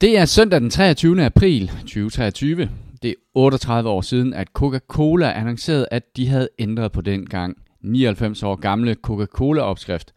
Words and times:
Det 0.00 0.18
er 0.18 0.24
søndag 0.24 0.60
den 0.60 0.70
23. 0.70 1.24
april 1.24 1.68
2023. 1.68 2.70
Det 3.02 3.10
er 3.10 3.14
38 3.34 3.88
år 3.88 4.00
siden, 4.00 4.34
at 4.34 4.48
Coca-Cola 4.58 5.32
annoncerede, 5.32 5.86
at 5.90 6.16
de 6.16 6.28
havde 6.28 6.48
ændret 6.58 6.92
på 6.92 7.00
den 7.00 7.26
gang 7.26 7.56
99 7.82 8.42
år 8.42 8.56
gamle 8.56 8.96
Coca-Cola-opskrift. 9.02 10.12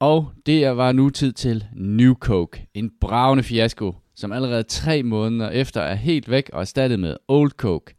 Og 0.00 0.30
det 0.46 0.76
var 0.76 0.92
nu 0.92 1.10
tid 1.10 1.32
til 1.32 1.64
New 1.74 2.14
Coke, 2.14 2.66
en 2.74 2.90
bravende 3.00 3.42
fiasko, 3.42 3.94
som 4.16 4.32
allerede 4.32 4.62
tre 4.62 5.02
måneder 5.02 5.50
efter 5.50 5.80
er 5.80 5.94
helt 5.94 6.30
væk 6.30 6.50
og 6.52 6.60
erstattet 6.60 7.00
med 7.00 7.16
Old 7.28 7.50
Coke. 7.50 7.94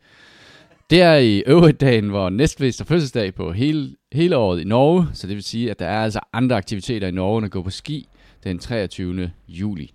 Det 0.90 1.02
er 1.02 1.16
i 1.16 1.44
øvrigt 1.48 1.82
dagen, 1.82 2.10
hvor 2.10 2.30
næstflest 2.30 2.82
er 2.82 2.86
fødselsdag 2.86 3.36
på 3.36 3.52
hele, 3.52 3.96
hele 4.12 4.38
året 4.38 4.62
i 4.62 4.64
Norge, 4.64 5.08
så 5.14 5.28
det 5.28 5.36
vil 5.36 5.44
sige, 5.44 5.72
at 5.72 5.80
der 5.80 5.88
er 5.88 6.04
altså 6.04 6.20
andre 6.34 6.56
aktiviteter 6.56 7.08
i 7.08 7.12
Norge, 7.12 7.38
end 7.38 7.46
at 7.46 7.52
gå 7.52 7.62
på 7.62 7.70
ski 7.70 8.08
den 8.44 8.60
23. 8.60 9.32
juli. 9.48 9.93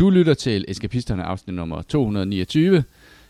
Du 0.00 0.10
lytter 0.10 0.34
til 0.34 0.64
Eskapisterne 0.68 1.24
afsnit 1.24 1.54
nummer 1.54 1.82
229. 1.82 2.84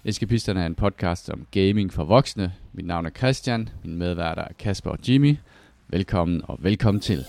Eskapisterne 0.05 0.63
er 0.63 0.67
en 0.67 0.75
podcast 0.75 1.31
om 1.31 1.47
gaming 1.51 1.93
for 1.93 2.05
voksne. 2.05 2.53
Mit 2.73 2.87
navn 2.87 3.07
er 3.07 3.11
Christian, 3.11 3.69
min 3.85 3.99
medværter 3.99 4.43
er 4.43 4.53
Kasper 4.59 4.91
og 4.91 4.99
Jimmy. 5.09 5.37
Velkommen 5.89 6.43
og 6.45 6.59
velkommen 6.63 7.01
til. 7.01 7.25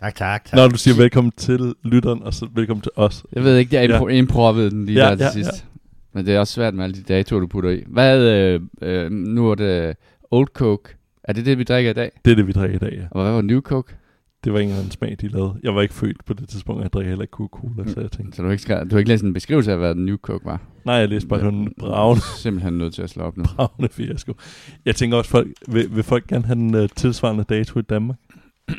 Tak, 0.00 0.14
tak, 0.14 0.44
tak. 0.44 0.56
Når 0.56 0.68
du 0.68 0.76
siger 0.78 0.96
velkommen 0.96 1.32
til 1.36 1.74
lytteren, 1.84 2.22
og 2.22 2.34
så 2.34 2.48
velkommen 2.54 2.82
til 2.82 2.92
os. 2.96 3.24
Jeg 3.32 3.44
ved 3.44 3.56
ikke, 3.56 3.76
jeg 3.76 3.90
impro- 3.90 4.08
ja. 4.08 4.14
improvede 4.16 4.70
den 4.70 4.86
lige 4.86 5.04
Ja, 5.04 5.10
der 5.10 5.16
til 5.16 5.24
ja, 5.24 5.30
sidst. 5.30 5.66
Men 6.12 6.26
det 6.26 6.34
er 6.34 6.38
også 6.38 6.52
svært 6.52 6.74
med 6.74 6.84
alle 6.84 6.96
de 6.96 7.02
datoer, 7.02 7.40
du 7.40 7.46
putter 7.46 7.70
i. 7.70 7.82
Hvad, 7.86 8.20
øh, 8.20 8.60
øh, 8.82 9.10
nu 9.10 9.50
er 9.50 9.54
det 9.54 9.96
Old 10.30 10.48
Coke. 10.48 10.94
Er 11.24 11.32
det 11.32 11.46
det, 11.46 11.58
vi 11.58 11.64
drikker 11.64 11.90
i 11.90 11.94
dag? 11.94 12.10
Det 12.24 12.30
er 12.30 12.34
det, 12.36 12.46
vi 12.46 12.52
drikker 12.52 12.76
i 12.76 12.90
dag, 12.90 12.92
ja. 12.98 13.04
Og 13.10 13.22
hvad 13.22 13.32
var 13.32 13.42
New 13.42 13.60
Coke? 13.60 13.94
Det 14.44 14.52
var 14.52 14.58
ikke 14.58 14.70
engang 14.70 14.86
en 14.86 14.90
smag, 14.90 15.16
de 15.20 15.28
lavede. 15.28 15.54
Jeg 15.62 15.74
var 15.74 15.82
ikke 15.82 15.94
født 15.94 16.24
på 16.24 16.32
det 16.34 16.48
tidspunkt, 16.48 16.78
og 16.78 16.82
jeg 16.82 16.92
drikker 16.92 17.08
heller 17.10 17.22
ikke 17.22 17.32
Coca-Cola, 17.32 17.88
så 17.92 18.00
jeg 18.00 18.10
tænkte, 18.10 18.36
Så 18.36 18.42
du 18.42 18.46
har 18.48 18.52
ikke, 18.52 18.62
skrevet, 18.62 18.90
du 18.90 18.94
har 18.94 18.98
ikke 18.98 19.08
læst 19.08 19.24
en 19.24 19.32
beskrivelse 19.32 19.72
af, 19.72 19.78
hvad 19.78 19.94
New 19.94 20.16
Coke 20.16 20.44
var? 20.44 20.60
nej, 20.84 20.94
jeg 20.94 21.08
læste 21.08 21.28
bare 21.28 21.40
sådan 21.40 21.58
en 21.58 21.72
bravende, 21.78 22.22
Simpelthen 22.42 22.78
nødt 22.78 22.94
til 22.94 23.02
at 23.02 23.10
slå 23.10 23.22
op 23.22 23.36
nu. 23.36 23.44
bravende 23.44 23.88
fiasko. 23.92 24.34
Jeg 24.84 24.96
tænker 24.96 25.16
også, 25.16 25.30
folk, 25.30 25.48
vil, 25.68 25.96
vil 25.96 26.02
folk 26.02 26.26
gerne 26.26 26.44
have 26.44 26.54
den 26.56 26.74
uh, 26.74 26.88
tilsvarende 26.96 27.44
dato 27.48 27.78
i 27.78 27.82
Danmark? 27.82 28.16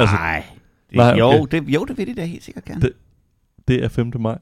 altså- 0.00 0.16
Nej. 0.16 0.44
Det, 0.90 0.96
Nej, 0.96 1.14
jo, 1.18 1.26
okay. 1.26 1.58
det, 1.60 1.68
jo, 1.74 1.84
det 1.84 1.98
vil 1.98 2.06
de 2.06 2.14
da 2.14 2.24
helt 2.24 2.44
sikkert 2.44 2.64
gerne. 2.64 2.80
Det- 2.80 2.92
Det 3.68 3.84
er 3.84 3.88
5. 3.88 4.12
maj. 4.20 4.38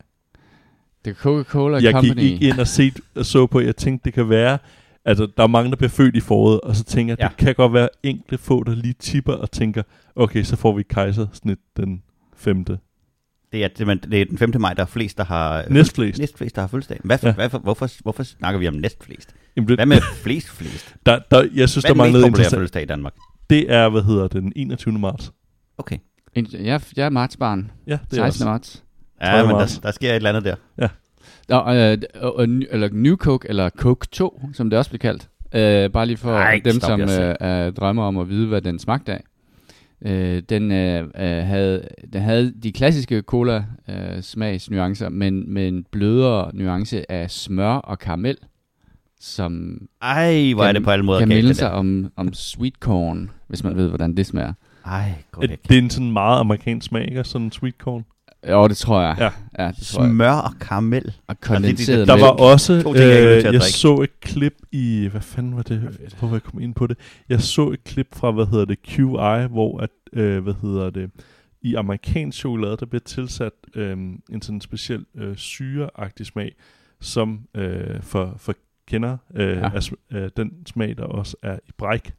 Det 1.04 1.10
er 1.10 1.14
Coca-Cola 1.14 1.78
Jeg 1.82 1.92
Company. 1.92 2.14
gik 2.20 2.32
ikke 2.32 2.48
ind 2.48 2.58
og 2.60 2.66
set, 2.66 3.00
og 3.14 3.26
så 3.26 3.46
på, 3.46 3.60
jeg 3.60 3.76
tænkte, 3.76 4.04
det 4.04 4.12
kan 4.14 4.28
være, 4.28 4.58
altså 5.04 5.28
der 5.36 5.42
er 5.42 5.46
mange, 5.46 5.70
der 5.70 5.76
bliver 5.76 5.90
født 5.90 6.16
i 6.16 6.20
foråret, 6.20 6.60
og 6.60 6.76
så 6.76 6.84
tænker 6.84 7.12
jeg, 7.12 7.18
ja. 7.20 7.28
Det 7.28 7.36
kan 7.36 7.54
godt 7.54 7.72
være 7.72 7.88
enkelte 8.02 8.38
få, 8.38 8.64
der 8.64 8.74
lige 8.74 8.94
tipper 8.98 9.32
og 9.32 9.50
tænker, 9.50 9.82
okay, 10.16 10.42
så 10.42 10.56
får 10.56 10.76
vi 10.76 10.82
kejsersnit 10.82 11.58
den 11.76 12.02
5. 12.36 12.64
Det 12.64 12.78
er, 13.64 13.68
det, 13.68 14.20
er 14.20 14.24
den 14.24 14.38
5. 14.38 14.52
maj, 14.60 14.74
der 14.74 14.82
er 14.82 14.86
flest, 14.86 15.18
der 15.18 15.24
har... 15.24 15.64
Næstflest. 15.70 16.18
Næstflest, 16.18 16.56
der 16.56 16.62
har 16.62 16.66
fødselsdag. 16.68 16.98
Hvad, 17.04 17.18
Ja. 17.22 17.28
ja. 17.28 17.34
hvad, 17.34 17.48
hvorfor, 17.60 17.88
hvorfor 18.02 18.22
snakker 18.22 18.60
vi 18.60 18.68
om 18.68 18.74
næstflest? 18.74 19.34
Jamen, 19.56 19.68
det, 19.68 19.76
Hvad 19.78 19.86
med 19.86 20.00
flest 20.22 20.48
flest? 20.48 20.94
der, 21.06 21.18
der, 21.30 21.48
jeg 21.54 21.68
synes, 21.68 21.74
Hvad 21.74 21.82
der 21.82 21.88
er 21.88 21.92
den 21.92 21.96
manglede 21.96 22.12
mest 22.12 22.12
populære 22.12 22.28
interessant. 22.28 22.58
fødselsdag 22.58 22.82
i 22.82 22.86
Danmark? 22.86 23.14
Det 23.50 23.72
er, 23.72 23.88
hvad 23.88 24.02
hedder 24.02 24.22
det, 24.28 24.42
den 24.42 24.52
21. 24.56 24.98
marts. 24.98 25.32
Okay. 25.80 25.96
En- 26.34 26.46
Jeg, 26.52 26.80
jeg 26.96 27.06
er 27.06 27.10
martsbarn. 27.10 27.70
Ja, 27.86 27.92
det 28.10 28.18
er 28.18 28.22
16. 28.22 28.24
også. 28.26 28.44
marts. 28.44 28.84
Ja, 29.22 29.42
men 29.46 29.54
der, 29.54 29.78
der 29.82 29.90
sker 29.90 30.10
et 30.10 30.16
eller 30.16 30.28
andet 30.28 30.44
der. 30.78 30.88
Og, 31.48 31.76
øh, 31.76 31.98
og, 32.20 32.36
og, 32.36 32.44
eller 32.44 32.88
New 32.92 33.16
Coke, 33.16 33.48
eller 33.48 33.70
Coke 33.70 34.06
2, 34.12 34.40
som 34.52 34.70
det 34.70 34.78
også 34.78 34.90
bliver 34.90 34.98
kaldt. 35.12 35.28
Øh, 35.54 35.90
bare 35.90 36.06
lige 36.06 36.16
for 36.16 36.32
Ej, 36.32 36.60
dem, 36.64 36.72
stop 36.80 36.90
som 36.90 37.00
øh, 37.00 37.66
øh, 37.66 37.72
drømmer 37.72 38.02
om 38.04 38.18
at 38.18 38.28
vide, 38.28 38.46
hvad 38.48 38.62
den 38.62 38.78
smagte 38.78 39.12
af. 39.12 39.22
Øh, 40.04 40.42
den, 40.48 40.72
øh, 40.72 41.00
øh, 41.04 41.44
havde, 41.46 41.88
den 42.12 42.22
havde 42.22 42.54
de 42.62 42.72
klassiske 42.72 43.20
cola-smagsnuancer, 43.22 45.08
men 45.08 45.54
med 45.54 45.68
en 45.68 45.84
blødere 45.92 46.50
nuance 46.54 47.12
af 47.12 47.30
smør 47.30 47.72
og 47.74 47.98
karamel, 47.98 48.36
som 49.20 49.78
Ej, 50.02 50.52
hvor 50.54 50.62
er 50.62 50.66
Kan- 50.68 50.74
det 50.74 50.84
på 50.84 50.90
alle 50.90 51.04
måder 51.04 51.18
kan 51.18 51.28
det 51.30 51.56
sig 51.56 51.70
om, 51.72 52.12
om 52.16 52.32
sweet 52.32 52.74
corn, 52.80 53.30
hvis 53.48 53.64
man 53.64 53.76
ved, 53.76 53.88
hvordan 53.88 54.16
det 54.16 54.26
smager. 54.26 54.52
Ej, 54.86 55.12
gå 55.32 55.40
Det, 55.40 55.50
væk. 55.50 55.68
det 55.68 55.78
er 55.78 55.82
en 55.82 55.90
sådan 55.90 56.12
meget 56.12 56.40
amerikansk 56.40 56.86
smag, 56.86 57.08
ikke? 57.08 57.24
Sådan 57.24 57.44
en 57.44 57.52
sweet 57.52 57.74
corn. 57.78 58.04
Jo, 58.48 58.68
det 58.68 58.76
tror 58.76 59.00
jeg. 59.02 59.16
Ja. 59.18 59.30
ja 59.64 59.68
det 59.72 59.86
tror 59.86 60.02
jeg. 60.02 60.10
Smør 60.12 60.30
og 60.32 60.52
karamel. 60.60 61.14
Og 61.26 61.40
kondenseret 61.40 61.88
det- 61.88 61.98
det- 61.98 62.08
Der 62.08 62.14
mælk. 62.14 62.22
var 62.22 62.30
også, 62.52 62.82
To 62.82 62.94
ting, 62.94 63.04
jeg 63.08 63.36
ikke 63.36 63.48
øh, 63.48 63.54
jeg 63.54 63.62
så 63.62 63.94
et 63.96 64.20
klip 64.20 64.54
i, 64.72 65.08
hvad 65.10 65.20
fanden 65.20 65.56
var 65.56 65.62
det, 65.62 65.80
hvorfor 66.18 66.34
jeg 66.34 66.42
kom 66.42 66.60
ind 66.60 66.74
på 66.74 66.86
det? 66.86 66.96
Jeg 67.28 67.40
så 67.40 67.70
et 67.70 67.84
klip 67.84 68.08
fra, 68.14 68.30
hvad 68.30 68.46
hedder 68.46 68.64
det, 68.64 68.82
QI, 68.82 69.46
hvor 69.50 69.80
at, 69.80 69.90
øh, 70.12 70.42
hvad 70.42 70.54
hedder 70.62 70.90
det, 70.90 71.10
i 71.62 71.74
amerikansk 71.74 72.38
chokolade, 72.38 72.76
der 72.80 72.86
bliver 72.86 73.00
tilsat 73.04 73.52
øh, 73.74 73.92
en 74.30 74.42
sådan 74.42 74.60
speciel 74.60 75.04
øh, 75.16 75.36
syreagtig 75.36 76.26
smag, 76.26 76.54
som 77.00 77.40
øh, 77.54 78.02
for, 78.02 78.34
for 78.36 78.54
kender 78.88 79.16
øh, 79.34 79.48
Ja. 79.48 79.54
ja. 79.60 79.68
sm- 79.68 80.16
øh, 80.16 80.30
den 80.36 80.50
smag, 80.66 80.96
der 80.96 81.02
også 81.04 81.36
er 81.42 81.58
i 81.68 81.70
bræk. 81.78 82.12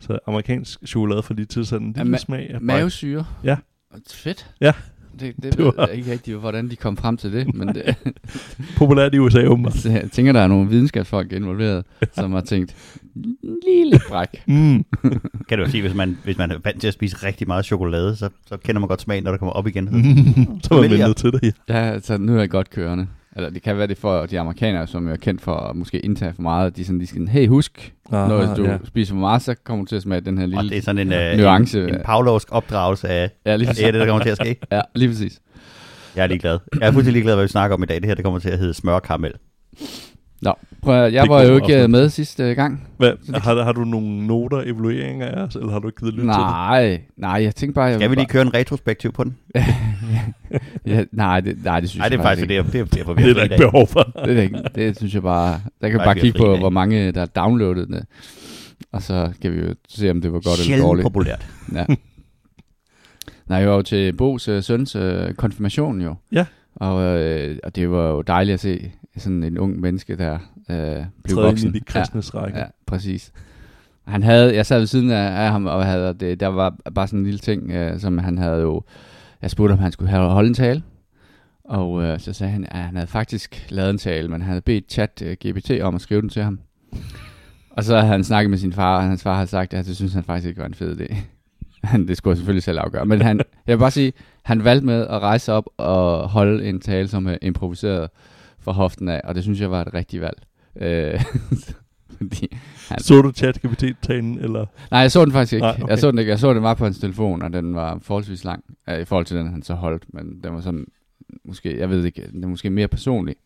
Så 0.00 0.18
amerikansk 0.26 0.78
chokolade 0.86 1.22
får 1.22 1.34
lige 1.34 1.46
tilsat 1.46 1.80
en 1.80 1.94
Ja, 1.96 2.02
lille 2.02 2.16
ma- 2.16 2.20
smag 2.20 2.50
af. 2.50 2.60
Mavesyre. 2.60 3.24
Ja. 3.44 3.56
Fedt. 4.12 4.50
Ja. 4.60 4.72
Det, 5.20 5.36
det, 5.36 5.42
Det 5.52 5.58
ved 5.58 5.64
var- 5.76 5.86
jeg 5.86 5.96
ikke 5.96 6.12
rigtig, 6.12 6.34
hvordan 6.34 6.70
de 6.70 6.76
kom 6.76 6.96
frem 6.96 7.16
til 7.16 7.32
det, 7.32 7.54
men 7.54 7.68
det, 7.68 7.94
Populært 8.78 9.14
i 9.14 9.18
USA, 9.18 9.46
åbenbart. 9.46 9.74
så 9.74 9.90
jeg 10.02 10.08
tænker, 10.12 10.32
der 10.32 10.40
er 10.40 10.46
nogle 10.46 10.68
videnskabsfolk 10.68 11.32
involveret, 11.32 11.84
som 12.12 12.32
har 12.32 12.40
tænkt, 12.40 12.76
lidt 13.90 14.02
bræk. 14.08 14.42
Mm. 14.46 14.84
Kan 15.48 15.58
du 15.58 15.64
jo 15.64 15.70
sige, 15.70 15.80
hvis 15.82 15.94
man, 15.94 16.18
hvis 16.24 16.38
man 16.38 16.50
er 16.50 16.58
vant 16.64 16.80
til 16.80 16.88
at 16.88 16.94
spise 16.94 17.16
rigtig 17.26 17.46
meget 17.46 17.64
chokolade, 17.64 18.16
så, 18.16 18.28
så 18.46 18.56
kender 18.56 18.80
man 18.80 18.88
godt 18.88 19.00
smagen, 19.00 19.24
når 19.24 19.30
der 19.30 19.38
kommer 19.38 19.52
op 19.52 19.66
igen. 19.66 19.86
så 20.62 20.74
var 20.74 20.80
man 20.80 20.90
vælger. 20.90 21.12
til 21.12 21.32
det, 21.32 21.42
ja. 21.68 21.78
Ja, 21.78 21.92
altså 21.92 22.18
nu 22.18 22.34
er 22.34 22.38
jeg 22.40 22.50
godt 22.50 22.70
kørende. 22.70 23.06
Eller 23.36 23.50
det 23.50 23.62
kan 23.62 23.78
være 23.78 23.86
det 23.86 23.98
for 23.98 24.26
de 24.26 24.40
amerikanere, 24.40 24.86
som 24.86 25.08
er 25.08 25.16
kendt 25.16 25.40
for 25.40 25.54
at 25.54 25.76
måske 25.76 26.00
indtage 26.00 26.32
for 26.34 26.42
meget. 26.42 26.76
De 26.76 26.84
sådan, 26.84 27.00
de 27.00 27.06
skal, 27.06 27.28
hey 27.28 27.48
husk, 27.48 27.94
Aha, 28.12 28.28
når 28.28 28.54
du 28.54 28.64
ja. 28.64 28.78
spiser 28.84 29.14
for 29.14 29.20
meget, 29.20 29.42
så 29.42 29.54
kommer 29.64 29.84
du 29.84 29.88
til 29.88 29.96
at 29.96 30.02
smage 30.02 30.20
den 30.20 30.38
her 30.38 30.44
Og 30.44 30.50
det 30.50 30.62
lille... 30.64 30.76
er 30.76 30.82
sådan 30.82 31.12
en, 31.12 31.32
uh, 31.38 31.38
Nuance. 31.44 31.82
en, 31.82 31.94
en 31.94 32.00
pavlovsk 32.04 32.48
opdragelse 32.50 33.08
af, 33.08 33.30
Ja, 33.46 33.56
lige 33.56 33.70
det 33.70 33.86
er 33.86 33.90
det, 33.90 34.00
der 34.00 34.06
kommer 34.06 34.22
til 34.22 34.30
at 34.30 34.36
ske. 34.36 34.56
Ja, 34.72 34.80
lige 34.94 35.08
præcis. 35.08 35.40
Jeg 36.16 36.22
er 36.22 36.26
ligeglad. 36.26 36.58
Jeg 36.80 36.86
er 36.88 36.92
fuldstændig 36.92 37.12
ligeglad, 37.12 37.34
hvad 37.34 37.44
vi 37.44 37.48
snakker 37.48 37.76
om 37.76 37.82
i 37.82 37.86
dag. 37.86 37.96
Det 37.96 38.04
her, 38.04 38.14
det 38.14 38.24
kommer 38.24 38.38
til 38.40 38.50
at 38.50 38.58
hedde 38.58 38.74
smør 38.74 38.92
og 38.92 39.02
karamel. 39.02 39.32
Nå, 40.42 40.52
prøv 40.82 41.04
at, 41.04 41.12
jeg 41.12 41.22
Det 41.22 41.30
var 41.30 41.42
jo 41.42 41.54
ikke 41.54 41.64
også. 41.64 41.78
øh, 41.78 41.90
med 41.90 42.08
sidste 42.08 42.54
gang. 42.54 42.88
Hvad, 42.96 43.12
har, 43.40 43.62
har 43.64 43.72
du 43.72 43.84
nogle 43.84 44.26
noter, 44.26 44.58
evalueringer 44.60 45.26
af 45.26 45.42
os, 45.42 45.54
eller 45.54 45.70
har 45.72 45.78
du 45.78 45.88
ikke 45.88 45.98
givet 46.00 46.14
lytte 46.14 46.26
til 46.26 46.32
det? 46.32 46.38
Nej, 46.38 47.00
nej, 47.16 47.30
jeg 47.42 47.54
tænkte 47.54 47.74
bare... 47.74 47.84
Jeg 47.84 47.94
Skal 47.98 48.10
vi 48.10 48.14
lige 48.14 48.26
køre 48.26 48.42
en 48.42 48.54
retrospektiv 48.54 49.12
på 49.12 49.24
den? 49.24 49.36
ja, 50.86 51.04
nej, 51.12 51.40
det, 51.40 51.64
nej, 51.64 51.80
det 51.80 51.88
synes 51.90 51.98
Nej, 52.00 52.08
det 52.08 52.14
er 52.14 52.18
jeg 52.18 52.24
faktisk 52.28 52.48
det, 52.48 52.56
er, 52.56 52.62
det, 52.62 52.80
er, 52.80 52.84
det 52.84 53.00
er 53.08 53.14
Det 53.14 53.30
er 53.30 53.34
der 53.34 53.42
ikke 53.42 53.56
behov 53.58 53.86
for. 53.86 54.00
Det, 54.02 54.12
er 54.16 54.26
det, 54.34 54.42
ikke. 54.42 54.58
det 54.74 54.96
synes 54.98 55.14
jeg 55.14 55.22
bare... 55.22 55.60
Der 55.80 55.88
kan 55.88 55.98
bare 55.98 56.14
kigge 56.14 56.38
på, 56.38 56.46
dag. 56.46 56.58
hvor 56.58 56.70
mange 56.70 57.12
der 57.12 57.18
har 57.18 57.26
downloadet 57.26 57.88
det. 57.88 58.04
Og 58.92 59.02
så 59.02 59.30
kan 59.42 59.52
vi 59.52 59.58
jo 59.60 59.74
se, 59.88 60.10
om 60.10 60.20
det 60.20 60.32
var 60.32 60.38
godt 60.38 60.46
eller 60.46 60.64
Sjældent 60.64 60.86
dårligt. 60.86 61.02
populært. 61.04 61.46
Ja. 61.74 61.84
Nej, 63.46 63.58
jeg 63.58 63.68
var 63.68 63.74
jo 63.74 63.82
til 63.82 64.12
Bo's 64.22 64.50
øh, 64.50 64.62
søns 64.62 64.96
øh, 64.96 65.34
konfirmation 65.34 66.00
jo. 66.00 66.14
Ja. 66.32 66.44
Og, 66.74 67.02
øh, 67.02 67.56
og 67.64 67.76
det 67.76 67.90
var 67.90 68.08
jo 68.08 68.22
dejligt 68.22 68.54
at 68.54 68.60
se 68.60 68.92
sådan 69.16 69.42
en 69.42 69.58
ung 69.58 69.80
menneske, 69.80 70.16
der 70.16 70.34
øh, 70.70 71.04
blev 71.24 71.36
Træde 71.36 71.46
voksen. 71.46 71.68
i 71.68 71.72
de 71.72 71.80
kristnes 71.80 72.34
række. 72.34 72.58
Ja, 72.58 72.64
ja, 72.64 72.70
præcis. 72.86 73.32
Han 74.06 74.22
havde, 74.22 74.54
jeg 74.54 74.66
sad 74.66 74.78
ved 74.78 74.86
siden 74.86 75.10
af, 75.10 75.44
af 75.44 75.50
ham, 75.50 75.66
og 75.66 75.86
havde, 75.86 76.14
det, 76.14 76.40
der 76.40 76.46
var 76.46 76.76
bare 76.94 77.06
sådan 77.06 77.18
en 77.18 77.24
lille 77.24 77.38
ting, 77.38 77.70
øh, 77.70 78.00
som 78.00 78.18
han 78.18 78.38
havde 78.38 78.60
jo, 78.60 78.82
jeg 79.42 79.50
spurgte, 79.50 79.72
om 79.72 79.78
han 79.78 79.92
skulle 79.92 80.10
have 80.10 80.28
holde 80.28 80.48
en 80.48 80.54
tale, 80.54 80.82
og 81.64 82.02
øh, 82.02 82.20
så 82.20 82.32
sagde 82.32 82.52
han, 82.52 82.66
at 82.70 82.78
han 82.78 82.94
havde 82.96 83.06
faktisk 83.06 83.66
lavet 83.68 83.90
en 83.90 83.98
tale, 83.98 84.28
men 84.28 84.40
han 84.40 84.48
havde 84.48 84.60
bedt 84.60 84.92
chat 84.92 85.22
øh, 85.24 85.36
GPT 85.46 85.70
om 85.82 85.94
at 85.94 86.00
skrive 86.00 86.20
den 86.20 86.28
til 86.28 86.42
ham. 86.42 86.60
og 87.70 87.84
så 87.84 87.94
havde 87.96 88.06
han 88.06 88.24
snakket 88.24 88.50
med 88.50 88.58
sin 88.58 88.72
far, 88.72 88.96
og 88.96 89.02
hans 89.02 89.22
far 89.22 89.34
havde 89.34 89.46
sagt, 89.46 89.74
at 89.74 89.86
det 89.86 89.96
synes 89.96 90.14
han 90.14 90.24
faktisk 90.24 90.48
ikke 90.48 90.60
var 90.60 90.66
en 90.66 90.74
fed 90.74 91.00
idé. 91.00 91.16
Han, 91.84 92.08
det 92.08 92.16
skulle 92.16 92.32
jeg 92.32 92.36
selvfølgelig 92.36 92.62
selv 92.62 92.78
afgøre. 92.78 93.06
Men 93.06 93.22
han, 93.22 93.40
jeg 93.66 93.72
vil 93.76 93.80
bare 93.80 93.90
sige, 93.90 94.12
han 94.42 94.64
valgte 94.64 94.86
med 94.86 95.06
at 95.06 95.20
rejse 95.22 95.52
op 95.52 95.64
og 95.76 96.28
holde 96.28 96.68
en 96.68 96.80
tale, 96.80 97.08
som 97.08 97.26
er 97.26 97.36
improviseret 97.42 98.10
fra 98.66 98.72
hoften 98.72 99.08
af, 99.08 99.20
og 99.24 99.34
det 99.34 99.42
synes 99.42 99.60
jeg 99.60 99.70
var 99.70 99.80
et 99.80 99.94
rigtigt 99.94 100.22
valg. 100.22 100.42
Øh, 100.80 101.24
Fordi, 102.18 102.56
han, 102.88 102.98
Så 102.98 103.22
du 103.22 103.32
ChatGPT-talen, 103.32 104.38
eller? 104.38 104.66
nej, 104.90 105.00
jeg 105.00 105.10
så 105.12 105.24
den 105.24 105.32
faktisk 105.32 105.52
ikke. 105.52 105.62
Nej, 105.62 105.70
Okay. 105.70 105.82
okay. 105.82 105.90
Jeg 105.90 105.98
så 105.98 106.10
den 106.10 106.18
ikke. 106.18 106.30
Jeg 106.30 106.38
så 106.38 106.54
den 106.54 106.62
bare 106.62 106.76
på 106.76 106.84
hans 106.84 106.98
telefon, 106.98 107.42
og 107.42 107.52
den 107.52 107.74
var 107.74 107.98
forholdsvis 108.02 108.44
lang 108.44 108.64
uh, 108.92 108.98
i 108.98 109.04
forhold 109.04 109.26
til 109.26 109.36
den, 109.36 109.50
han 109.50 109.62
så 109.62 109.74
holdt. 109.74 110.04
Men 110.14 110.40
den 110.44 110.54
var 110.54 110.60
sådan, 110.60 110.86
måske, 111.44 111.78
jeg 111.78 111.90
ved 111.90 112.04
ikke, 112.04 112.28
den 112.32 112.44
er 112.44 112.48
måske 112.48 112.70
mere 112.70 112.88
personlig. 112.88 113.36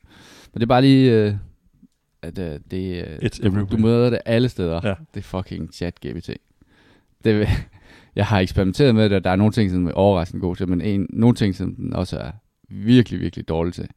Men 0.53 0.61
det 0.61 0.63
er 0.63 0.67
bare 0.67 0.83
lige, 0.83 1.29
uh, 1.29 1.35
at 2.23 2.39
uh, 2.39 2.45
det, 2.71 3.05
uh, 3.05 3.27
It's 3.27 3.43
du, 3.49 3.67
du 3.71 3.77
møder 3.77 4.11
det 4.11 4.19
alle 4.27 4.49
steder. 4.49 4.81
Ja. 4.85 4.95
Det 5.15 5.21
er 5.21 5.25
fucking 5.25 5.73
chat 5.75 5.95
GPT. 6.07 6.31
Det, 7.25 7.49
jeg 8.17 8.27
har 8.27 8.41
eksperimenteret 8.41 8.95
med 8.95 9.05
det, 9.05 9.17
og 9.17 9.25
der 9.25 9.31
er 9.31 9.37
nogle 9.37 9.53
ting, 9.53 9.71
som 9.71 9.87
er 9.87 9.93
overraskende 9.93 10.41
god 10.41 10.57
til, 10.57 10.69
men 10.69 10.81
en, 10.81 11.07
nogle 11.11 11.35
ting, 11.35 11.55
som 11.55 11.75
den 11.75 11.93
også 11.93 12.19
er 12.19 12.31
virkelig, 12.69 13.21
virkelig 13.21 13.49
dårlig 13.49 13.75
til. 13.75 13.89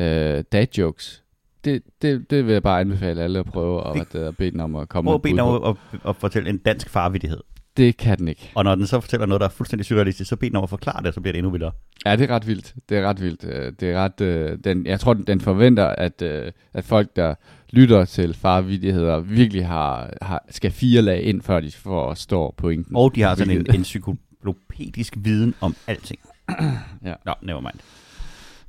Uh, 0.00 0.04
dad 0.52 0.66
jokes. 0.78 1.22
Det, 1.64 1.82
det, 2.02 2.30
det 2.30 2.46
vil 2.46 2.52
jeg 2.52 2.62
bare 2.62 2.80
anbefale 2.80 3.22
alle 3.22 3.38
at 3.38 3.46
prøve, 3.46 3.80
og 3.82 3.96
at, 3.96 4.14
uh, 4.14 4.34
bede 4.34 4.50
den 4.50 4.60
om 4.60 4.76
at 4.76 4.88
komme 4.88 5.08
Prøv 5.08 5.12
med 5.12 5.18
at 5.18 5.22
bede 5.22 5.32
den 5.32 5.40
om 5.40 5.64
at, 5.64 5.76
at, 5.92 6.00
at 6.08 6.16
fortælle 6.16 6.50
en 6.50 6.58
dansk 6.58 6.88
farvidighed. 6.90 7.40
Det 7.76 7.96
kan 7.96 8.18
den 8.18 8.28
ikke. 8.28 8.50
Og 8.54 8.64
når 8.64 8.74
den 8.74 8.86
så 8.86 9.00
fortæller 9.00 9.26
noget, 9.26 9.40
der 9.40 9.46
er 9.46 9.50
fuldstændig 9.50 9.86
surrealistisk, 9.86 10.28
så 10.30 10.36
bed 10.36 10.48
den 10.50 10.56
om 10.56 10.62
at 10.62 10.70
forklare 10.70 11.02
det, 11.02 11.14
så 11.14 11.20
bliver 11.20 11.32
det 11.32 11.38
endnu 11.38 11.50
vildere. 11.50 11.72
Ja, 12.06 12.16
det 12.16 12.30
er 12.30 12.34
ret 12.34 12.46
vildt. 12.46 12.74
Det 12.88 12.98
er 12.98 13.08
ret 13.08 13.20
vildt. 13.22 13.44
Øh, 13.44 13.72
Det 13.80 13.90
er 13.90 13.98
ret, 14.04 14.20
øh, 14.20 14.58
den, 14.64 14.86
jeg 14.86 15.00
tror, 15.00 15.14
den 15.14 15.40
forventer, 15.40 15.86
at, 15.86 16.22
øh, 16.22 16.52
at 16.74 16.84
folk, 16.84 17.16
der 17.16 17.34
lytter 17.70 18.04
til 18.04 18.34
farvidigheder, 18.34 19.20
virkelig 19.20 19.66
har, 19.66 20.12
har, 20.22 20.44
skal 20.50 20.70
fire 20.70 21.02
lag 21.02 21.22
ind, 21.22 21.42
før 21.42 21.60
de 21.60 21.72
forstår 21.72 22.54
pointen. 22.56 22.96
Og 22.96 23.14
de 23.14 23.22
har 23.22 23.34
sådan 23.34 23.56
en 23.58 23.74
encyklopædisk 23.74 25.14
viden 25.16 25.54
om 25.60 25.76
alting. 25.86 26.20
Ja. 27.04 27.14
Nå, 27.26 27.32
never 27.42 27.60
mind. 27.60 27.74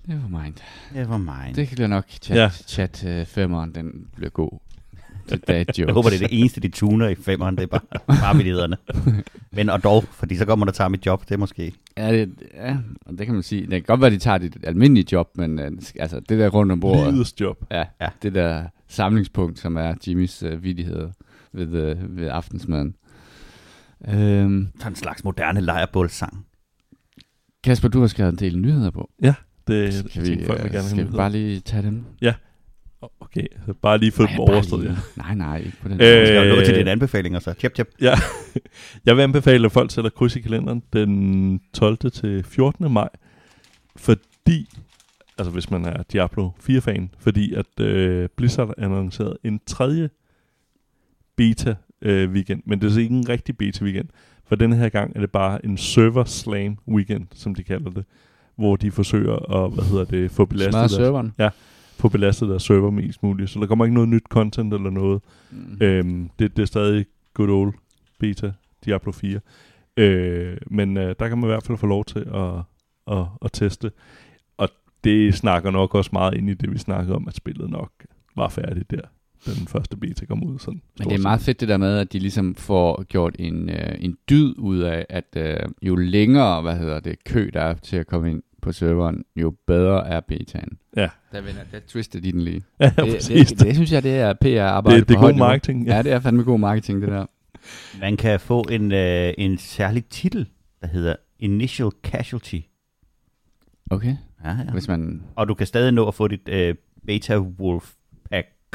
Never 0.07 0.27
mind. 0.43 0.53
Never 0.93 1.17
mind. 1.17 1.55
Det 1.55 1.69
bliver 1.71 1.87
nok 1.87 2.05
chat, 2.09 2.37
Ja. 2.37 2.41
ja. 2.43 2.49
chat 2.49 3.05
øh, 3.07 3.25
femeren, 3.25 3.75
den 3.75 4.07
bliver 4.15 4.29
god 4.29 4.59
dad 5.47 5.65
jokes. 5.67 5.79
Jeg 5.79 5.93
håber, 5.93 6.09
det 6.09 6.21
er 6.23 6.27
det 6.27 6.39
eneste, 6.39 6.61
de 6.61 6.67
tuner 6.67 7.07
i 7.07 7.15
femeren, 7.15 7.55
det 7.57 7.63
er 7.63 7.67
bare 7.79 8.15
farvidighederne. 8.15 8.77
Men 9.55 9.69
og 9.69 9.83
dog, 9.83 10.03
fordi 10.03 10.35
så 10.35 10.45
kommer 10.45 10.65
der 10.65 10.73
tager 10.73 10.87
mit 10.87 11.05
job, 11.05 11.21
det 11.21 11.31
er 11.31 11.37
måske... 11.37 11.73
Ja, 11.97 12.11
det, 12.11 12.33
ja, 12.53 12.77
og 13.05 13.17
det 13.17 13.25
kan 13.25 13.33
man 13.35 13.43
sige. 13.43 13.61
Det 13.61 13.69
kan 13.71 13.81
godt 13.83 14.01
være, 14.01 14.09
de 14.09 14.17
tager 14.17 14.37
dit 14.37 14.57
almindelige 14.63 15.07
job, 15.11 15.29
men 15.37 15.59
øh, 15.59 15.71
altså, 15.99 16.19
det 16.19 16.39
der 16.39 16.49
rundt 16.49 16.71
om 16.71 16.79
bordet, 16.79 17.13
Livets 17.13 17.41
job. 17.41 17.65
ja, 17.71 17.77
Ja. 17.77 17.85
ja. 18.01 18.07
det 18.21 18.35
der 18.35 18.63
samlingspunkt, 18.87 19.59
som 19.59 19.77
er 19.77 19.93
Jimmys 20.07 20.43
øh, 20.43 20.63
vidigheder 20.63 21.11
ved, 21.53 21.67
øh, 21.73 22.17
ved 22.17 22.27
aftensmaden. 22.27 22.95
Øhm, 24.07 24.67
Sådan 24.79 24.91
en 24.91 24.95
slags 24.95 25.23
moderne 25.23 25.61
lejrbålsang. 25.61 26.45
Kasper, 27.63 27.87
du 27.89 27.99
har 27.99 28.07
skrevet 28.07 28.31
en 28.31 28.39
del 28.39 28.59
nyheder 28.59 28.91
på. 28.91 29.09
Det 29.67 29.93
Skal 29.93 30.21
vi, 30.21 30.27
tænker 30.27 30.45
folk 30.45 30.59
vil 30.59 30.65
øh, 30.67 30.73
gerne 30.73 30.89
skal 30.89 31.07
vi 31.11 31.17
bare 31.17 31.31
lige 31.31 31.59
tage 31.59 31.83
dem? 31.83 32.03
Okay, 33.19 33.45
så 33.65 33.73
bare 33.73 33.97
lige 33.97 34.11
få 34.11 34.25
dem 34.25 34.39
overstået. 34.39 34.85
Ja. 34.85 34.95
Nej, 35.15 35.35
nej, 35.35 35.57
ikke 35.57 35.77
på 35.81 35.87
den 35.87 35.93
Øh, 35.93 35.99
måde. 35.99 36.17
Jeg 36.17 36.27
skal 36.27 36.49
jo 36.49 36.55
nå 36.55 36.61
til 36.61 36.75
dine 36.75 36.91
anbefalinger, 36.91 37.39
så 37.39 37.53
tjep, 37.53 37.73
tjep. 37.73 37.89
Ja, 38.01 38.13
jeg 39.05 39.17
vil 39.17 39.21
anbefale, 39.23 39.65
at 39.65 39.71
folk 39.71 39.91
sætter 39.91 40.09
kryds 40.09 40.35
i 40.35 40.39
kalenderen 40.41 40.83
den 40.93 41.61
12. 41.73 41.97
til 42.11 42.43
14. 42.43 42.91
maj, 42.91 43.09
fordi, 43.95 44.69
altså 45.37 45.51
hvis 45.51 45.71
man 45.71 45.85
er 45.85 46.03
Diablo 46.03 46.49
4-fan, 46.69 47.09
fordi 47.19 47.53
at 47.53 47.79
øh, 47.79 48.29
Blizzard 48.37 48.73
annoncerede 48.77 49.37
en 49.43 49.59
tredje 49.67 50.09
beta 51.35 51.75
øh, 52.01 52.31
weekend, 52.31 52.61
men 52.65 52.81
det 52.81 52.87
er 52.87 52.91
så 52.91 52.99
ikke 52.99 53.15
en 53.15 53.29
rigtig 53.29 53.57
beta 53.57 53.83
weekend, 53.83 54.07
for 54.45 54.55
denne 54.55 54.75
her 54.75 54.89
gang 54.89 55.11
er 55.15 55.19
det 55.19 55.31
bare 55.31 55.65
en 55.65 55.77
server 55.77 56.23
slam 56.23 56.77
weekend, 56.87 57.27
som 57.33 57.55
de 57.55 57.63
kalder 57.63 57.89
det, 57.89 58.05
hvor 58.55 58.75
de 58.75 58.91
forsøger 58.91 59.63
at, 59.63 59.73
hvad 59.73 59.83
hedder 59.83 60.05
det, 60.05 60.31
få 60.31 60.45
belastet, 60.45 60.73
deres, 60.73 60.91
serveren. 60.91 61.33
få 61.97 62.09
belastet 62.09 62.49
deres 62.49 62.63
server 62.63 62.89
mest 62.89 63.23
muligt. 63.23 63.49
Så 63.49 63.59
der 63.59 63.67
kommer 63.67 63.85
ikke 63.85 63.93
noget 63.93 64.09
nyt 64.09 64.23
content 64.29 64.73
eller 64.73 64.89
noget. 64.89 65.21
Mm. 65.51 65.77
Øhm, 65.81 66.29
det, 66.39 66.57
det 66.57 66.61
er 66.61 66.67
stadig 66.67 67.05
good 67.33 67.49
old 67.49 67.73
beta, 68.19 68.51
Diablo 68.85 69.11
4. 69.11 69.39
Øh, 69.97 70.57
men 70.67 70.97
øh, 70.97 71.15
der 71.19 71.27
kan 71.29 71.37
man 71.37 71.43
i 71.49 71.51
hvert 71.51 71.63
fald 71.63 71.77
få 71.77 71.87
lov 71.87 72.05
til 72.05 72.19
at, 72.33 72.53
at, 73.17 73.25
at 73.41 73.51
teste. 73.53 73.91
Og 74.57 74.69
det 75.03 75.33
snakker 75.33 75.71
nok 75.71 75.95
også 75.95 76.09
meget 76.13 76.33
ind 76.33 76.49
i 76.49 76.53
det, 76.53 76.71
vi 76.71 76.77
snakkede 76.77 77.15
om, 77.15 77.27
at 77.27 77.35
spillet 77.35 77.69
nok 77.69 77.91
var 78.35 78.49
færdigt 78.49 78.91
der, 78.91 79.01
da 79.45 79.51
den 79.59 79.67
første 79.67 79.97
beta 79.97 80.25
kom 80.25 80.43
ud. 80.43 80.59
Sådan, 80.59 80.81
Men 80.99 81.09
det 81.09 81.15
er 81.15 81.21
meget 81.21 81.41
fedt 81.41 81.59
det 81.59 81.67
der 81.67 81.77
med, 81.77 81.97
at 81.97 82.13
de 82.13 82.19
ligesom 82.19 82.55
får 82.55 83.03
gjort 83.03 83.35
en, 83.39 83.69
øh, 83.69 83.95
en 83.99 84.17
dyd 84.29 84.53
ud 84.57 84.79
af, 84.79 85.05
at 85.09 85.25
øh, 85.37 85.57
jo 85.81 85.95
længere, 85.95 86.61
hvad 86.61 86.75
hedder 86.77 86.99
det, 86.99 87.23
kø 87.23 87.49
der 87.53 87.61
er 87.61 87.73
til 87.73 87.97
at 87.97 88.07
komme 88.07 88.31
ind 88.31 88.43
på 88.61 88.71
serveren, 88.71 89.23
jo 89.35 89.55
bedre 89.67 90.07
er 90.07 90.19
betaen. 90.19 90.77
Ja. 90.97 91.09
Der, 91.31 91.41
vender, 91.41 91.61
der 91.71 91.79
twister 91.87 92.19
de 92.19 92.31
den 92.31 92.41
lige. 92.41 92.63
Ja, 92.79 92.85
Det, 92.97 93.13
præcis. 93.13 93.49
det, 93.51 93.59
det, 93.59 93.75
synes 93.75 93.91
jeg, 93.91 94.03
det 94.03 94.15
er 94.15 94.33
PR-arbejde 94.33 94.99
det, 94.99 95.07
det 95.07 95.15
er 95.15 95.19
god 95.19 95.31
niveau. 95.31 95.47
marketing. 95.47 95.85
Ja. 95.87 95.95
Ja, 95.95 96.01
det 96.01 96.11
er 96.11 96.19
fandme 96.19 96.43
god 96.43 96.59
marketing, 96.59 97.01
det 97.01 97.09
der. 97.09 97.25
Man 97.99 98.17
kan 98.17 98.39
få 98.39 98.61
en, 98.71 98.91
øh, 98.91 99.33
en 99.37 99.57
særlig 99.57 100.05
titel, 100.05 100.47
der 100.81 100.87
hedder 100.87 101.15
Initial 101.39 101.89
Casualty. 102.03 102.59
Okay, 103.91 104.15
Ja, 104.45 104.49
ja. 104.49 104.71
hvis 104.71 104.87
man... 104.87 105.23
Og 105.35 105.47
du 105.47 105.53
kan 105.53 105.67
stadig 105.67 105.91
nå 105.91 106.07
at 106.07 106.13
få 106.13 106.27
dit 106.27 106.49
øh, 106.49 106.75
Beta 107.07 107.37
Wolf 107.39 107.91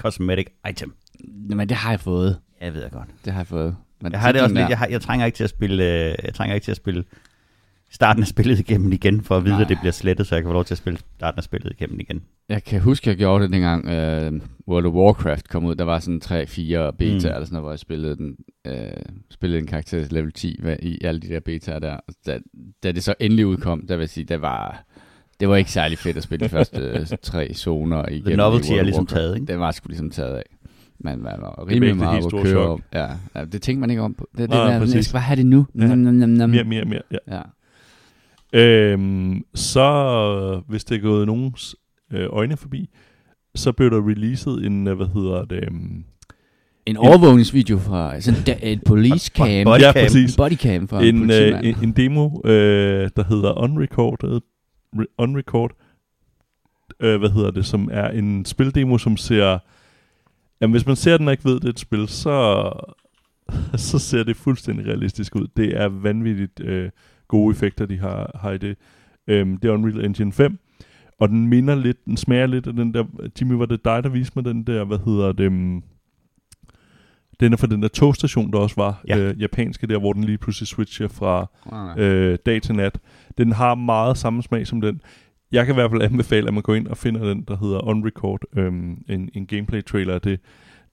Cosmetic 0.01 0.47
Item. 0.71 0.95
Jamen, 1.51 1.69
det 1.69 1.77
har 1.77 1.91
jeg 1.91 2.01
fået. 2.01 2.39
Jeg 2.61 2.75
ved 2.75 2.83
jeg 2.83 2.91
godt. 2.91 3.09
Det 3.25 3.33
har 3.33 3.41
jeg 3.41 3.47
fået. 3.47 3.77
Men 4.03 4.13
Jeg 4.13 4.21
har 4.21 4.33
det 4.33 4.41
også 4.43 4.55
lidt, 4.55 4.63
der- 4.63 4.69
jeg, 4.69 4.79
har, 4.79 4.87
jeg 4.87 5.01
trænger 5.01 5.27
ikke 5.27 5.37
til 5.37 5.45
at 5.45 5.51
spille, 5.51 5.85
øh, 5.85 6.15
jeg 6.25 6.35
trænger 6.35 6.55
ikke 6.55 6.65
til 6.65 6.71
at 6.71 6.77
spille 6.77 7.05
starten 7.93 8.23
af 8.23 8.27
spillet 8.27 8.59
igennem 8.59 8.93
igen, 8.93 9.23
for 9.23 9.37
at 9.37 9.45
vide, 9.45 9.55
Nej. 9.55 9.63
at 9.63 9.69
det 9.69 9.79
bliver 9.81 9.93
slettet, 9.93 10.27
så 10.27 10.35
jeg 10.35 10.43
kan 10.43 10.49
få 10.49 10.53
lov 10.53 10.65
til 10.65 10.75
at 10.75 10.79
spille 10.79 10.99
starten 11.17 11.39
af 11.39 11.45
spillet 11.45 11.71
igennem 11.73 12.01
igen. 12.01 12.23
Jeg 12.49 12.65
kan 12.65 12.81
huske, 12.81 13.09
jeg 13.11 13.17
gjorde 13.17 13.45
det 13.45 13.53
dengang 13.53 13.85
uh, 13.85 14.41
World 14.69 14.87
of 14.87 14.93
Warcraft 14.93 15.49
kom 15.49 15.65
ud. 15.65 15.75
Der 15.75 15.85
var 15.85 15.99
sådan 15.99 16.21
3-4 16.25 16.29
beta 16.31 16.89
Mm. 16.99 17.15
eller 17.15 17.21
sådan 17.25 17.47
noget, 17.51 17.63
hvor 17.65 17.71
jeg 17.71 17.79
spillede, 17.79 18.17
den, 18.17 18.37
uh, 18.69 18.75
spillede 19.31 19.61
en 19.61 19.67
karakter 19.67 20.03
til 20.03 20.13
level 20.13 20.33
10 20.33 20.59
hvad, 20.63 20.77
i 20.83 20.99
alle 21.05 21.21
de 21.21 21.29
der 21.29 21.41
betaer 21.41 21.79
der. 21.79 21.97
Da, 22.27 22.39
da 22.83 22.93
det 22.93 23.05
så 23.05 23.15
endelig 23.21 23.47
udkom, 23.47 23.87
der 23.87 23.97
vil 23.97 24.03
jeg 24.03 24.09
sige, 24.11 24.25
det 24.25 24.41
var, 24.41 24.85
det 25.41 25.49
var 25.49 25.57
ikke 25.57 25.73
særlig 25.73 25.99
fedt 25.99 26.17
at 26.17 26.23
spille 26.23 26.45
de 26.45 26.49
første 26.49 26.79
øh, 26.81 27.07
tre 27.23 27.55
zoner 27.55 28.07
igennem. 28.09 28.25
The 28.25 28.33
i 28.33 28.37
novelty 28.37 28.73
er 28.73 28.83
ligesom 28.83 29.07
taget, 29.07 29.35
ikke? 29.35 29.47
Den 29.53 29.61
var 29.61 29.71
sgu 29.71 29.89
ligesom 29.89 30.11
taget 30.11 30.37
af. 30.37 30.43
Man, 31.01 31.19
man 31.19 31.35
var 31.41 31.67
rimelig 31.69 31.89
det 31.89 31.97
meget 31.97 32.25
store 32.25 32.43
køre 32.45 32.69
om. 32.69 32.83
Ja, 32.95 33.07
ja, 33.35 33.45
det 33.45 33.63
tænkte 33.63 33.81
man 33.81 33.91
ikke 33.91 34.03
om. 34.03 34.15
på. 34.15 34.29
Det, 34.33 34.39
det 34.39 34.51
Nej, 34.51 34.79
der, 34.79 34.87
jeg 34.95 35.05
skal 35.05 35.13
bare 35.13 35.23
have 35.23 35.37
det 35.37 35.47
nu. 35.47 35.67
Ja. 35.79 35.87
Nam, 35.87 35.99
nam, 35.99 36.15
nam, 36.15 36.29
nam. 36.29 36.51
Mere, 36.51 36.65
mere, 36.65 36.85
mere. 36.85 37.03
Ja. 37.11 37.37
Ja. 37.37 37.43
Øhm, 38.61 39.45
så, 39.55 40.61
hvis 40.69 40.85
det 40.85 40.97
er 40.97 41.01
gået 41.01 41.27
nogens 41.27 41.77
øh, 42.13 42.27
øjne 42.31 42.57
forbi, 42.57 42.89
så 43.55 43.73
blev 43.73 43.91
der 43.91 44.09
releaset 44.09 44.67
en, 44.67 44.87
øh, 44.89 44.97
hvad 44.97 45.07
hedder 45.07 45.45
det, 45.45 45.65
øhm, 45.65 46.05
En 46.87 46.97
overvågningsvideo 46.97 47.79
fra 47.79 48.21
sådan 48.21 48.41
da- 48.47 48.59
et 48.63 48.83
police 48.87 49.31
cam. 49.37 49.47
Bodycam. 49.65 49.81
ja, 49.81 49.93
præcis. 49.93 50.37
Bodycam 50.37 50.89
fra 50.89 51.05
en, 51.05 51.17
en, 51.17 51.31
øh, 51.31 51.61
en, 51.65 51.77
en 51.83 51.93
demo, 51.93 52.31
øh, 52.45 53.11
der 53.17 53.25
hedder 53.25 53.59
Unrecorded, 53.59 54.41
re, 54.99 55.07
Unrecord, 55.19 55.73
øh, 57.01 57.19
hvad 57.19 57.31
hedder 57.31 57.51
det, 57.51 57.67
som 57.67 57.89
er 57.93 58.09
en 58.09 58.45
spildemo, 58.45 58.99
som 58.99 59.17
ser, 59.17 59.59
jamen 60.61 60.73
hvis 60.73 60.87
man 60.87 60.97
ser 60.97 61.17
den 61.17 61.29
og 61.29 61.33
ikke 61.33 61.45
ved, 61.45 61.55
det 61.55 61.65
er 61.65 61.69
et 61.69 61.79
spil, 61.79 62.09
så, 62.09 62.71
så 63.89 63.99
ser 63.99 64.23
det 64.23 64.37
fuldstændig 64.37 64.87
realistisk 64.87 65.37
ud. 65.37 65.47
Det 65.57 65.81
er 65.81 65.89
vanvittigt 65.89 66.61
øh, 66.61 66.91
gode 67.29 67.53
effekter, 67.53 67.87
de 67.87 67.99
har, 67.99 68.31
har 68.35 68.51
i 68.51 68.59
det. 68.59 68.77
Øhm, 69.27 69.57
det 69.57 69.69
er 69.69 69.73
Unreal 69.73 70.05
Engine 70.05 70.33
5, 70.33 70.59
og 71.19 71.29
den 71.29 71.47
minder 71.47 71.75
lidt, 71.75 72.05
den 72.05 72.17
smager 72.17 72.47
lidt 72.47 72.67
af 72.67 72.73
den 72.73 72.95
der, 72.95 73.05
Jimmy, 73.41 73.53
var 73.53 73.67
det 73.67 73.85
dig, 73.85 74.03
der 74.03 74.09
viste 74.09 74.33
mig 74.37 74.45
den 74.45 74.63
der, 74.63 74.85
hvad 74.85 74.99
hedder 74.99 75.33
det, 75.33 75.47
um, 75.47 75.85
den 77.41 77.53
er 77.53 77.57
fra 77.57 77.67
den 77.67 77.83
der 77.83 77.89
togstation, 77.89 78.53
der 78.53 78.59
også 78.59 78.77
var, 78.77 79.03
Ja. 79.09 79.19
øh, 79.19 79.41
japanske 79.41 79.87
der, 79.87 79.99
hvor 79.99 80.13
den 80.13 80.25
lige 80.25 80.39
pludselig 80.39 80.67
switcher 80.67 81.09
fra 81.09 81.47
Ah, 81.73 81.99
øh, 81.99 82.39
dag 82.47 82.63
til 82.63 82.75
nat. 82.75 82.99
Den 83.39 83.53
har 83.53 83.75
meget 83.75 84.19
samme 84.19 84.43
smag 84.43 84.67
som 84.67 84.81
den. 84.81 85.01
Jeg 85.53 85.67
kan 85.67 85.75
i 85.75 85.77
hvert 85.77 85.91
fald 85.91 86.03
anbefale, 86.03 86.49
at 86.49 86.55
man 86.55 86.63
går 86.63 86.75
ind 86.75 86.87
og 86.87 86.97
finder 86.97 87.25
den, 87.29 87.43
der 87.49 87.57
hedder 87.57 87.81
Unrecord, 87.87 88.41
øhm, 88.57 89.05
en, 89.09 89.31
en 89.35 89.47
gameplay-trailer 89.47 90.19
det. 90.19 90.41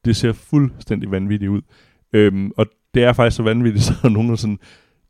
Det 0.05 0.15
ser 0.15 0.31
fuldstændig 0.33 1.11
vanvittigt 1.11 1.49
ud. 1.49 1.61
Øhm, 2.13 2.51
og 2.57 2.65
det 2.93 3.03
er 3.03 3.13
faktisk 3.13 3.37
så 3.37 3.43
vanvittigt, 3.43 3.83
så 3.85 3.93
er 4.03 4.09
nogen 4.09 4.29
der 4.29 4.35
sådan, 4.35 4.59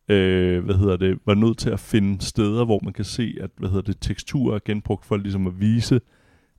øh, 0.10 0.65
hvad 0.65 0.75
hedder 0.75 0.98
det, 0.98 1.20
var 1.25 1.34
nødt 1.34 1.58
til 1.58 1.70
at 1.70 1.79
finde 1.79 2.25
steder, 2.25 2.65
hvor 2.65 2.79
man 2.84 2.94
kan 2.94 3.06
se, 3.06 3.36
at 3.41 3.50
hvad 3.58 3.70
hedder 3.70 3.82
det, 3.91 3.98
teksturer 4.01 4.56
er 4.56 4.60
genbrugt 4.65 5.06
for 5.06 5.17
ligesom 5.17 5.48
at 5.48 5.60
vise, 5.60 6.01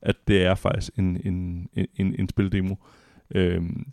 at 0.01 0.15
det 0.27 0.45
er 0.45 0.55
faktisk 0.55 0.91
en, 0.97 1.21
en, 1.25 1.67
en, 1.95 2.15
en 2.19 2.29
spildemo. 2.29 2.75
Øhm, 3.35 3.87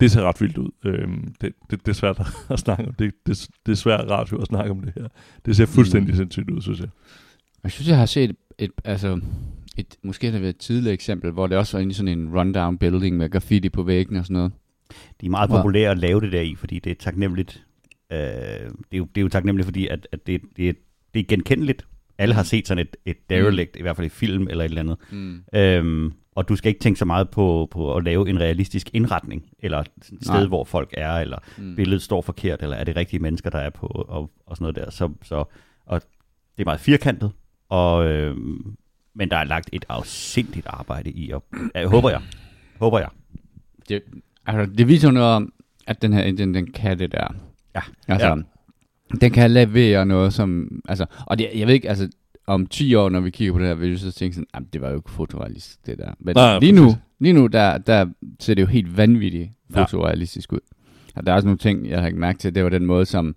det 0.00 0.10
ser 0.10 0.22
ret 0.22 0.40
vildt 0.40 0.58
ud. 0.58 0.70
Øhm, 0.84 1.34
det, 1.40 1.52
det, 1.70 1.86
det 1.86 1.88
er 1.88 1.92
svært 1.92 2.20
at 2.50 2.58
snakke 2.58 2.88
om. 2.88 2.94
Det, 2.94 3.14
det, 3.26 3.48
det 3.66 3.72
er 3.72 3.76
svært 3.76 4.10
radio 4.10 4.40
at 4.40 4.46
snakke 4.46 4.70
om 4.70 4.80
det 4.80 4.92
her. 4.94 5.08
Det 5.46 5.56
ser 5.56 5.66
fuldstændig 5.66 6.14
mm. 6.14 6.16
sindssygt 6.16 6.50
ud, 6.50 6.60
synes 6.62 6.80
jeg. 6.80 6.88
Jeg 7.62 7.72
synes, 7.72 7.88
jeg 7.88 7.98
har 7.98 8.06
set 8.06 8.30
et, 8.30 8.36
et 8.58 8.70
altså, 8.84 9.20
et, 9.76 9.96
måske 10.02 10.26
har 10.26 10.32
det 10.32 10.40
været 10.40 10.54
et 10.54 10.60
tidligere 10.60 10.94
eksempel, 10.94 11.30
hvor 11.30 11.46
det 11.46 11.58
også 11.58 11.76
var 11.76 11.82
inde 11.82 11.90
i 11.90 11.94
sådan 11.94 12.18
en 12.18 12.38
rundown 12.38 12.78
building 12.78 13.16
med 13.16 13.30
graffiti 13.30 13.68
på 13.68 13.82
væggen 13.82 14.16
og 14.16 14.24
sådan 14.24 14.34
noget. 14.34 14.52
De 15.20 15.26
er 15.26 15.30
meget 15.30 15.50
Wow. 15.50 15.58
populære 15.58 15.90
at 15.90 15.98
lave 15.98 16.20
det 16.20 16.32
der 16.32 16.40
i, 16.40 16.54
fordi 16.54 16.78
det 16.78 16.90
er 16.90 16.94
taknemmeligt. 16.94 17.64
Øh, 18.12 18.18
det, 18.18 18.72
er 18.92 18.98
jo, 18.98 19.04
det 19.04 19.20
er 19.20 19.22
jo 19.22 19.28
taknemmeligt, 19.28 19.66
fordi 19.66 19.86
at, 19.86 20.08
at 20.12 20.26
det, 20.26 20.40
det, 20.56 20.68
er, 20.68 20.72
det 21.14 21.20
er 21.20 21.24
genkendeligt. 21.24 21.86
Alle 22.18 22.34
har 22.34 22.42
set 22.42 22.68
sådan 22.68 22.86
et, 22.86 22.96
et 23.06 23.30
derelict, 23.30 23.74
mm. 23.74 23.78
i 23.78 23.82
hvert 23.82 23.96
fald 23.96 24.06
i 24.06 24.10
film 24.10 24.48
eller 24.48 24.64
et 24.64 24.68
eller 24.68 24.80
andet. 24.80 24.96
Mm. 25.12 25.42
Øhm, 25.54 26.12
og 26.36 26.48
du 26.48 26.56
skal 26.56 26.68
ikke 26.68 26.80
tænke 26.80 26.98
så 26.98 27.04
meget 27.04 27.30
på, 27.30 27.68
på 27.70 27.94
at 27.94 28.04
lave 28.04 28.28
en 28.28 28.40
realistisk 28.40 28.90
indretning, 28.92 29.42
eller 29.58 29.78
et 29.78 29.86
sted, 30.22 30.34
Nej. 30.34 30.46
hvor 30.46 30.64
folk 30.64 30.90
er, 30.96 31.12
eller 31.12 31.38
Mm. 31.58 31.76
billedet 31.76 32.02
står 32.02 32.22
forkert, 32.22 32.62
eller 32.62 32.76
er 32.76 32.84
det 32.84 32.96
rigtige 32.96 33.20
mennesker, 33.20 33.50
der 33.50 33.58
er 33.58 33.70
på, 33.70 33.86
og, 33.86 34.30
og 34.46 34.56
sådan 34.56 34.62
noget 34.64 34.76
der. 34.76 34.90
Så, 34.90 35.10
så, 35.22 35.44
og 35.86 36.00
det 36.56 36.62
er 36.62 36.64
meget 36.64 36.80
firkantet, 36.80 37.32
og, 37.68 38.06
øh, 38.06 38.36
men 39.14 39.30
der 39.30 39.36
er 39.36 39.44
lagt 39.44 39.70
et 39.72 39.84
afsindigt 39.88 40.66
arbejde 40.70 41.10
i, 41.10 41.30
og 41.30 41.44
jeg 41.74 41.86
håber 41.86 42.10
jeg, 42.10 42.20
håber 42.80 42.98
jeg. 42.98 43.08
Det, 43.88 44.02
altså, 44.46 44.74
det 44.78 44.88
viser 44.88 45.10
noget 45.10 45.28
om, 45.28 45.52
at 45.86 46.02
den 46.02 46.12
her 46.12 46.22
engine, 46.22 46.54
den 46.54 46.72
kan 46.72 46.98
det 46.98 47.12
der. 47.12 47.34
Ja. 47.74 47.80
Altså, 48.08 48.26
ja. 48.26 48.34
den 49.20 49.30
kan 49.32 49.50
levere 49.50 50.06
noget, 50.06 50.32
som... 50.32 50.68
Altså, 50.88 51.06
og 51.26 51.38
det, 51.38 51.48
jeg 51.54 51.66
ved 51.66 51.74
ikke, 51.74 51.88
altså, 51.88 52.08
om 52.46 52.66
10 52.66 52.94
år, 52.94 53.08
når 53.08 53.20
vi 53.20 53.30
kigger 53.30 53.52
på 53.52 53.58
det 53.58 53.66
her, 53.68 53.74
vil 53.74 53.90
vi 53.90 53.96
så 53.96 54.12
tænke 54.12 54.34
sådan, 54.34 54.46
"Jamen, 54.54 54.68
det 54.72 54.80
var 54.80 54.88
jo 54.90 54.96
ikke 54.96 55.10
fotorealistisk, 55.10 55.86
det 55.86 55.98
der. 55.98 56.10
Men 56.20 56.36
Nej, 56.36 56.58
lige 56.58 56.72
nu, 56.72 56.94
lige 57.20 57.32
nu 57.32 57.46
der, 57.46 57.78
der 57.78 58.06
ser 58.40 58.54
det 58.54 58.62
jo 58.62 58.66
helt 58.66 58.96
vanvittigt 58.96 59.50
fotorealistisk 59.74 60.52
ud. 60.52 60.58
Og 61.16 61.26
der 61.26 61.32
er 61.32 61.36
også 61.36 61.46
nogle 61.46 61.58
ting, 61.58 61.88
jeg 61.88 62.00
har 62.00 62.06
ikke 62.06 62.18
mærke 62.18 62.38
til, 62.38 62.54
det 62.54 62.64
var 62.64 62.70
den 62.70 62.86
måde, 62.86 63.06
som... 63.06 63.36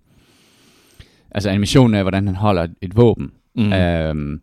Altså 1.31 1.49
animationen 1.49 1.93
af, 1.95 2.03
hvordan 2.03 2.27
han 2.27 2.35
holder 2.35 2.67
et, 2.81 2.95
våben, 2.97 3.31
Mm. 3.55 3.73
øhm, 3.73 4.41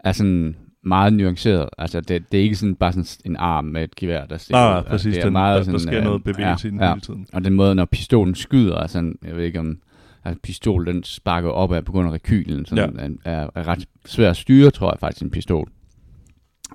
er 0.00 0.12
sådan 0.12 0.56
meget 0.84 1.12
nuanceret. 1.12 1.68
Altså, 1.78 2.00
det, 2.00 2.32
det 2.32 2.38
er 2.40 2.44
ikke 2.44 2.56
sådan 2.56 2.74
bare 2.74 2.92
sådan 2.92 3.04
en 3.24 3.36
arm 3.36 3.64
med 3.64 3.84
et 3.84 3.94
gevær, 3.96 4.24
der 4.26 4.36
stikker 4.36 4.58
Nej, 4.60 4.76
Altså, 4.76 4.90
præcis. 4.90 5.14
det 5.14 5.20
er 5.20 5.24
Den, 5.24 5.32
meget 5.32 5.66
der, 5.66 5.72
der 5.72 5.78
sådan, 5.78 5.92
sker 5.92 5.98
øh, 5.98 6.04
noget 6.04 6.24
bevægelse 6.24 6.68
i 6.68 6.70
den 6.70 6.80
ja, 6.80 6.88
hele 6.88 7.00
tiden. 7.00 7.26
Og 7.32 7.44
den 7.44 7.54
måde, 7.54 7.74
når 7.74 7.84
pistolen 7.84 8.34
skyder, 8.34 8.76
er 8.76 8.86
sådan, 8.86 9.18
jeg 9.24 9.36
ved 9.36 9.44
ikke 9.44 9.60
om 9.60 9.78
altså, 10.24 10.40
pistol, 10.42 10.86
den 10.86 11.04
sparker 11.04 11.48
op 11.50 11.72
af 11.72 11.84
på 11.84 11.92
grund 11.92 12.08
af 12.08 12.12
rekylen, 12.12 12.66
sådan, 12.66 13.16
ja. 13.24 13.30
er, 13.32 13.50
er, 13.54 13.68
ret 13.68 13.88
svær 14.06 14.30
at 14.30 14.36
styre, 14.36 14.70
tror 14.70 14.92
jeg 14.92 14.98
faktisk, 15.00 15.22
en 15.22 15.30
pistol. 15.30 15.68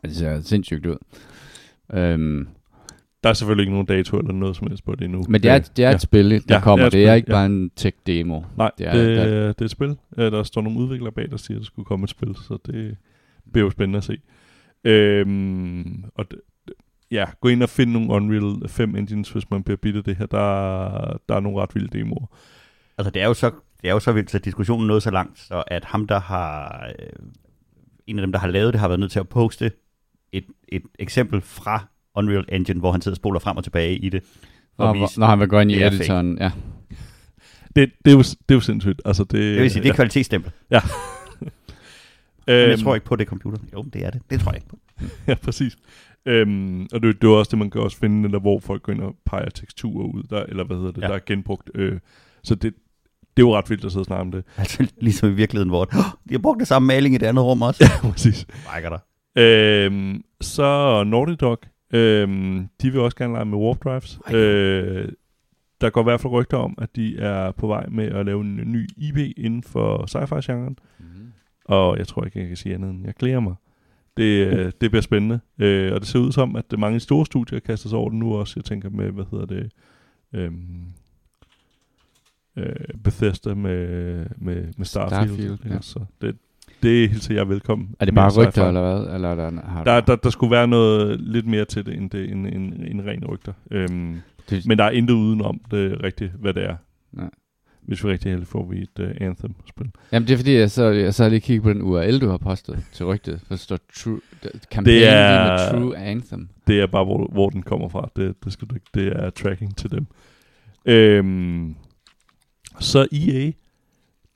Altså, 0.03 0.25
det 0.25 0.41
ser 0.41 0.41
sindssygt 0.49 0.85
ud. 0.85 0.95
Øhm, 1.93 2.47
Der 3.23 3.29
er 3.29 3.33
selvfølgelig 3.33 3.63
ikke 3.63 3.71
nogen 3.73 3.87
dato 3.87 4.17
eller 4.17 4.33
noget 4.33 4.55
som 4.55 4.67
helst 4.67 4.85
på 4.85 4.95
det 4.95 5.05
endnu. 5.05 5.25
men 5.29 5.43
det 5.43 5.51
er, 5.51 5.59
det 5.59 5.85
er 5.85 5.89
et 5.89 5.93
ja. 5.93 5.97
spil, 5.97 6.29
der 6.31 6.39
Ja, 6.49 6.59
kommer. 6.59 6.85
det 6.85 6.91
Det 6.93 7.05
er 7.05 7.09
er, 7.09 7.13
et 7.13 7.17
ikke 7.17 7.31
ja. 7.31 7.35
bare 7.37 7.45
en 7.45 7.71
tech-demo. 7.75 8.41
Nej, 8.57 8.71
Det 8.77 8.85
det 8.85 8.87
er- 8.87 8.91
er, 8.91 9.25
der- 9.25 9.47
det, 9.47 9.55
det 9.59 9.61
er 9.61 9.65
et 9.65 9.71
spil. 9.71 9.95
Øh, 10.17 10.31
Der 10.31 10.43
står 10.43 10.61
nogle 10.61 10.79
udviklere 10.79 11.11
bag, 11.11 11.31
der 11.31 11.37
siger, 11.37 11.57
at 11.57 11.59
der 11.59 11.65
skulle 11.65 11.85
komme 11.85 12.03
et 12.03 12.09
spil, 12.09 12.35
så 12.35 12.57
det 12.65 12.97
bliver 13.51 13.65
jo 13.65 13.69
spændende 13.71 13.97
at 13.97 14.03
se. 14.03 14.17
Øhm, 14.83 16.03
og 16.15 16.31
det, 16.31 16.39
ja, 17.11 17.25
gå 17.41 17.47
ind 17.49 17.63
og 17.63 17.69
find 17.69 17.91
nogle 17.91 18.09
Unreal 18.09 18.69
5 18.69 18.95
engines, 18.95 19.29
hvis 19.29 19.49
man 19.49 19.63
bliver 19.63 19.77
bidt 19.77 19.95
af 19.95 20.03
det 20.03 20.15
her. 20.15 20.25
Der, 20.25 21.17
der 21.29 21.35
er 21.35 21.39
nogle 21.39 21.61
ret 21.61 21.75
vilde 21.75 21.99
demoer. 21.99 22.25
Altså, 22.97 23.11
det 23.11 23.21
er 23.21 23.25
jo 23.27 23.33
så, 23.33 23.51
det 23.81 23.89
er 23.89 23.93
jo 23.93 23.99
så 23.99 24.11
vildt, 24.11 24.31
så 24.31 24.39
diskussionen 24.39 24.87
nåede 24.87 25.01
så 25.01 25.11
langt, 25.11 25.39
så 25.39 25.63
at 25.67 25.85
ham, 25.85 26.07
der 26.07 26.19
har, 26.19 26.85
øh, 26.99 27.25
en 28.07 28.19
af 28.19 28.21
dem, 28.21 28.31
der 28.31 28.39
har 28.39 28.47
lavet 28.47 28.73
det, 28.73 28.79
har 28.79 28.87
været 28.87 28.99
nødt 28.99 29.11
til 29.11 29.19
at 29.19 29.29
poste 29.29 29.71
et, 30.31 30.45
et 30.67 30.81
eksempel 30.99 31.41
fra 31.41 31.85
Unreal 32.15 32.45
Engine, 32.49 32.79
hvor 32.79 32.91
han 32.91 33.01
sidder 33.01 33.13
og 33.13 33.17
spoler 33.17 33.39
frem 33.39 33.57
og 33.57 33.63
tilbage 33.63 33.97
i 33.97 34.09
det. 34.09 34.23
At 34.79 34.93
vise, 34.93 35.19
når 35.19 35.27
han 35.27 35.39
vil 35.39 35.47
gå 35.47 35.59
ind 35.59 35.71
i 35.71 35.83
editoren, 35.83 36.37
ja. 36.37 36.51
Det, 37.75 37.91
det, 38.05 38.11
er, 38.11 38.15
jo, 38.15 38.19
det 38.19 38.49
er 38.49 38.55
jo 38.55 38.59
sindssygt. 38.59 39.01
Altså, 39.05 39.23
det, 39.23 39.31
det 39.31 39.61
vil 39.61 39.71
sige, 39.71 39.83
det 39.83 39.89
er 39.89 39.93
ja. 39.93 39.95
kvalitetsstempel. 40.01 40.51
Øhm, 40.71 40.81
Men 42.47 42.69
jeg 42.69 42.79
tror 42.79 42.95
ikke 42.95 43.05
på, 43.05 43.15
det 43.15 43.25
er 43.25 43.29
computer. 43.29 43.57
Jo, 43.73 43.81
det 43.93 44.05
er 44.05 44.09
det. 44.09 44.21
Det 44.29 44.39
tror 44.39 44.51
jeg 44.51 44.57
ikke 44.57 44.67
på. 44.67 44.79
Ja, 45.27 45.35
præcis. 45.35 45.77
Øhm, 46.25 46.87
og 46.93 47.03
det, 47.03 47.21
det 47.21 47.27
er 47.27 47.31
også 47.31 47.49
det, 47.49 47.59
man 47.59 47.69
kan 47.69 47.81
også 47.81 47.97
finde, 47.97 48.31
der, 48.31 48.39
hvor 48.39 48.59
folk 48.59 48.83
går 48.83 48.93
ind 48.93 49.01
og 49.01 49.15
peger 49.25 49.49
teksturer 49.49 50.05
ud, 50.07 50.23
der, 50.23 50.43
eller 50.43 50.63
hvad 50.63 50.77
hedder 50.77 50.91
det, 50.91 51.01
Ja. 51.01 51.05
ja. 51.05 51.09
der 51.11 51.15
er 51.15 51.23
genbrugt. 51.25 51.71
Øh, 51.75 51.99
så 52.43 52.55
det, 52.55 52.73
det 53.37 53.43
er 53.43 53.47
jo 53.47 53.55
ret 53.55 53.69
vildt 53.69 53.85
at 53.85 53.91
sidde 53.91 54.01
og 54.01 54.05
snakke 54.05 54.21
om 54.21 54.31
det. 54.31 54.43
Altså, 54.57 54.87
ligesom 55.01 55.29
i 55.29 55.33
virkeligheden, 55.33 55.69
hvor 55.69 55.81
oh, 55.81 56.03
de 56.29 56.33
har 56.33 56.39
brugt 56.39 56.59
det 56.59 56.67
samme 56.67 56.85
maling 56.87 57.15
i 57.15 57.17
det 57.17 57.25
andet 57.25 57.43
rum 57.43 57.61
også. 57.61 57.83
Ja, 57.83 58.09
præcis. 58.11 58.45
Rækker 58.49 58.89
der. 58.89 58.99
Øhm, 59.37 60.23
så 60.41 61.03
Naughty 61.03 61.33
Dog, 61.41 61.59
øhm, 61.93 62.67
de 62.81 62.91
vil 62.91 63.01
også 63.01 63.17
gerne 63.17 63.33
lege 63.33 63.45
med 63.45 63.57
warp 63.57 63.83
drives. 63.83 64.19
Ej. 64.27 64.35
Øh, 64.35 65.09
der 65.81 65.89
går 65.89 66.01
i 66.01 66.03
hvert 66.03 66.21
fald 66.21 66.33
rygter 66.33 66.57
om, 66.57 66.75
at 66.77 66.95
de 66.95 67.17
er 67.17 67.51
på 67.51 67.67
vej 67.67 67.85
med 67.87 68.05
at 68.05 68.25
lave 68.25 68.41
en 68.41 68.55
ny 68.55 68.89
IP 68.97 69.17
inden 69.37 69.63
for 69.63 70.05
sci-fi-genren. 70.05 70.77
Mm-hmm. 70.99 71.31
Og 71.65 71.97
jeg 71.97 72.07
tror 72.07 72.25
ikke, 72.25 72.39
jeg 72.39 72.47
kan 72.47 72.57
sige 72.57 72.75
andet 72.75 72.89
end, 72.89 73.05
jeg 73.05 73.13
glæder 73.13 73.39
mig. 73.39 73.55
Det, 74.17 74.47
uh. 74.47 74.71
det 74.81 74.91
bliver 74.91 75.01
spændende. 75.01 75.39
Øh, 75.59 75.93
og 75.93 75.99
det 75.99 76.07
ser 76.07 76.19
ud 76.19 76.31
som, 76.31 76.55
at 76.55 76.65
mange 76.77 76.99
store 76.99 77.25
studier 77.25 77.59
kaster 77.59 77.89
sig 77.89 77.97
over 77.97 78.09
det 78.09 78.19
nu 78.19 78.35
også. 78.35 78.53
Jeg 78.55 78.65
tænker 78.65 78.89
med, 78.89 79.11
hvad 79.11 79.25
hedder 79.31 79.45
det, 79.45 79.71
øhm, 80.33 80.85
øh, 82.57 82.65
Bethesda 83.03 83.53
med, 83.53 84.25
med, 84.37 84.67
med 84.77 84.85
Starfield. 84.85 85.27
Starfield, 85.29 85.57
ja. 85.65 85.73
ja. 85.73 85.81
Så 85.81 85.99
det, 86.21 86.35
det 86.83 87.09
hilser 87.09 87.33
jeg 87.33 87.49
velkommen. 87.49 87.95
Er 87.99 88.05
det 88.05 88.15
bare 88.15 88.31
rygter, 88.47 88.67
eller 88.67 88.81
hvad? 88.81 89.15
Eller 89.15 89.29
er 89.29 89.35
der, 89.35 89.61
har 89.61 89.83
Der, 89.83 90.01
der, 90.01 90.15
der 90.15 90.29
skulle 90.29 90.51
være 90.51 90.67
noget 90.67 91.19
lidt 91.21 91.45
mere 91.47 91.65
til 91.65 91.85
det, 91.85 91.93
end, 91.97 92.09
det, 92.09 92.31
end, 92.31 92.47
end, 92.47 92.73
end 92.87 93.01
ren 93.01 93.25
rygter. 93.25 93.53
Øhm, 93.71 94.21
det, 94.49 94.65
men 94.67 94.77
der 94.77 94.83
er 94.83 94.89
intet 94.91 95.13
udenom 95.13 95.61
det 95.71 96.03
rigtigt, 96.03 96.31
hvad 96.31 96.53
det 96.53 96.63
er. 96.63 96.75
Nej. 97.11 97.29
Hvis 97.81 98.03
vi 98.03 98.09
rigtig 98.09 98.31
heldige, 98.31 98.47
får 98.47 98.65
vi 98.65 98.81
et 98.81 98.99
uh, 98.99 99.09
Anthem-spil. 99.27 99.91
Jamen 100.11 100.27
det 100.27 100.33
er 100.33 100.37
fordi, 100.37 100.53
jeg 100.57 100.71
så, 100.71 100.83
jeg 100.83 101.13
så 101.13 101.29
lige 101.29 101.39
kigget 101.39 101.63
på 101.63 101.69
den 101.73 101.81
URL, 101.81 102.19
du 102.21 102.29
har 102.29 102.37
postet 102.37 102.83
til 102.93 103.05
rygtet. 103.05 103.41
Der 103.49 103.55
står 103.55 103.77
true, 103.95 104.19
Det 104.85 105.07
er- 105.07 105.71
med 105.73 105.81
True 105.81 105.97
Anthem. 105.97 106.49
Det 106.67 106.79
er 106.81 106.87
bare, 106.87 107.03
hvor, 107.05 107.29
hvor 107.31 107.49
den 107.49 107.63
kommer 107.63 107.89
fra. 107.89 108.09
Det, 108.15 108.35
det, 108.43 108.53
skal 108.53 108.67
du 108.67 108.75
det 108.93 109.07
er 109.07 109.29
tracking 109.29 109.77
til 109.77 109.91
dem. 109.91 110.05
Øhm, 110.85 111.75
så 112.79 113.07
EA, 113.11 113.51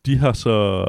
de 0.06 0.18
har 0.18 0.34
så 0.34 0.84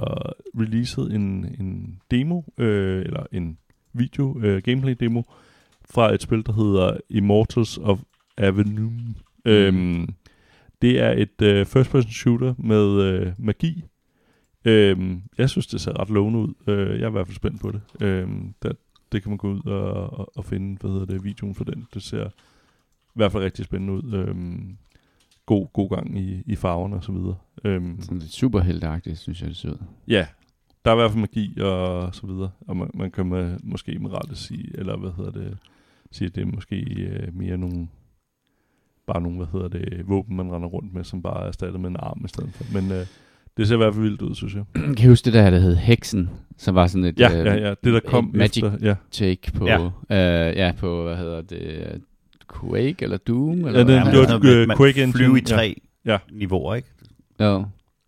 releaset 0.60 1.14
en, 1.14 1.56
en 1.60 2.00
demo, 2.10 2.42
øh, 2.58 3.02
eller 3.02 3.26
en 3.32 3.58
video, 3.92 4.40
øh, 4.40 4.62
gameplay 4.62 4.96
demo, 5.00 5.22
fra 5.90 6.14
et 6.14 6.22
spil, 6.22 6.46
der 6.46 6.52
hedder 6.52 6.96
Immortals 7.08 7.78
of 7.78 8.00
Avenue. 8.36 8.90
Mm. 8.90 9.14
Øhm, 9.44 10.08
det 10.82 11.00
er 11.00 11.10
et 11.10 11.42
øh, 11.42 11.66
first-person 11.66 12.10
shooter 12.10 12.54
med 12.58 13.02
øh, 13.02 13.32
magi. 13.38 13.84
Øhm, 14.64 15.22
jeg 15.38 15.50
synes, 15.50 15.66
det 15.66 15.80
ser 15.80 16.00
ret 16.00 16.10
lovende 16.10 16.38
ud. 16.38 16.54
Øh, 16.66 16.98
jeg 16.98 17.04
er 17.04 17.08
i 17.08 17.12
hvert 17.12 17.26
fald 17.26 17.36
spændt 17.36 17.60
på 17.60 17.70
det. 17.70 17.80
Øhm, 18.00 18.54
der, 18.62 18.72
det 19.12 19.22
kan 19.22 19.30
man 19.30 19.38
gå 19.38 19.48
ud 19.52 19.66
og, 19.66 20.18
og, 20.18 20.32
og 20.36 20.44
finde, 20.44 20.78
hvad 20.80 20.90
hedder 20.90 21.06
det, 21.06 21.24
videoen 21.24 21.54
for 21.54 21.64
den. 21.64 21.86
Det 21.94 22.02
ser 22.02 22.26
i 22.26 23.14
hvert 23.14 23.32
fald 23.32 23.44
rigtig 23.44 23.64
spændende 23.64 23.92
ud. 23.92 24.12
Øhm, 24.12 24.76
god, 25.46 25.66
god 25.72 25.90
gang 25.90 26.18
i, 26.18 26.42
i 26.46 26.56
farverne 26.56 26.96
og 26.96 27.04
så 27.04 27.12
videre. 27.12 27.36
Øhm, 27.64 28.00
Sådan 28.02 28.18
lidt 28.18 28.32
superhelteagtigt, 28.32 29.18
synes 29.18 29.40
jeg, 29.40 29.48
det 29.48 29.56
ser 29.56 29.70
ud. 29.70 29.76
ja, 30.08 30.26
der 30.84 30.90
er 30.90 30.94
i 30.94 30.98
hvert 30.98 31.10
fald 31.10 31.20
magi 31.20 31.60
og 31.60 32.14
så 32.14 32.26
videre. 32.26 32.50
Og 32.68 32.76
man, 32.76 32.90
man 32.94 33.10
kan 33.10 33.26
med, 33.26 33.56
måske 33.62 33.98
med 33.98 34.10
rette 34.12 34.36
sige, 34.36 34.70
eller 34.78 34.96
hvad 34.96 35.10
hedder 35.16 35.30
det, 35.30 35.58
sige, 36.10 36.26
at 36.28 36.34
det 36.34 36.42
er 36.42 36.46
måske 36.46 36.76
øh, 36.76 37.34
mere 37.36 37.56
nogle, 37.58 37.88
bare 39.06 39.20
nogle, 39.20 39.36
hvad 39.36 39.46
hedder 39.52 39.68
det, 39.68 40.08
våben, 40.08 40.36
man 40.36 40.52
render 40.52 40.68
rundt 40.68 40.94
med, 40.94 41.04
som 41.04 41.22
bare 41.22 41.42
er 41.42 41.46
erstattet 41.48 41.80
med 41.80 41.90
en 41.90 41.96
arm 41.98 42.22
i 42.24 42.28
stedet 42.28 42.50
for. 42.54 42.64
Men 42.80 42.92
øh, 42.92 43.06
det 43.56 43.68
ser 43.68 43.74
i 43.74 43.76
hvert 43.76 43.94
fald 43.94 44.02
vildt 44.04 44.22
ud, 44.22 44.34
synes 44.34 44.54
jeg. 44.54 44.64
kan 44.96 45.04
I 45.06 45.08
huske 45.08 45.24
det 45.24 45.32
der, 45.32 45.50
der 45.50 45.58
hed 45.58 45.76
Heksen? 45.76 46.30
Som 46.56 46.74
var 46.74 46.86
sådan 46.86 47.04
et 47.04 47.20
Ja, 47.20 47.38
øh, 47.40 47.46
ja, 47.46 47.54
ja. 47.68 47.74
Det, 47.84 47.92
der 47.92 48.00
kom 48.00 48.30
Magic 48.34 48.62
efter, 48.62 48.78
ja. 48.82 48.94
take 49.10 49.52
på, 49.54 49.66
ja. 49.66 49.84
Øh, 49.86 50.56
ja, 50.56 50.72
på, 50.78 51.02
hvad 51.04 51.16
hedder 51.16 51.40
det, 51.42 52.02
Quake 52.60 52.96
eller 53.04 53.16
Doom? 53.16 53.50
Eller 53.66 53.78
Ja, 53.78 53.84
hvad? 53.84 53.94
det- 53.96 54.12
Ja, 54.14 54.20
altså, 54.20 54.40
øh, 54.60 54.68
man 54.68 54.76
Quake 54.76 55.02
Engine, 55.02 55.12
flyve 55.12 55.38
i 55.38 55.40
ja. 55.48 55.54
tre 55.56 55.80
Ja. 56.04 56.18
niveauer, 56.32 56.74
ikke? 56.74 56.88
Jo. 57.40 57.44
Der 57.46 57.52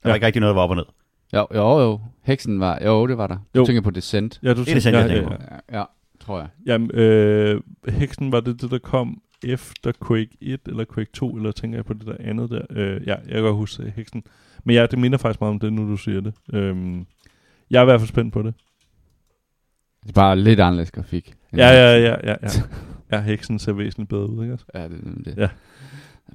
var 0.04 0.10
Ja. 0.10 0.14
ikke 0.14 0.26
rigtig 0.26 0.40
noget, 0.40 0.50
der 0.50 0.54
var 0.54 0.62
op 0.62 0.70
og 0.70 0.76
ned. 0.76 0.84
Jo, 1.34 1.46
jo, 1.54 1.80
jo. 1.80 2.00
Heksen 2.22 2.60
var, 2.60 2.78
jo, 2.84 3.06
det 3.06 3.18
var 3.18 3.26
der. 3.26 3.36
Du 3.54 3.60
Jo. 3.60 3.66
tænker 3.66 3.82
på 3.82 3.90
Descent. 3.90 4.40
Ja, 4.42 4.48
du 4.48 4.54
Det 4.54 4.60
er 4.70 4.74
det, 4.74 4.84
jeg 4.86 5.08
tænker 5.10 5.28
på. 5.28 5.34
Ja, 5.72 5.78
ja, 5.78 5.84
tror 6.20 6.38
jeg. 6.38 6.48
Jamen, 6.66 6.90
øh, 6.94 7.60
Heksen 7.88 8.32
var 8.32 8.40
det 8.40 8.60
det, 8.62 8.70
der 8.70 8.78
kom 8.78 9.22
efter 9.44 9.92
Quake 10.08 10.30
1 10.40 10.60
eller 10.66 10.84
Quake 10.94 11.10
2, 11.12 11.36
eller 11.36 11.52
tænker 11.52 11.78
jeg 11.78 11.84
på 11.84 11.92
det 11.92 12.06
der 12.06 12.16
andet 12.20 12.50
der? 12.50 12.62
Øh, 12.70 13.00
ja, 13.06 13.14
jeg 13.14 13.32
kan 13.34 13.42
godt 13.42 13.56
huske 13.56 13.92
Heksen. 13.96 14.22
Men 14.64 14.76
ja, 14.76 14.86
det 14.86 14.98
minder 14.98 15.18
faktisk 15.18 15.40
meget 15.40 15.50
om 15.54 15.58
det, 15.60 15.72
nu 15.72 15.90
du 15.90 15.96
siger 15.96 16.20
det. 16.20 16.34
Øhm, 16.52 17.06
jeg 17.70 17.78
er 17.78 17.82
i 17.82 17.84
hvert 17.84 18.00
fald 18.00 18.08
spændt 18.08 18.32
på 18.32 18.42
det. 18.42 18.54
Det 20.02 20.08
er 20.08 20.12
bare 20.12 20.36
lidt 20.36 20.60
anderledes 20.60 20.90
grafik. 20.90 21.34
Ja, 21.56 21.68
ja, 21.68 21.98
ja, 21.98 22.16
ja, 22.30 22.34
ja. 22.42 22.48
Ja, 23.12 23.20
Heksen 23.20 23.58
ser 23.58 23.72
væsentligt 23.72 24.08
bedre 24.08 24.30
ud, 24.30 24.42
ikke 24.42 24.54
også? 24.54 24.64
Ja, 24.74 24.82
det, 24.88 25.00
det, 25.04 25.24
det. 25.24 25.34
Ja. 25.36 25.48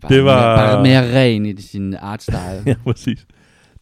Bare 0.02 0.14
Det 0.14 0.24
var- 0.24 0.58
Mere, 0.58 0.74
bare 0.76 0.84
mere 0.84 1.20
ren 1.20 1.46
i 1.46 1.62
sin 1.62 1.94
art 1.94 2.24
style. 2.24 2.64
ja, 2.66 2.76
præcis. 2.84 3.28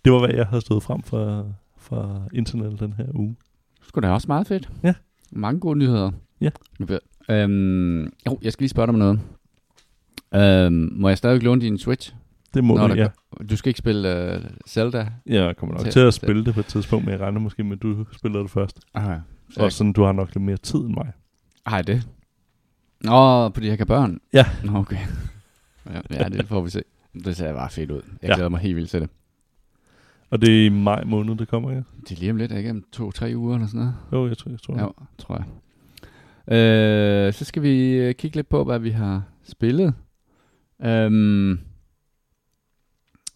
Det 0.05 0.13
var, 0.13 0.19
hvad 0.19 0.35
jeg 0.35 0.45
havde 0.45 0.61
stået 0.61 0.83
frem 0.83 1.03
fra, 1.03 1.43
fra 1.77 2.21
internettet 2.33 2.79
den 2.79 2.93
her 2.93 3.05
uge. 3.15 3.35
Skulle 3.81 4.07
da 4.07 4.13
også 4.13 4.27
meget 4.27 4.47
fedt. 4.47 4.69
Ja. 4.83 4.93
Mange 5.31 5.59
gode 5.59 5.79
nyheder. 5.79 6.11
Ja. 6.41 6.49
Øhm, 7.29 8.01
jo, 8.03 8.39
jeg 8.41 8.53
skal 8.53 8.63
lige 8.63 8.69
spørge 8.69 8.87
dig 8.87 8.93
om 8.93 8.99
noget. 8.99 9.19
Øhm, 10.35 10.89
må 10.95 11.07
jeg 11.09 11.17
stadig 11.17 11.43
låne 11.43 11.61
din 11.61 11.77
Switch? 11.77 12.13
Det 12.53 12.63
må 12.63 12.77
du, 12.87 12.93
ja. 12.93 13.07
Du 13.49 13.55
skal 13.55 13.69
ikke 13.69 13.77
spille 13.77 14.35
uh, 14.35 14.49
Zelda? 14.67 15.07
Jeg 15.25 15.57
kommer 15.57 15.75
nok 15.75 15.83
Til- 15.83 15.91
til 15.91 15.99
at 15.99 16.13
spille 16.13 16.45
det 16.45 16.53
på 16.53 16.59
et 16.59 16.65
tidspunkt, 16.65 17.05
men 17.05 17.11
jeg 17.11 17.19
regner 17.21 17.39
måske 17.39 17.63
med, 17.63 17.71
at 17.77 17.81
du 17.83 18.05
spiller 18.17 18.39
det 18.41 18.51
først. 18.51 18.79
Okay. 18.93 19.19
Og 19.59 19.71
sådan, 19.71 19.93
du 19.93 20.03
har 20.03 20.11
nok 20.11 20.27
lidt 20.35 20.41
mere 20.45 20.57
tid 20.57 20.79
end 20.79 20.93
mig. 20.93 21.11
Har 21.65 21.81
det? 21.81 22.07
Nå, 23.01 23.49
fordi 23.53 23.67
jeg 23.67 23.77
kan 23.77 23.87
børn? 23.87 24.19
Ja. 24.33 24.45
Nå, 24.63 24.77
okay. 24.77 24.97
Ja, 26.11 26.23
det 26.29 26.47
får 26.47 26.61
vi 26.61 26.69
se. 26.69 26.81
Det 27.25 27.35
ser 27.37 27.53
bare 27.53 27.69
fedt 27.69 27.91
ud. 27.91 28.01
Jeg 28.21 28.29
Ja. 28.29 28.35
glæder 28.35 28.49
mig 28.49 28.59
helt 28.59 28.75
vildt 28.75 28.89
til 28.89 29.01
det. 29.01 29.09
Og 30.29 30.41
det 30.41 30.61
er 30.61 30.65
i 30.65 30.69
maj 30.69 31.03
måned, 31.03 31.35
det 31.35 31.47
kommer, 31.47 31.71
ja? 31.71 31.81
Det 32.01 32.11
er 32.11 32.15
lige 32.19 32.31
om 32.31 32.37
lidt, 32.37 32.51
ikke? 32.51 32.69
Om 32.69 32.83
to-tre 32.91 33.33
uger 33.35 33.55
eller 33.55 33.67
sådan 33.67 33.79
noget. 33.79 33.95
Jo, 34.13 34.27
jeg 34.27 34.37
tror, 34.37 34.51
jeg 34.51 34.59
tror. 34.61 34.77
Ja, 34.79 34.87
tror 35.17 35.35
jeg. 35.37 35.45
Øh, 36.57 37.33
så 37.33 37.45
skal 37.45 37.61
vi 37.61 37.89
øh, 37.91 38.15
kigge 38.15 38.35
lidt 38.37 38.49
på, 38.49 38.63
hvad 38.63 38.79
vi 38.79 38.89
har 38.89 39.23
spillet. 39.43 39.93
Øhm, 40.83 41.59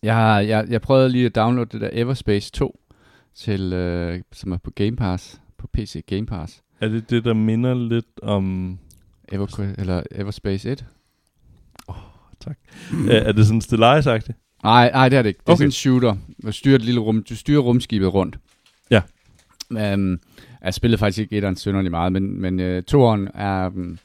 jeg, 0.03 0.15
har, 0.15 0.39
jeg, 0.39 0.65
jeg 0.69 0.81
prøvede 0.81 1.09
lige 1.09 1.25
at 1.25 1.35
downloade 1.35 1.69
det 1.71 1.81
der 1.81 1.89
Everspace 1.93 2.51
2, 2.51 2.79
til, 3.35 3.73
øh, 3.73 4.21
som 4.31 4.51
er 4.51 4.57
på 4.57 4.71
Game 4.71 4.95
Pass, 4.95 5.41
på 5.57 5.67
PC 5.73 6.05
Game 6.05 6.25
Pass. 6.25 6.63
Er 6.81 6.87
det 6.87 7.09
det, 7.09 7.25
der 7.25 7.33
minder 7.33 7.73
lidt 7.73 8.19
om... 8.23 8.77
Ever, 9.31 9.73
eller 9.77 10.03
Everspace 10.11 10.71
1? 10.71 10.85
Mm. 12.91 13.09
Er, 13.09 13.13
er 13.13 13.31
det 13.31 13.45
sådan 13.47 13.61
Stellaris-agtigt? 13.61 14.33
Nej, 14.63 14.91
nej, 14.91 15.09
det 15.09 15.17
er 15.17 15.21
det 15.21 15.29
ikke. 15.29 15.39
Det 15.39 15.47
er 15.49 15.51
Okay. 15.53 15.57
sådan 15.57 15.67
en 15.67 15.71
shooter. 15.71 16.15
Du 16.45 16.51
styrer, 16.51 16.75
et 16.75 16.81
lille 16.81 16.99
rum, 17.01 17.23
du 17.29 17.35
styrer 17.35 17.59
rumskibet 17.61 18.13
rundt. 18.13 18.39
Ja. 18.91 19.01
Um, 19.93 20.19
jeg 20.63 20.73
spillede 20.73 20.97
faktisk 20.97 21.19
ikke 21.19 21.35
etteren 21.37 21.55
synderligt 21.55 21.91
meget, 21.91 22.13
men, 22.13 22.41
men 22.41 22.59
uh, 22.77 22.83
toeren 22.83 23.27
er 23.33 23.67
um, 23.67 23.99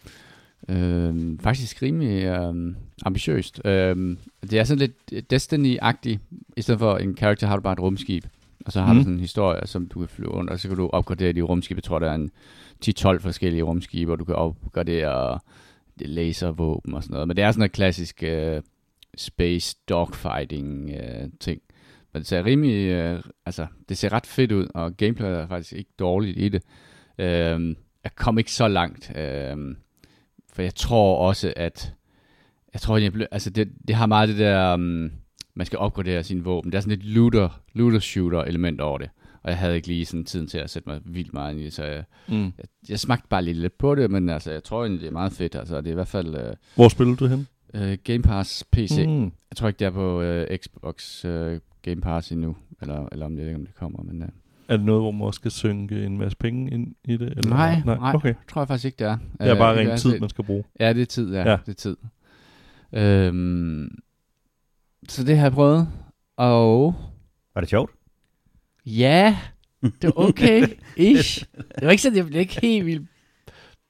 uh, 0.68 1.38
faktisk 1.40 1.82
rimelig 1.82 2.40
um, 2.48 2.76
ambitiøst. 3.06 3.60
Um, 3.64 4.18
det 4.42 4.52
er 4.58 4.64
sådan 4.64 4.78
lidt 5.10 5.32
Destiny-agtigt. 5.32 6.18
I 6.56 6.62
stedet 6.62 6.78
for 6.78 6.96
en 6.96 7.14
karakter 7.14 7.46
har 7.46 7.56
du 7.56 7.62
bare 7.62 7.72
et 7.72 7.80
rumskib. 7.80 8.24
Og 8.66 8.72
så 8.72 8.80
har 8.80 8.92
Mhm. 8.92 8.96
du 8.98 9.02
sådan 9.02 9.14
en 9.14 9.20
historie, 9.20 9.66
som 9.66 9.86
du 9.86 9.98
kan 9.98 10.08
flyve 10.08 10.30
rundt, 10.30 10.50
og 10.50 10.60
så 10.60 10.68
kan 10.68 10.76
du 10.76 10.88
opgradere 10.92 11.32
de 11.32 11.40
rumskib. 11.42 11.76
Jeg 11.76 11.84
tror, 11.84 11.98
der 11.98 12.10
er 12.10 12.14
en 12.14 12.30
10-12 12.88 13.18
forskellige 13.18 13.62
rumskibe, 13.62 14.12
og 14.12 14.18
du 14.18 14.24
kan 14.24 14.34
opgradere 14.34 15.38
laservåben 16.00 16.94
og 16.94 17.02
sådan 17.02 17.14
noget. 17.14 17.28
Men 17.28 17.36
det 17.36 17.44
er 17.44 17.50
sådan 17.50 17.60
noget 17.60 17.72
klassisk 17.72 18.24
uh, 18.26 18.62
space 19.16 19.76
dogfighting 19.88 20.90
uh, 20.90 21.28
ting. 21.40 21.60
Men 22.12 22.20
det 22.20 22.26
ser 22.26 22.44
rimelig, 22.44 23.14
uh, 23.14 23.20
altså 23.46 23.66
det 23.88 23.98
ser 23.98 24.12
ret 24.12 24.26
fedt 24.26 24.52
ud, 24.52 24.68
og 24.74 24.96
gameplay 24.96 25.28
er 25.28 25.46
faktisk 25.46 25.72
ikke 25.72 25.90
dårligt 25.98 26.38
i 26.38 26.48
det. 26.48 26.62
Uh, 27.18 27.74
jeg 28.04 28.14
kom 28.16 28.38
ikke 28.38 28.52
så 28.52 28.68
langt, 28.68 29.10
uh, 29.10 29.74
for 30.52 30.62
jeg 30.62 30.74
tror 30.74 31.28
også, 31.28 31.52
at 31.56 31.94
jeg 32.72 32.80
tror, 32.80 32.96
jeg 32.96 33.12
blev, 33.12 33.26
altså 33.30 33.50
det, 33.50 33.72
det 33.88 33.96
har 33.96 34.06
meget 34.06 34.28
det 34.28 34.38
der, 34.38 34.74
um, 34.74 35.10
man 35.54 35.66
skal 35.66 35.78
opgradere 35.78 36.24
sine 36.24 36.44
våben. 36.44 36.72
Der 36.72 36.78
er 36.78 36.82
sådan 36.82 36.98
et 36.98 37.04
looter, 37.04 37.60
looter 37.72 37.98
shooter 37.98 38.42
element 38.42 38.80
over 38.80 38.98
det. 38.98 39.10
Og 39.44 39.50
jeg 39.50 39.58
havde 39.58 39.76
ikke 39.76 39.88
lige 39.88 40.06
sådan 40.06 40.24
tiden 40.24 40.46
til 40.46 40.58
at 40.58 40.70
sætte 40.70 40.88
mig 40.88 41.00
vildt 41.04 41.32
meget 41.32 41.52
ind 41.54 41.60
i 41.62 41.70
så 41.70 41.84
jeg, 41.84 42.04
Mm. 42.28 42.44
jeg, 42.44 42.64
jeg 42.88 43.00
smagte 43.00 43.28
bare 43.28 43.42
lige 43.42 43.54
lidt 43.54 43.78
på 43.78 43.94
det, 43.94 44.10
men 44.10 44.28
altså, 44.28 44.52
jeg 44.52 44.64
tror 44.64 44.82
egentlig, 44.82 45.00
det 45.00 45.08
er 45.08 45.12
meget 45.12 45.32
fedt. 45.32 45.54
Altså, 45.54 45.76
det 45.80 45.86
er 45.86 45.90
i 45.90 45.94
hvert 45.94 46.08
fald 46.08 46.28
uh, 46.34 46.54
Hvor 46.74 46.88
spiller 46.88 47.16
du 47.16 47.26
hen? 47.26 47.46
uh, 47.74 47.92
Game 48.04 48.22
Pass 48.22 48.64
PC. 48.72 49.04
Mm. 49.06 49.22
Jeg 49.24 49.56
tror 49.56 49.68
ikke, 49.68 49.78
det 49.78 49.86
er 49.86 49.90
på 49.90 50.22
uh, 50.22 50.56
Xbox 50.56 51.24
uh, 51.24 51.30
Game 51.82 52.00
Pass 52.00 52.32
endnu, 52.32 52.56
eller, 52.82 53.08
eller 53.12 53.26
om 53.26 53.36
det 53.36 53.42
ikke, 53.42 53.54
om 53.54 53.66
det 53.66 53.74
kommer. 53.74 54.02
Men, 54.02 54.22
uh, 54.22 54.28
Er 54.68 54.76
det 54.76 54.86
noget, 54.86 55.02
hvor 55.02 55.10
man 55.10 55.22
også 55.22 55.38
skal 55.38 55.50
synke 55.50 56.04
en 56.04 56.18
masse 56.18 56.36
penge 56.38 56.70
ind 56.70 56.94
i 57.04 57.16
det? 57.16 57.28
Eller? 57.36 57.48
nej, 57.50 57.82
nej, 57.84 57.96
nej. 57.98 58.14
Okay. 58.14 58.34
tror 58.50 58.60
jeg 58.60 58.68
faktisk 58.68 58.84
ikke, 58.84 58.96
det 58.98 59.06
er. 59.06 59.18
Det 59.40 59.46
er 59.48 59.52
Øh, 59.52 59.58
bare 59.58 59.78
det 59.78 59.88
ren 59.90 59.98
tid, 59.98 60.12
det- 60.12 60.20
man 60.20 60.30
skal 60.30 60.44
bruge. 60.44 60.64
Ja, 60.80 60.92
det 60.92 61.02
er 61.02 61.06
tid, 61.06 61.32
ja. 61.34 61.42
Ja. 61.42 61.50
ja. 61.50 61.56
Det 61.66 61.68
er 61.68 61.74
tid. 61.74 61.96
Øhm, 62.92 63.98
så 65.08 65.24
det 65.24 65.36
har 65.38 65.44
jeg 65.44 65.52
prøvet. 65.52 65.88
Og 66.36 66.94
Var 67.54 67.60
det 67.60 67.70
sjovt? 67.70 67.90
Ja, 68.86 69.36
det 69.82 70.04
var 70.04 70.12
okay. 70.16 70.66
Ish. 70.96 71.44
Det 71.56 71.84
var 71.84 71.90
ikke 71.90 72.02
sådan, 72.02 72.16
jeg 72.16 72.26
blev 72.26 72.40
ikke 72.40 72.60
helt 72.60 72.86
vildt 72.86 73.08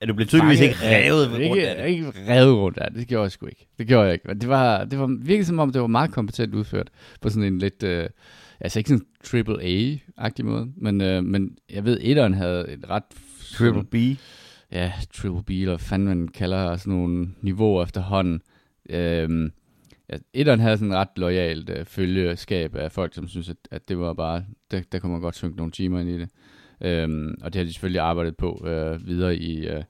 Er 0.00 0.06
du 0.06 0.14
blevet 0.14 0.28
tydeligvis 0.28 0.60
ikke 0.60 0.76
revet 0.82 1.30
ved 1.30 1.38
ikke, 1.38 1.50
rundt 1.50 1.64
af 1.64 1.76
det? 1.76 1.90
Ikke 1.90 2.12
revet 2.28 2.56
rundt 2.56 2.78
af 2.78 2.90
det. 2.90 3.00
Det 3.00 3.08
gjorde 3.08 3.22
jeg 3.22 3.32
sgu 3.32 3.46
ikke. 3.46 3.66
Det 3.78 3.86
gjorde 3.86 4.04
jeg 4.04 4.12
ikke. 4.12 4.28
Men 4.28 4.40
det 4.40 4.48
var, 4.48 4.84
det 4.84 4.98
var 4.98 5.06
virkelig 5.06 5.46
som 5.46 5.58
om, 5.58 5.72
det 5.72 5.80
var 5.80 5.86
meget 5.86 6.12
kompetent 6.12 6.54
udført. 6.54 6.90
På 7.20 7.28
sådan 7.28 7.52
en 7.52 7.58
lidt, 7.58 7.82
øh, 7.82 8.08
altså 8.60 8.78
ikke 8.78 8.88
sådan 8.88 9.06
triple 9.24 9.62
A-agtig 9.62 10.44
måde. 10.44 10.72
Men, 10.76 11.00
øh, 11.00 11.24
men 11.24 11.56
jeg 11.70 11.84
ved, 11.84 11.98
etteren 12.00 12.34
havde 12.34 12.68
et 12.68 12.90
ret... 12.90 13.02
Triple 13.52 13.84
B. 13.84 14.18
ja, 14.72 14.92
Triple 15.14 15.42
B, 15.42 15.50
eller 15.50 15.76
fanden 15.76 16.08
man 16.08 16.28
kalder 16.28 16.76
sådan 16.76 16.92
nogle 16.92 17.28
niveauer 17.40 17.82
efterhånden. 17.82 18.40
Øhm, 18.90 19.52
ja, 20.12 20.16
etteren 20.32 20.60
havde 20.60 20.78
sådan 20.78 20.92
et 20.92 20.96
ret 20.96 21.08
lojalt 21.16 21.70
øh, 21.70 21.84
følgeskab 21.84 22.74
af 22.74 22.92
folk, 22.92 23.14
som 23.14 23.28
synes, 23.28 23.48
at, 23.48 23.56
at 23.70 23.88
det 23.88 23.98
var 23.98 24.12
bare, 24.12 24.44
der, 24.70 24.82
der 24.92 24.98
kunne 24.98 25.12
man 25.12 25.20
godt 25.20 25.36
synke 25.36 25.56
nogle 25.56 25.72
timer 25.72 26.00
ind 26.00 26.08
i 26.08 26.18
det. 26.18 26.28
Øhm, 26.80 27.34
og 27.42 27.52
det 27.52 27.58
har 27.58 27.64
de 27.64 27.72
selvfølgelig 27.72 28.00
arbejdet 28.00 28.36
på 28.36 28.66
øh, 28.66 29.06
videre 29.06 29.36
i, 29.36 29.68
øh, 29.68 29.82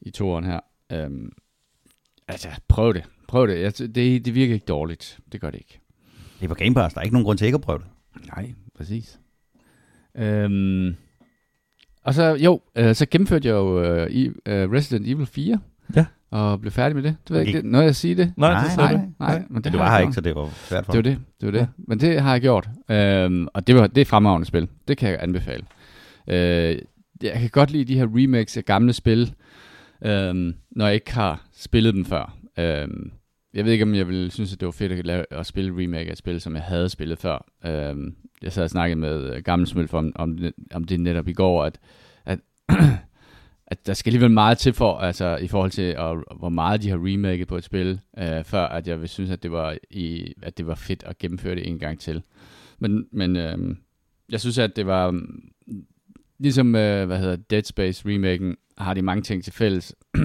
i 0.00 0.10
toeren 0.10 0.44
her. 0.44 0.60
Øhm, 0.92 1.32
altså, 2.28 2.48
prøv 2.68 2.94
det. 2.94 3.04
Prøv 3.28 3.46
det. 3.46 3.60
Jeg, 3.60 3.78
det. 3.78 4.24
Det 4.24 4.34
virker 4.34 4.54
ikke 4.54 4.66
dårligt. 4.66 5.18
Det 5.32 5.40
gør 5.40 5.50
det 5.50 5.58
ikke. 5.58 5.80
Det 6.40 6.44
er 6.44 6.48
på 6.48 6.54
Game 6.54 6.74
Pass. 6.74 6.94
Der 6.94 7.00
er 7.00 7.04
ikke 7.04 7.14
nogen 7.14 7.24
grund 7.24 7.38
til 7.38 7.44
ikke 7.44 7.56
at 7.56 7.60
prøve 7.60 7.78
det. 7.78 7.86
Nej, 8.26 8.54
præcis. 8.74 9.20
Øhm, 10.14 10.96
og 12.02 12.14
så, 12.14 12.34
jo, 12.34 12.60
øh, 12.76 12.94
så 12.94 13.06
gennemførte 13.10 13.48
jeg 13.48 13.54
jo 13.54 13.82
øh, 13.82 14.10
i, 14.10 14.26
øh, 14.26 14.72
Resident 14.72 15.08
Evil 15.08 15.26
4. 15.26 15.60
Ja. 15.96 16.06
Og 16.32 16.60
blev 16.60 16.72
færdig 16.72 16.96
med 16.96 17.02
det. 17.02 17.16
Det 17.24 17.30
ved 17.30 17.38
jeg 17.38 17.46
ikke, 17.48 17.56
Ikke- 17.58 17.66
det, 17.66 17.72
noget 17.72 17.84
jeg 17.84 17.96
sige 17.96 18.14
det? 18.14 18.32
Nej, 18.36 18.52
Nej, 18.52 18.64
det 18.68 18.76
nej, 18.76 18.92
nej, 18.92 19.02
du. 19.04 19.10
nej, 19.20 19.42
men 19.50 19.64
Det, 19.64 19.72
har 19.72 19.78
var 19.78 19.90
her 19.90 19.98
ikke, 19.98 20.12
så 20.12 20.20
det 20.20 20.34
var 20.34 20.48
svært 20.54 20.84
for 20.84 20.92
Det 20.92 20.98
var 20.98 21.02
det, 21.02 21.18
det 21.40 21.46
var 21.46 21.52
det. 21.52 21.58
Ja. 21.58 21.66
Men 21.78 22.00
det 22.00 22.20
har 22.22 22.32
jeg 22.32 22.40
gjort. 22.40 22.68
Øhm, 22.90 23.48
og 23.54 23.66
det 23.66 23.74
var 23.74 23.86
det 23.86 23.98
er 23.98 24.02
et 24.02 24.06
fremragende 24.06 24.46
spil. 24.46 24.68
Det 24.88 24.96
kan 24.98 25.10
jeg 25.10 25.18
anbefale. 25.22 25.64
Øh, 26.28 26.78
jeg 27.22 27.32
kan 27.40 27.50
godt 27.50 27.70
lide 27.70 27.84
de 27.84 27.98
her 27.98 28.06
remakes 28.14 28.56
af 28.56 28.64
gamle 28.64 28.92
spil, 28.92 29.34
øhm, 30.04 30.54
når 30.70 30.86
jeg 30.86 30.94
ikke 30.94 31.14
har 31.14 31.42
spillet 31.52 31.94
dem 31.94 32.04
før. 32.04 32.36
Øhm, 32.58 33.10
jeg 33.54 33.64
ved 33.64 33.72
ikke, 33.72 33.82
om 33.82 33.94
jeg 33.94 34.08
ville 34.08 34.30
synes, 34.30 34.52
at 34.52 34.60
det 34.60 34.66
var 34.66 34.72
fedt 34.72 34.92
at, 34.92 35.06
lave, 35.06 35.24
at 35.30 35.46
spille 35.46 35.82
remake 35.84 36.08
af 36.08 36.12
et 36.12 36.18
spil, 36.18 36.40
som 36.40 36.54
jeg 36.54 36.62
havde 36.62 36.88
spillet 36.88 37.18
før. 37.18 37.44
Øhm, 37.66 38.14
jeg 38.42 38.52
sad 38.52 38.64
og 38.64 38.70
snakkede 38.70 39.00
med 39.00 39.34
øh, 39.36 39.42
gamle 39.42 39.66
smøl 39.66 39.88
om, 39.92 40.12
om, 40.14 40.38
det, 40.38 40.52
om 40.74 40.84
det 40.84 41.00
netop 41.00 41.28
i 41.28 41.32
går, 41.32 41.64
at, 41.64 41.78
at, 42.26 42.38
at 43.72 43.86
der 43.86 43.94
skal 43.94 44.10
alligevel 44.10 44.30
meget 44.30 44.58
til 44.58 44.72
for, 44.72 44.98
altså 44.98 45.36
i 45.36 45.48
forhold 45.48 45.70
til, 45.70 45.96
og, 45.96 46.24
hvor 46.38 46.48
meget 46.48 46.82
de 46.82 46.90
har 46.90 46.96
remaket 46.96 47.48
på 47.48 47.56
et 47.56 47.64
spil, 47.64 48.00
øh, 48.18 48.44
før 48.44 48.64
at 48.64 48.88
jeg 48.88 49.00
vil 49.00 49.08
synes, 49.08 49.30
at 49.30 49.42
det 49.42 49.52
var 49.52 49.76
i, 49.90 50.34
at 50.42 50.58
det 50.58 50.66
var 50.66 50.74
fedt 50.74 51.02
at 51.06 51.18
gennemføre 51.18 51.54
det 51.54 51.68
en 51.68 51.78
gang 51.78 52.00
til. 52.00 52.22
Men, 52.78 53.06
men 53.12 53.36
øh, 53.36 53.76
jeg 54.28 54.40
synes, 54.40 54.58
at 54.58 54.76
det 54.76 54.86
var 54.86 55.20
ligesom, 56.38 56.74
øh, 56.74 57.06
hvad 57.06 57.18
hedder 57.18 57.36
Dead 57.36 57.62
Space 57.62 58.02
remaken, 58.06 58.56
har 58.78 58.94
de 58.94 59.02
mange 59.02 59.22
ting 59.22 59.44
til 59.44 59.52
fælles. 59.52 59.94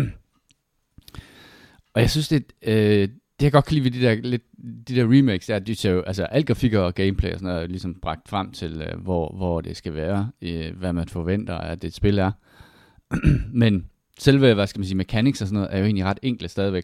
og 1.94 2.02
jeg 2.02 2.10
synes, 2.10 2.28
det, 2.28 2.54
øh, 2.62 3.10
det 3.40 3.44
jeg 3.44 3.52
godt 3.52 3.66
kan 3.66 3.74
lide 3.74 3.84
ved 3.84 3.92
de 3.92 4.02
der, 4.02 4.16
lidt, 4.16 4.44
de 4.88 4.96
der 4.96 5.18
remakes, 5.18 5.50
er, 5.50 5.56
at 5.56 5.68
de 5.68 5.76
ser 5.76 5.92
jo, 5.92 6.02
altså 6.02 6.24
alt 6.24 6.48
grafikker 6.48 6.80
og 6.80 6.96
gameplay 6.96 7.32
og 7.32 7.40
sådan 7.40 7.48
noget, 7.48 7.64
er 7.64 7.68
ligesom 7.68 7.96
bragt 8.02 8.30
frem 8.30 8.52
til, 8.52 8.82
øh, 8.82 9.00
hvor, 9.00 9.36
hvor 9.36 9.62
det 9.62 9.78
skal 9.78 9.94
være, 9.94 10.32
øh, 10.42 10.78
hvad 10.78 10.94
man 10.94 11.08
forventer, 11.08 11.56
at 11.56 11.82
det 11.82 11.88
et 11.88 11.94
spil 11.94 12.18
er. 12.18 12.32
Men 13.63 13.86
selve, 14.20 14.54
hvad 14.54 14.67
skal 14.67 14.80
man 14.80 14.86
sige, 14.86 14.98
mechanics 14.98 15.41
og 15.41 15.48
sådan 15.48 15.60
noget, 15.60 15.74
er 15.74 15.78
jo 15.78 15.86
egentlig 15.86 16.06
ret 16.06 16.20
enkle 16.22 16.48
stadigvæk. 16.48 16.84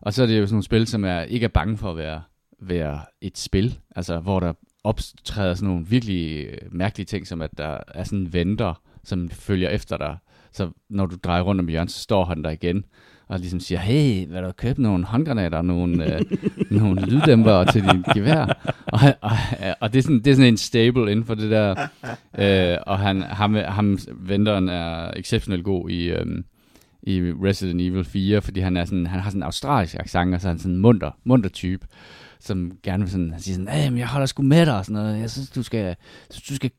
Og 0.00 0.14
så 0.14 0.22
er 0.22 0.26
det 0.26 0.38
jo 0.38 0.46
sådan 0.46 0.54
nogle 0.54 0.64
spil, 0.64 0.86
som 0.86 1.04
er 1.04 1.20
ikke 1.20 1.44
er 1.44 1.48
bange 1.48 1.76
for 1.76 1.90
at 1.90 1.96
være, 1.96 2.22
være 2.60 3.00
et 3.20 3.38
spil, 3.38 3.78
altså 3.96 4.20
hvor 4.20 4.40
der 4.40 4.52
optræder 4.84 5.54
sådan 5.54 5.68
nogle 5.68 5.86
virkelig 5.86 6.46
øh, 6.46 6.58
mærkelige 6.70 7.06
ting, 7.06 7.26
som 7.26 7.42
at 7.42 7.50
der 7.58 7.78
er 7.94 8.04
sådan 8.04 8.18
en 8.18 8.32
venter, 8.32 8.82
som 9.04 9.30
følger 9.30 9.68
efter 9.68 9.96
dig. 9.96 10.16
Så 10.52 10.70
når 10.88 11.06
du 11.06 11.16
drejer 11.24 11.42
rundt 11.42 11.60
om 11.60 11.68
hjørnet, 11.68 11.90
så 11.90 12.00
står 12.00 12.24
han 12.24 12.44
der 12.44 12.50
igen, 12.50 12.84
og 13.32 13.38
ligesom 13.38 13.60
siger, 13.60 13.78
hey, 13.78 14.26
hvad 14.26 14.42
du 14.42 14.52
købe 14.52 14.82
nogle 14.82 15.04
håndgranater, 15.04 15.58
og 15.58 15.64
nogle, 15.64 16.14
øh, 16.14 16.20
nogle 16.78 17.00
lyddæmper 17.00 17.64
til 17.64 17.82
din 17.82 18.04
gevær. 18.14 18.72
Og, 18.86 19.00
og, 19.20 19.30
og 19.80 19.92
det, 19.92 19.98
er 19.98 20.02
sådan, 20.02 20.18
det 20.18 20.26
er 20.26 20.34
sådan 20.34 20.52
en 20.52 20.56
stable 20.56 21.10
inden 21.12 21.24
for 21.24 21.34
det 21.34 21.50
der. 21.50 21.86
Øh, 22.38 22.78
og 22.86 22.98
han, 22.98 23.22
ham, 23.22 23.54
ham, 23.54 23.98
venteren 24.08 24.68
er 24.68 25.10
exceptionelt 25.16 25.64
god 25.64 25.90
i, 25.90 26.10
øh, 26.10 26.26
i 27.02 27.20
Resident 27.20 27.80
Evil 27.80 28.04
4, 28.04 28.42
fordi 28.42 28.60
han, 28.60 28.76
er 28.76 28.84
sådan, 28.84 29.06
han 29.06 29.20
har 29.20 29.30
sådan 29.30 29.38
en 29.38 29.46
australsk 29.46 29.94
accent, 29.94 30.34
og 30.34 30.40
så 30.40 30.48
er 30.48 30.52
han 30.52 30.58
sådan 30.58 30.72
en 30.72 30.80
munter, 30.80 31.10
munter 31.24 31.50
type, 31.50 31.86
som 32.44 32.72
gerne 32.82 33.02
vil 33.02 33.10
sådan, 33.10 33.30
han 33.30 33.40
siger 33.40 33.54
sådan, 33.54 33.68
hey, 33.68 33.88
men 33.88 33.98
jeg 33.98 34.08
holder 34.08 34.26
sgu 34.26 34.42
med 34.42 34.66
dig, 34.66 34.78
og 34.78 34.84
sådan 34.84 35.02
noget. 35.02 35.20
Jeg 35.20 35.30
synes, 35.30 35.50
du 35.50 35.62
skal, 35.62 35.96
du 36.48 36.54
skal, 36.54 36.70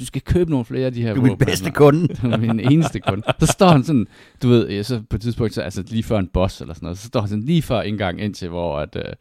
du 0.00 0.04
skal 0.04 0.22
købe 0.22 0.50
nogle 0.50 0.64
flere 0.64 0.86
af 0.86 0.92
de 0.92 1.02
her 1.02 1.14
Du 1.14 1.20
er 1.20 1.22
min 1.22 1.30
våben." 1.30 1.46
bedste 1.46 1.70
kunde. 1.70 2.08
Det 2.08 2.22
var 2.22 2.36
min 2.36 2.60
eneste 2.60 3.00
kunde. 3.00 3.22
Så 3.40 3.46
står 3.46 3.68
han 3.68 3.84
sådan, 3.84 4.06
du 4.42 4.48
ved, 4.48 4.68
ja, 4.68 4.82
så 4.82 5.02
på 5.10 5.16
et 5.16 5.22
tidspunkt, 5.22 5.54
så, 5.54 5.62
altså 5.62 5.84
lige 5.88 6.02
før 6.02 6.18
en 6.18 6.28
boss 6.28 6.60
eller 6.60 6.74
sådan 6.74 6.86
noget, 6.86 6.98
så 6.98 7.06
står 7.06 7.20
han 7.20 7.28
sådan 7.28 7.44
lige 7.44 7.62
før 7.62 7.82
indgang 7.82 8.20
ind 8.20 8.34
til, 8.34 8.48
hvor, 8.48 8.78
at, 8.78 8.96
øh, 8.96 9.12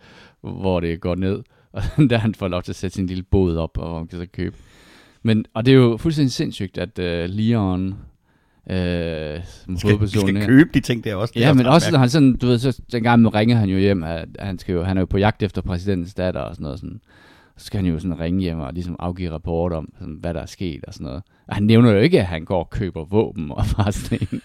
hvor 0.61 0.79
det 0.79 1.01
går 1.01 1.15
ned. 1.15 1.43
Og 1.71 1.83
der 2.09 2.17
han 2.17 2.35
får 2.35 2.47
lov 2.47 2.63
til 2.63 2.71
at 2.71 2.75
sætte 2.75 2.95
sin 2.95 3.07
lille 3.07 3.23
båd 3.23 3.57
op, 3.57 3.77
og 3.77 3.87
hvor 3.87 3.97
han 3.97 4.07
kan 4.07 4.19
så 4.19 4.25
købe. 4.33 4.55
Men, 5.23 5.45
og 5.53 5.65
det 5.65 5.71
er 5.71 5.75
jo 5.75 5.97
fuldstændig 5.97 6.31
sindssygt, 6.31 6.77
at 6.77 6.99
øh, 6.99 7.29
Leon, 7.29 7.95
øh, 8.69 9.34
som 9.65 9.77
skal, 9.77 9.89
hovedperson 9.97 10.27
skal 10.29 10.45
købe 10.45 10.69
de 10.73 10.79
ting 10.79 11.03
der 11.03 11.15
også. 11.15 11.31
Det 11.35 11.41
Ja, 11.41 11.53
men 11.53 11.65
også 11.65 11.91
når 11.91 11.99
han 11.99 12.09
sådan, 12.09 12.35
du 12.35 12.47
ved, 12.47 12.59
så 12.59 12.81
dengang 12.91 13.33
ringer 13.35 13.55
han 13.55 13.69
jo 13.69 13.77
hjem, 13.77 14.03
at 14.03 14.25
han, 14.39 14.59
skal 14.59 14.73
jo, 14.73 14.83
han 14.83 14.97
er 14.97 15.01
jo 15.01 15.05
på 15.05 15.17
jagt 15.17 15.43
efter 15.43 15.61
præsidentens 15.61 16.13
datter 16.13 16.41
og 16.41 16.55
sådan 16.55 16.63
noget 16.63 16.79
sådan. 16.79 16.99
Så 17.57 17.65
skal 17.65 17.77
han 17.83 17.93
jo 17.93 17.99
sådan 17.99 18.19
ringe 18.19 18.41
hjem 18.41 18.59
og 18.59 18.73
ligesom 18.73 18.95
afgive 18.99 19.31
rapport 19.31 19.73
om, 19.73 19.89
sådan, 19.99 20.17
hvad 20.21 20.33
der 20.33 20.41
er 20.41 20.45
sket 20.45 20.85
og 20.87 20.93
sådan 20.93 21.05
noget. 21.05 21.23
Og 21.47 21.55
han 21.55 21.63
nævner 21.63 21.91
jo 21.91 21.99
ikke, 21.99 22.19
at 22.19 22.25
han 22.25 22.45
går 22.45 22.59
og 22.59 22.69
køber 22.69 23.05
våben 23.05 23.51
og 23.51 23.63
bare 23.77 23.91
sådan 23.91 24.27
en, 24.31 24.41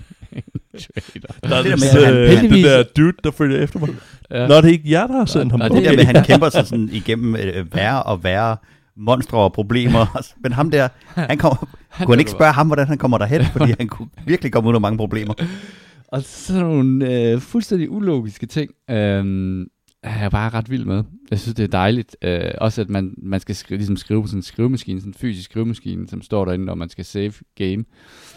trader. 0.78 1.48
Der 1.48 1.56
er 1.56 1.62
Det 1.62 1.70
der 1.70 1.76
med, 1.76 2.00
at 2.02 2.06
han 2.06 2.16
øh, 2.16 2.28
heldigvis- 2.28 2.64
det 2.64 2.86
der 2.96 3.02
dude, 3.02 3.12
der 3.24 3.30
følger 3.30 3.58
efter 3.62 3.78
mig. 3.78 3.88
Ja. 4.30 4.46
Nå, 4.46 4.56
det 4.56 4.64
er 4.64 4.68
ikke 4.68 4.90
jer, 4.90 5.06
der 5.06 5.16
har 5.18 5.24
sendt 5.24 5.52
ham. 5.52 5.60
og 5.60 5.70
Det 5.70 5.76
det- 5.76 5.84
der 5.84 5.90
med, 5.92 5.98
at 6.00 6.06
han 6.06 6.24
kæmper 6.30 6.48
sig 6.48 6.66
sådan 6.66 6.88
igennem 6.92 7.36
øh, 7.36 7.74
værre 7.74 8.02
og 8.02 8.24
værre 8.24 8.56
monstre 8.96 9.38
og 9.38 9.52
problemer. 9.52 10.22
Men 10.42 10.52
ham 10.52 10.70
der, 10.70 10.88
han 11.06 11.38
kommer, 11.38 11.56
kunne 11.56 12.14
han 12.14 12.18
ikke 12.18 12.30
spørge 12.30 12.52
ham, 12.52 12.66
hvordan 12.66 12.86
han 12.86 12.98
kommer 12.98 13.18
derhen? 13.18 13.44
Fordi 13.56 13.74
han 13.78 13.88
kunne 13.88 14.08
virkelig 14.26 14.52
komme 14.52 14.70
ud 14.70 14.74
af 14.74 14.80
mange 14.80 14.98
problemer. 14.98 15.34
og 16.12 16.22
sådan 16.22 16.62
nogle 16.62 17.12
øh, 17.12 17.40
fuldstændig 17.40 17.90
ulogiske 17.90 18.46
ting, 18.46 18.70
øh, 18.90 19.66
er 20.02 20.20
jeg 20.20 20.30
bare 20.30 20.50
ret 20.50 20.70
vild 20.70 20.84
med. 20.84 21.04
Jeg 21.30 21.40
synes, 21.40 21.54
det 21.54 21.62
er 21.62 21.68
dejligt. 21.68 22.16
Øh, 22.22 22.50
også 22.58 22.80
at 22.80 22.88
man, 22.88 23.14
man 23.18 23.40
skal 23.40 23.54
skrive, 23.54 23.78
ligesom 23.78 23.96
skrive 23.96 24.22
på 24.22 24.26
sådan 24.26 24.38
en 24.38 24.42
skrivemaskine, 24.42 25.00
sådan 25.00 25.10
en 25.10 25.14
fysisk 25.14 25.50
skrivemaskine, 25.50 26.08
som 26.08 26.22
står 26.22 26.44
derinde, 26.44 26.64
når 26.64 26.74
man 26.74 26.88
skal 26.88 27.04
save 27.04 27.32
game. 27.54 27.84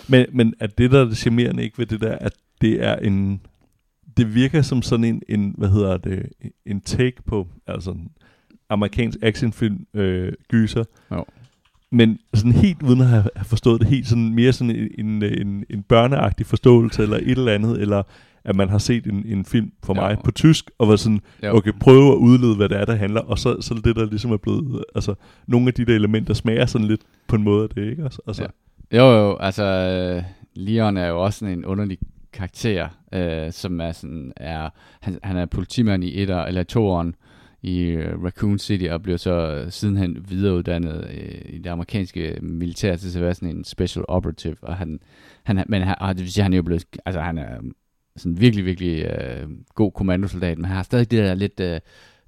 Men, 0.08 0.26
men 0.34 0.54
er 0.60 0.68
det, 0.68 0.92
der 0.92 1.02
er 1.02 1.06
det 1.06 1.18
charmerende 1.18 1.64
ikke 1.64 1.78
ved 1.78 1.86
det 1.86 2.02
der, 2.02 2.18
at 2.18 2.34
det 2.62 2.84
er 2.84 2.96
en... 2.96 3.42
Det 4.18 4.36
virker 4.36 4.62
som 4.62 4.82
sådan 4.82 5.04
en, 5.04 5.22
en 5.30 5.56
hvad 5.58 5.70
hedder 5.70 5.98
det, 5.98 6.30
en 6.66 6.82
take 6.82 7.24
på, 7.26 7.48
altså 7.68 7.92
en 7.92 8.12
amerikansk 8.74 9.18
actionfilm, 9.22 9.86
øh, 9.94 10.32
gyser. 10.50 10.84
Jo. 11.12 11.26
Men 11.92 12.20
sådan 12.34 12.52
helt 12.52 12.84
uden 12.84 13.02
at 13.02 13.08
have, 13.08 13.24
forstået 13.44 13.82
det, 13.82 13.90
helt 13.90 14.08
sådan 14.08 14.36
mere 14.36 14.54
sådan 14.54 14.76
en, 14.76 15.06
en, 15.06 15.24
en, 15.24 15.66
en 15.70 15.84
børneagtig 15.84 16.46
forståelse, 16.46 17.04
eller 17.04 17.18
et 17.18 17.30
eller 17.38 17.52
andet, 17.54 17.82
eller 17.82 18.04
at 18.46 18.56
man 18.56 18.70
har 18.70 18.78
set 18.78 19.06
en, 19.08 19.24
en 19.26 19.46
film 19.46 19.72
for 19.84 19.96
Jo. 19.96 20.02
mig 20.02 20.18
på 20.24 20.32
tysk, 20.32 20.72
og 20.78 20.88
var 20.88 20.96
sådan, 20.96 21.20
Jo. 21.44 21.56
okay, 21.58 21.72
prøve 21.80 22.12
at 22.12 22.18
udlede, 22.18 22.56
hvad 22.56 22.70
det 22.70 22.78
er, 22.80 22.86
der 22.86 22.96
handler, 22.96 23.22
og 23.22 23.40
så, 23.40 23.62
så 23.62 23.74
det, 23.84 23.96
der 23.96 24.06
ligesom 24.06 24.32
er 24.32 24.38
blevet, 24.38 24.84
altså, 24.96 25.16
nogle 25.48 25.68
af 25.68 25.74
de 25.74 25.86
der 25.86 25.96
elementer 25.96 26.34
smager 26.34 26.66
sådan 26.66 26.88
lidt 26.88 27.02
på 27.28 27.36
en 27.36 27.44
måde 27.44 27.64
af 27.64 27.70
det, 27.70 27.90
ikke? 27.90 28.04
Altså, 28.04 28.22
altså, 28.28 28.44
Ja. 28.92 28.98
Jo, 28.98 29.12
jo, 29.12 29.38
altså, 29.38 29.64
øh, 29.64 30.24
Leon 30.56 30.98
er 30.98 31.08
jo 31.08 31.24
også 31.24 31.40
sådan 31.40 31.58
en 31.58 31.66
underlig 31.66 31.98
karakter, 32.34 32.88
øh, 33.14 33.52
som 33.52 33.82
er 33.82 33.92
sådan, 33.92 34.34
er, 34.38 34.70
han, 35.02 35.20
han 35.24 35.38
er 35.38 35.46
politimand 35.46 36.04
i 36.04 36.22
etter, 36.22 36.44
eller 36.46 36.64
toeren 36.64 37.16
i 37.64 37.80
øh, 37.82 38.24
Raccoon 38.24 38.60
City, 38.60 38.86
og 38.86 39.02
bliver 39.02 39.18
så 39.18 39.32
øh, 39.32 39.72
sidenhen 39.72 40.26
videreuddannet 40.30 41.08
øh, 41.14 41.42
i 41.46 41.58
det 41.58 41.70
amerikanske 41.70 42.38
militær 42.42 42.96
til 42.96 43.18
at 43.18 43.24
være 43.24 43.36
sådan 43.36 43.50
en 43.50 43.64
special 43.64 44.06
operative, 44.08 44.56
og 44.62 44.76
han, 44.76 45.00
han 45.44 45.64
men 45.68 45.82
han, 45.82 45.96
og 46.00 46.16
det 46.16 46.24
vil 46.24 46.32
sige, 46.32 46.44
han 46.44 46.54
er 46.54 46.58
jo 46.58 46.64
blevet, 46.64 46.86
altså 47.06 47.22
han 47.22 47.38
er 47.38 47.58
sådan 48.18 48.40
virkelig, 48.40 48.66
virkelig 48.66 49.04
øh, 49.04 49.48
god 49.76 49.92
kommandosoldat, 49.92 50.58
men 50.58 50.66
han 50.66 50.76
har 50.76 50.84
stadig 50.84 51.12
det 51.12 51.20
der 51.20 51.34
lidt, 51.34 51.60
øh, 51.60 51.80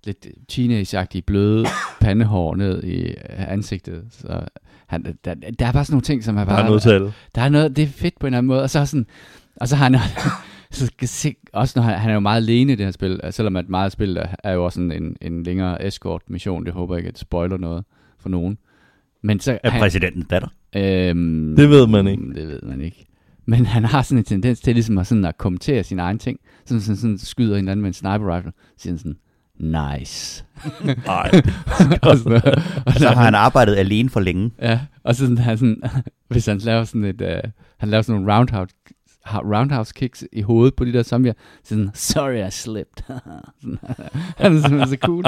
lidt 0.04 0.28
teenage-agtige 0.48 1.22
bløde 1.22 1.66
pandehår 2.02 2.56
ned 2.56 2.84
i 2.84 3.08
øh, 3.08 3.16
ansigtet, 3.52 4.04
så 4.10 4.42
han, 4.88 5.18
der, 5.26 5.34
der 5.34 5.66
er 5.66 5.72
bare 5.72 5.86
sådan 5.86 5.94
nogle 5.94 6.04
ting, 6.04 6.24
som 6.24 6.38
er 6.38 6.40
der 6.40 6.52
bare... 6.52 6.62
er 6.62 6.66
noget 6.66 6.82
til 6.82 6.90
alle. 6.90 7.14
Der 7.36 7.42
er 7.42 7.50
noget, 7.50 7.76
det 7.76 7.84
er 7.84 7.88
fedt 7.88 8.20
på 8.20 8.28
en 8.28 8.34
eller 8.34 8.38
anden 8.38 8.48
måde, 8.48 8.62
og 8.62 8.70
så 8.70 8.86
sådan, 8.86 9.08
og 9.56 9.68
så 9.68 9.76
har 9.76 9.84
han 9.90 9.96
så 10.76 10.86
skal 10.86 11.08
se, 11.08 11.36
også 11.54 11.74
når 11.80 11.84
han, 11.84 12.00
han 12.00 12.10
er 12.10 12.14
jo 12.14 12.20
meget 12.20 12.42
alene 12.42 12.72
i 12.74 12.76
det 12.76 12.86
her 12.86 12.92
spil, 12.92 13.20
altså 13.24 13.38
selvom 13.38 13.56
at 13.56 13.70
meget 13.70 13.86
af 13.86 13.92
spillet 13.92 14.18
er, 14.24 14.28
er 14.44 14.54
jo 14.54 14.66
også 14.66 14.76
sådan 14.76 14.92
en, 15.04 15.16
en 15.22 15.44
længere 15.44 15.86
escort-mission, 15.88 16.66
det 16.66 16.74
håber 16.74 16.96
jeg 16.96 17.00
ikke, 17.00 17.08
at 17.08 17.14
det 17.14 17.22
spoiler 17.22 17.58
noget 17.58 17.84
for 18.20 18.30
nogen. 18.30 18.58
Men 19.24 19.40
så, 19.40 19.60
Er 19.64 19.70
han, 19.70 19.80
præsidentens 19.80 20.26
datter? 20.30 20.48
øhm, 20.76 21.56
Det 21.58 21.70
ved 21.70 21.88
man 21.88 22.08
ikke. 22.08 22.24
Det 22.36 22.48
ved 22.48 22.62
man 22.62 22.82
ikke. 22.82 23.06
Men 23.46 23.66
han 23.66 23.84
har 23.86 24.02
sådan 24.02 24.18
en 24.18 24.24
tendens 24.24 24.60
til 24.60 24.74
ligesom 24.74 24.98
at, 24.98 25.08
sådan 25.08 25.26
at 25.26 25.38
kommentere 25.38 25.84
sine 25.84 26.02
egne 26.02 26.20
ting. 26.20 26.40
Sådan, 26.66 26.82
sådan, 26.82 26.98
sådan 26.98 27.18
skyder 27.18 27.54
en 27.54 27.58
eller 27.60 27.72
anden 27.72 27.82
med 27.82 27.90
en 27.90 27.94
sniper 27.94 28.36
rifle, 28.38 28.52
siger 28.78 28.98
sådan, 28.98 29.18
nice. 29.60 30.46
Nej. 31.06 31.32
og 32.02 32.18
sådan, 32.18 32.42
og 32.86 32.94
Så 32.94 33.08
har 33.10 33.24
han 33.24 33.36
arbejdet 33.36 33.76
alene 33.76 34.10
for 34.10 34.20
længe. 34.20 34.52
Ja, 34.62 34.80
og 35.04 35.16
så 35.16 35.20
sådan, 35.22 35.38
han 35.38 35.58
sådan, 35.58 35.82
hvis 36.30 36.46
han 36.46 36.58
laver 36.58 36.84
sådan 36.84 37.04
et, 37.04 37.22
uh, 37.22 37.50
han 37.78 37.90
laver 37.90 38.02
sådan 38.02 38.22
nogle 38.22 38.36
roundhouse, 38.38 38.76
ha- 39.26 39.40
roundhouse 39.40 39.94
kicks 39.96 40.24
i 40.32 40.42
hovedet 40.42 40.76
på 40.76 40.86
de 40.86 40.94
der 40.94 41.04
zombier, 41.04 41.34
så 41.64 41.70
sådan, 41.70 41.90
sorry 41.94 42.48
I 42.48 42.52
slipped. 42.52 43.04
sådan, 43.62 43.78
han 44.38 44.56
er 44.58 44.62
simpelthen 44.62 44.88
så 44.90 44.98
cool. 45.02 45.24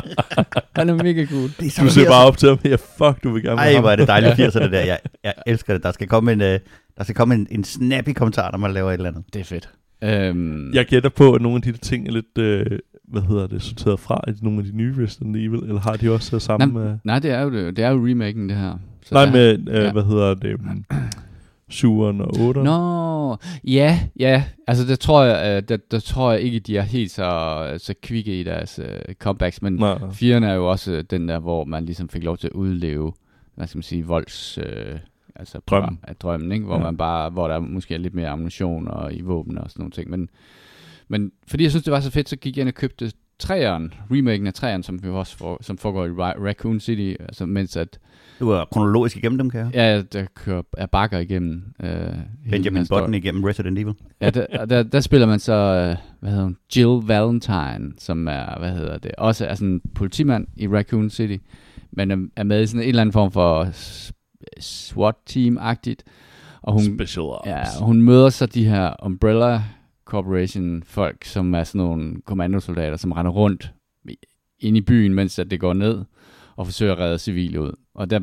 Han 0.76 0.90
er 0.90 0.94
mega 1.04 1.26
cool. 1.26 1.50
Det 1.60 1.66
er 1.66 1.70
så 1.70 1.82
Du 1.84 1.90
ser 1.90 2.10
bare 2.10 2.26
op 2.28 2.38
til 2.38 2.50
ham, 2.50 2.58
ja 2.66 2.76
fuck, 2.76 3.24
du 3.24 3.32
vil 3.34 3.44
gerne 3.44 3.62
Ej, 3.62 3.72
med 3.74 3.80
hvor 3.80 3.90
er 3.92 3.96
det 3.96 4.08
dejligt 4.08 4.34
80'erne 4.34 4.64
det 4.64 4.72
der. 4.72 4.80
Jeg, 4.86 5.00
jeg 5.24 5.34
elsker 5.48 5.74
det. 5.74 5.84
Der 5.84 5.92
skal 5.92 6.08
komme 6.08 6.32
en, 6.32 6.42
øh, 6.42 6.60
der 6.98 7.04
skal 7.04 7.16
komme 7.16 7.36
en, 7.36 7.48
en 7.52 7.64
snappy 7.64 8.10
kommentar, 8.14 8.52
når 8.52 8.58
man 8.58 8.72
laver 8.74 8.90
et 8.90 8.94
eller 8.94 9.10
andet. 9.10 9.24
Det 9.34 9.40
er 9.40 9.44
fedt. 9.44 9.70
Øhm, 10.04 10.74
Jeg 10.74 10.86
gætter 10.86 11.10
på, 11.10 11.34
at 11.34 11.42
nogle 11.42 11.56
af 11.56 11.62
de 11.62 11.72
der 11.72 11.78
ting 11.78 12.08
er 12.08 12.12
lidt, 12.12 12.38
øh, 12.38 12.66
hvad 13.08 13.22
hedder 13.22 13.48
det, 13.48 13.62
sorteret 13.62 14.00
fra 14.00 14.22
i 14.28 14.32
nogle 14.42 14.60
af 14.60 14.66
de 14.66 14.78
nye 14.78 15.04
Resident 15.04 15.36
Evil, 15.38 15.60
eller 15.60 15.80
har 15.80 15.94
de 15.94 16.12
også 16.12 16.40
samme... 16.40 16.66
nej, 16.68 16.84
øh, 16.84 16.98
nej, 17.04 17.20
det 17.20 17.32
er 17.32 17.42
jo 17.42 17.52
det. 17.52 17.76
Det 17.78 17.86
er 17.86 17.90
jo 17.90 18.08
remaken, 18.08 18.50
det 18.50 18.58
her. 18.58 18.78
Så 19.06 19.14
nej, 19.14 19.26
der- 19.26 19.32
med, 19.32 19.60
øh, 19.70 19.84
ja. 19.84 19.92
hvad 19.92 20.04
hedder 20.04 20.34
det, 20.34 20.60
7'eren 21.74 22.22
og 22.22 22.30
8'eren. 22.30 22.64
Nå, 22.64 23.38
ja, 23.64 24.00
ja. 24.20 24.44
Altså, 24.68 24.86
der 24.86 24.96
tror 24.96 25.24
jeg, 25.24 25.58
øh, 25.58 25.70
der, 25.70 25.78
der 25.92 26.00
tror 26.00 26.32
jeg 26.32 26.42
ikke, 26.42 26.60
de 26.60 26.78
er 26.78 26.82
helt 26.82 27.12
så, 27.12 27.74
så 27.78 27.94
kvikke 28.02 28.40
i 28.40 28.44
deres 28.44 28.80
uh, 28.80 29.14
comebacks, 29.14 29.62
men 29.62 29.74
Nej. 29.74 30.00
Firen 30.12 30.44
er 30.44 30.54
jo 30.54 30.70
også 30.72 30.92
øh, 30.92 31.04
den 31.10 31.30
der, 31.30 31.40
hvor 31.40 31.66
man 31.66 31.86
ligesom 31.86 32.10
fik 32.10 32.24
lov 32.24 32.38
til 32.38 32.48
at 32.48 32.54
udleve, 32.54 33.14
hvad 33.56 33.68
skal 33.68 33.78
man 33.78 33.84
sige, 33.84 34.06
volds... 34.06 34.58
Øh, 34.58 35.00
altså 35.36 35.60
Drømmen. 35.68 36.00
Af 36.04 36.16
drømmen, 36.16 36.52
ikke? 36.52 36.66
Hvor, 36.66 36.78
ja. 36.78 36.84
man 36.84 36.98
bare, 36.98 37.30
hvor 37.30 37.48
der 37.48 37.60
måske 37.60 37.94
er 37.94 37.98
lidt 37.98 38.14
mere 38.14 38.30
ammunition 38.30 38.88
og 38.88 39.14
i 39.14 39.22
våben 39.22 39.58
og 39.58 39.70
sådan 39.70 39.82
nogle 39.82 39.92
ting. 39.92 40.10
Men, 40.10 40.30
men 41.08 41.32
fordi 41.48 41.64
jeg 41.64 41.72
synes, 41.72 41.84
det 41.84 41.94
var 41.94 42.00
så 42.00 42.12
fedt, 42.12 42.30
så 42.30 42.36
gik 42.36 42.58
jeg 42.58 42.62
ind 42.62 42.70
og 42.70 42.76
købte 42.76 43.12
træeren, 43.40 43.94
remaken 44.12 44.48
af 44.48 44.54
træeren, 44.54 44.84
som, 44.84 45.04
vi 45.04 45.10
også 45.10 45.38
for, 45.38 45.58
som 45.62 45.78
foregår 45.78 46.06
i 46.06 46.10
Ra- 46.10 46.46
Raccoon 46.48 46.80
City, 46.80 47.14
altså 47.20 47.46
mens 47.46 47.78
at, 47.78 48.00
Du 48.40 48.50
er 48.50 48.66
kronologisk 48.66 49.18
igennem 49.18 49.38
dem, 49.38 49.50
kan 49.50 49.60
jeg. 49.60 49.70
ja, 49.74 50.02
der 50.02 50.26
kører 50.36 50.62
er 50.78 50.86
bakker 50.86 51.20
igennem. 51.20 51.64
Øh, 51.84 51.90
Benjamin. 52.52 52.86
Button 52.90 53.14
igennem 53.14 53.44
Resident 53.44 53.80
Evil. 53.80 53.94
Ja, 54.22 54.30
der, 54.30 54.46
og 54.60 54.70
der, 54.70 54.84
der 54.84 55.00
spiller 55.00 55.28
man 55.28 55.40
så, 55.40 55.54
øh, 55.54 55.96
hvad 56.20 56.30
hedder 56.32 56.44
hun, 56.44 56.58
Jill 56.76 57.08
Valentine, 57.08 57.92
som 57.98 58.28
er, 58.28 58.60
hvad 58.60 58.72
hedder 58.72 58.98
det, 58.98 59.12
også 59.18 59.46
er 59.46 59.56
sådan 59.56 59.68
en 59.74 59.82
politimand 59.96 60.48
i 60.56 60.68
Raccoon 60.68 61.10
City, 61.10 61.38
men 61.92 62.12
er, 62.12 62.18
er 62.36 62.44
med 62.44 62.62
i 62.64 62.68
sådan 62.68 62.82
en 62.82 62.90
eller 62.90 63.02
anden 63.02 63.14
form 63.14 63.32
for 63.32 63.68
SWAT-team-agtigt. 64.60 66.04
Og 66.62 66.74
hun, 66.74 66.82
Special 66.98 67.24
Ops. 67.26 67.48
ja, 67.48 67.62
og 67.80 67.86
hun 67.86 68.02
møder 68.02 68.30
så 68.30 68.46
de 68.46 68.66
her 68.66 69.06
Umbrella 69.06 69.62
Corporation 70.08 70.84
folk, 70.84 71.24
som 71.26 71.54
er 71.54 71.64
sådan 71.64 71.80
nogle 71.80 72.22
kommandosoldater, 72.26 72.98
som 72.98 73.12
render 73.12 73.32
rundt 73.32 73.74
i- 74.10 74.18
inde 74.60 74.78
i 74.78 74.82
byen, 74.82 75.14
mens 75.14 75.40
at 75.40 75.52
det 75.52 75.60
går 75.60 75.74
ned, 75.74 76.04
og 76.56 76.66
forsøger 76.68 76.94
at 76.94 77.00
redde 77.00 77.18
civile 77.18 77.62
ud. 77.62 77.72
Og 77.94 78.10
der 78.10 78.20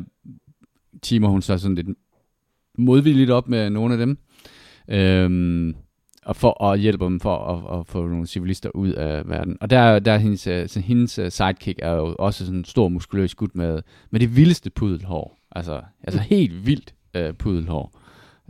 timer 1.01 1.27
hun 1.29 1.41
så 1.41 1.57
sådan 1.57 1.75
lidt 1.75 1.87
modvilligt 2.77 3.31
op 3.31 3.47
med 3.47 3.69
nogle 3.69 3.93
af 3.93 3.97
dem, 3.97 4.17
øhm, 4.87 5.75
og 6.25 6.35
for 6.35 6.63
at 6.63 6.79
hjælpe 6.79 7.05
dem 7.05 7.19
for 7.19 7.37
at, 7.37 7.79
at 7.79 7.87
få 7.87 8.07
nogle 8.07 8.27
civilister 8.27 8.69
ud 8.69 8.91
af 8.91 9.29
verden. 9.29 9.57
Og 9.61 9.69
der, 9.69 9.99
der 9.99 10.11
er 10.11 10.17
hendes, 10.17 10.47
øh, 10.47 10.67
så 10.67 10.79
hendes 10.79 11.19
øh, 11.19 11.31
sidekick 11.31 11.79
er 11.81 11.91
jo 11.91 12.15
også 12.19 12.45
sådan 12.45 12.59
en 12.59 12.65
stor 12.65 12.87
muskuløs 12.87 13.35
gut 13.35 13.55
med, 13.55 13.81
med 14.11 14.19
det 14.19 14.35
vildeste 14.35 14.69
pudelhår. 14.69 15.39
Altså, 15.51 15.81
altså 16.03 16.19
helt 16.19 16.65
vildt 16.65 16.95
øh, 17.15 17.33
pudelhår. 17.33 18.01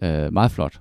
Øh, 0.03 0.33
meget 0.33 0.51
flot. 0.51 0.79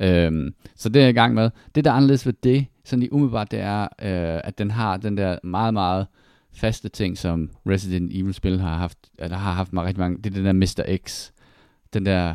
Øhm, 0.00 0.54
så 0.76 0.88
det 0.88 1.00
er 1.00 1.04
jeg 1.04 1.10
i 1.10 1.12
gang 1.12 1.34
med. 1.34 1.50
Det, 1.74 1.84
der 1.84 1.90
er 1.90 1.94
anderledes 1.94 2.26
ved 2.26 2.32
det, 2.42 2.66
sådan 2.84 3.00
lige 3.00 3.12
umiddelbart, 3.12 3.50
det 3.50 3.60
er, 3.60 3.82
øh, 3.82 4.40
at 4.44 4.58
den 4.58 4.70
har 4.70 4.96
den 4.96 5.16
der 5.16 5.38
meget, 5.44 5.74
meget 5.74 6.06
faste 6.54 6.88
ting, 6.88 7.18
som 7.18 7.50
Resident 7.68 8.12
Evil-spil 8.14 8.60
har 8.60 8.74
haft, 8.74 8.98
eller 9.18 9.36
har 9.36 9.52
haft 9.52 9.72
mig 9.72 9.84
rigtig 9.84 10.00
mange. 10.00 10.18
Det 10.18 10.26
er 10.26 10.34
den 10.34 10.44
der 10.44 10.52
Mr. 10.52 10.96
X. 11.06 11.30
Den 11.94 12.06
der 12.06 12.34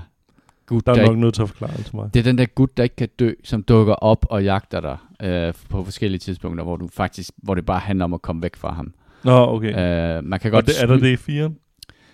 gut, 0.66 0.86
Der 0.86 0.94
der, 0.94 1.00
er 1.00 1.04
ikke 1.04 1.14
nok 1.14 1.20
nødt 1.20 1.34
til 1.34 1.42
at 1.42 1.50
forklare 1.50 1.78
det 1.78 1.86
til 1.86 1.96
mig. 1.96 2.14
det 2.14 2.20
er 2.20 2.24
den 2.24 2.38
der 2.38 2.46
gut, 2.46 2.78
der 2.78 2.84
ikke 2.84 2.96
kan 2.96 3.10
dø, 3.20 3.32
som 3.44 3.64
dukker 3.64 3.94
op 3.94 4.26
og 4.30 4.44
jagter 4.44 4.80
dig 4.82 4.98
øh, 5.28 5.54
på 5.70 5.84
forskellige 5.84 6.20
tidspunkter, 6.20 6.64
hvor 6.64 6.76
du 6.76 6.88
faktisk, 6.88 7.32
hvor 7.38 7.56
det 7.56 7.66
bare 7.66 7.80
handler 7.80 8.06
om 8.06 8.14
at 8.14 8.22
komme 8.22 8.42
væk 8.42 8.56
fra 8.56 8.74
ham. 8.74 8.94
Nå, 9.24 9.48
okay. 9.48 9.68
Øh, 10.18 10.24
man 10.24 10.40
kan 10.40 10.52
og 10.52 10.52
godt 10.52 10.66
det, 10.66 10.74
er 10.82 10.88
der 10.88 10.98
det 10.98 11.28
i 11.28 11.42
4'eren? 11.44 11.61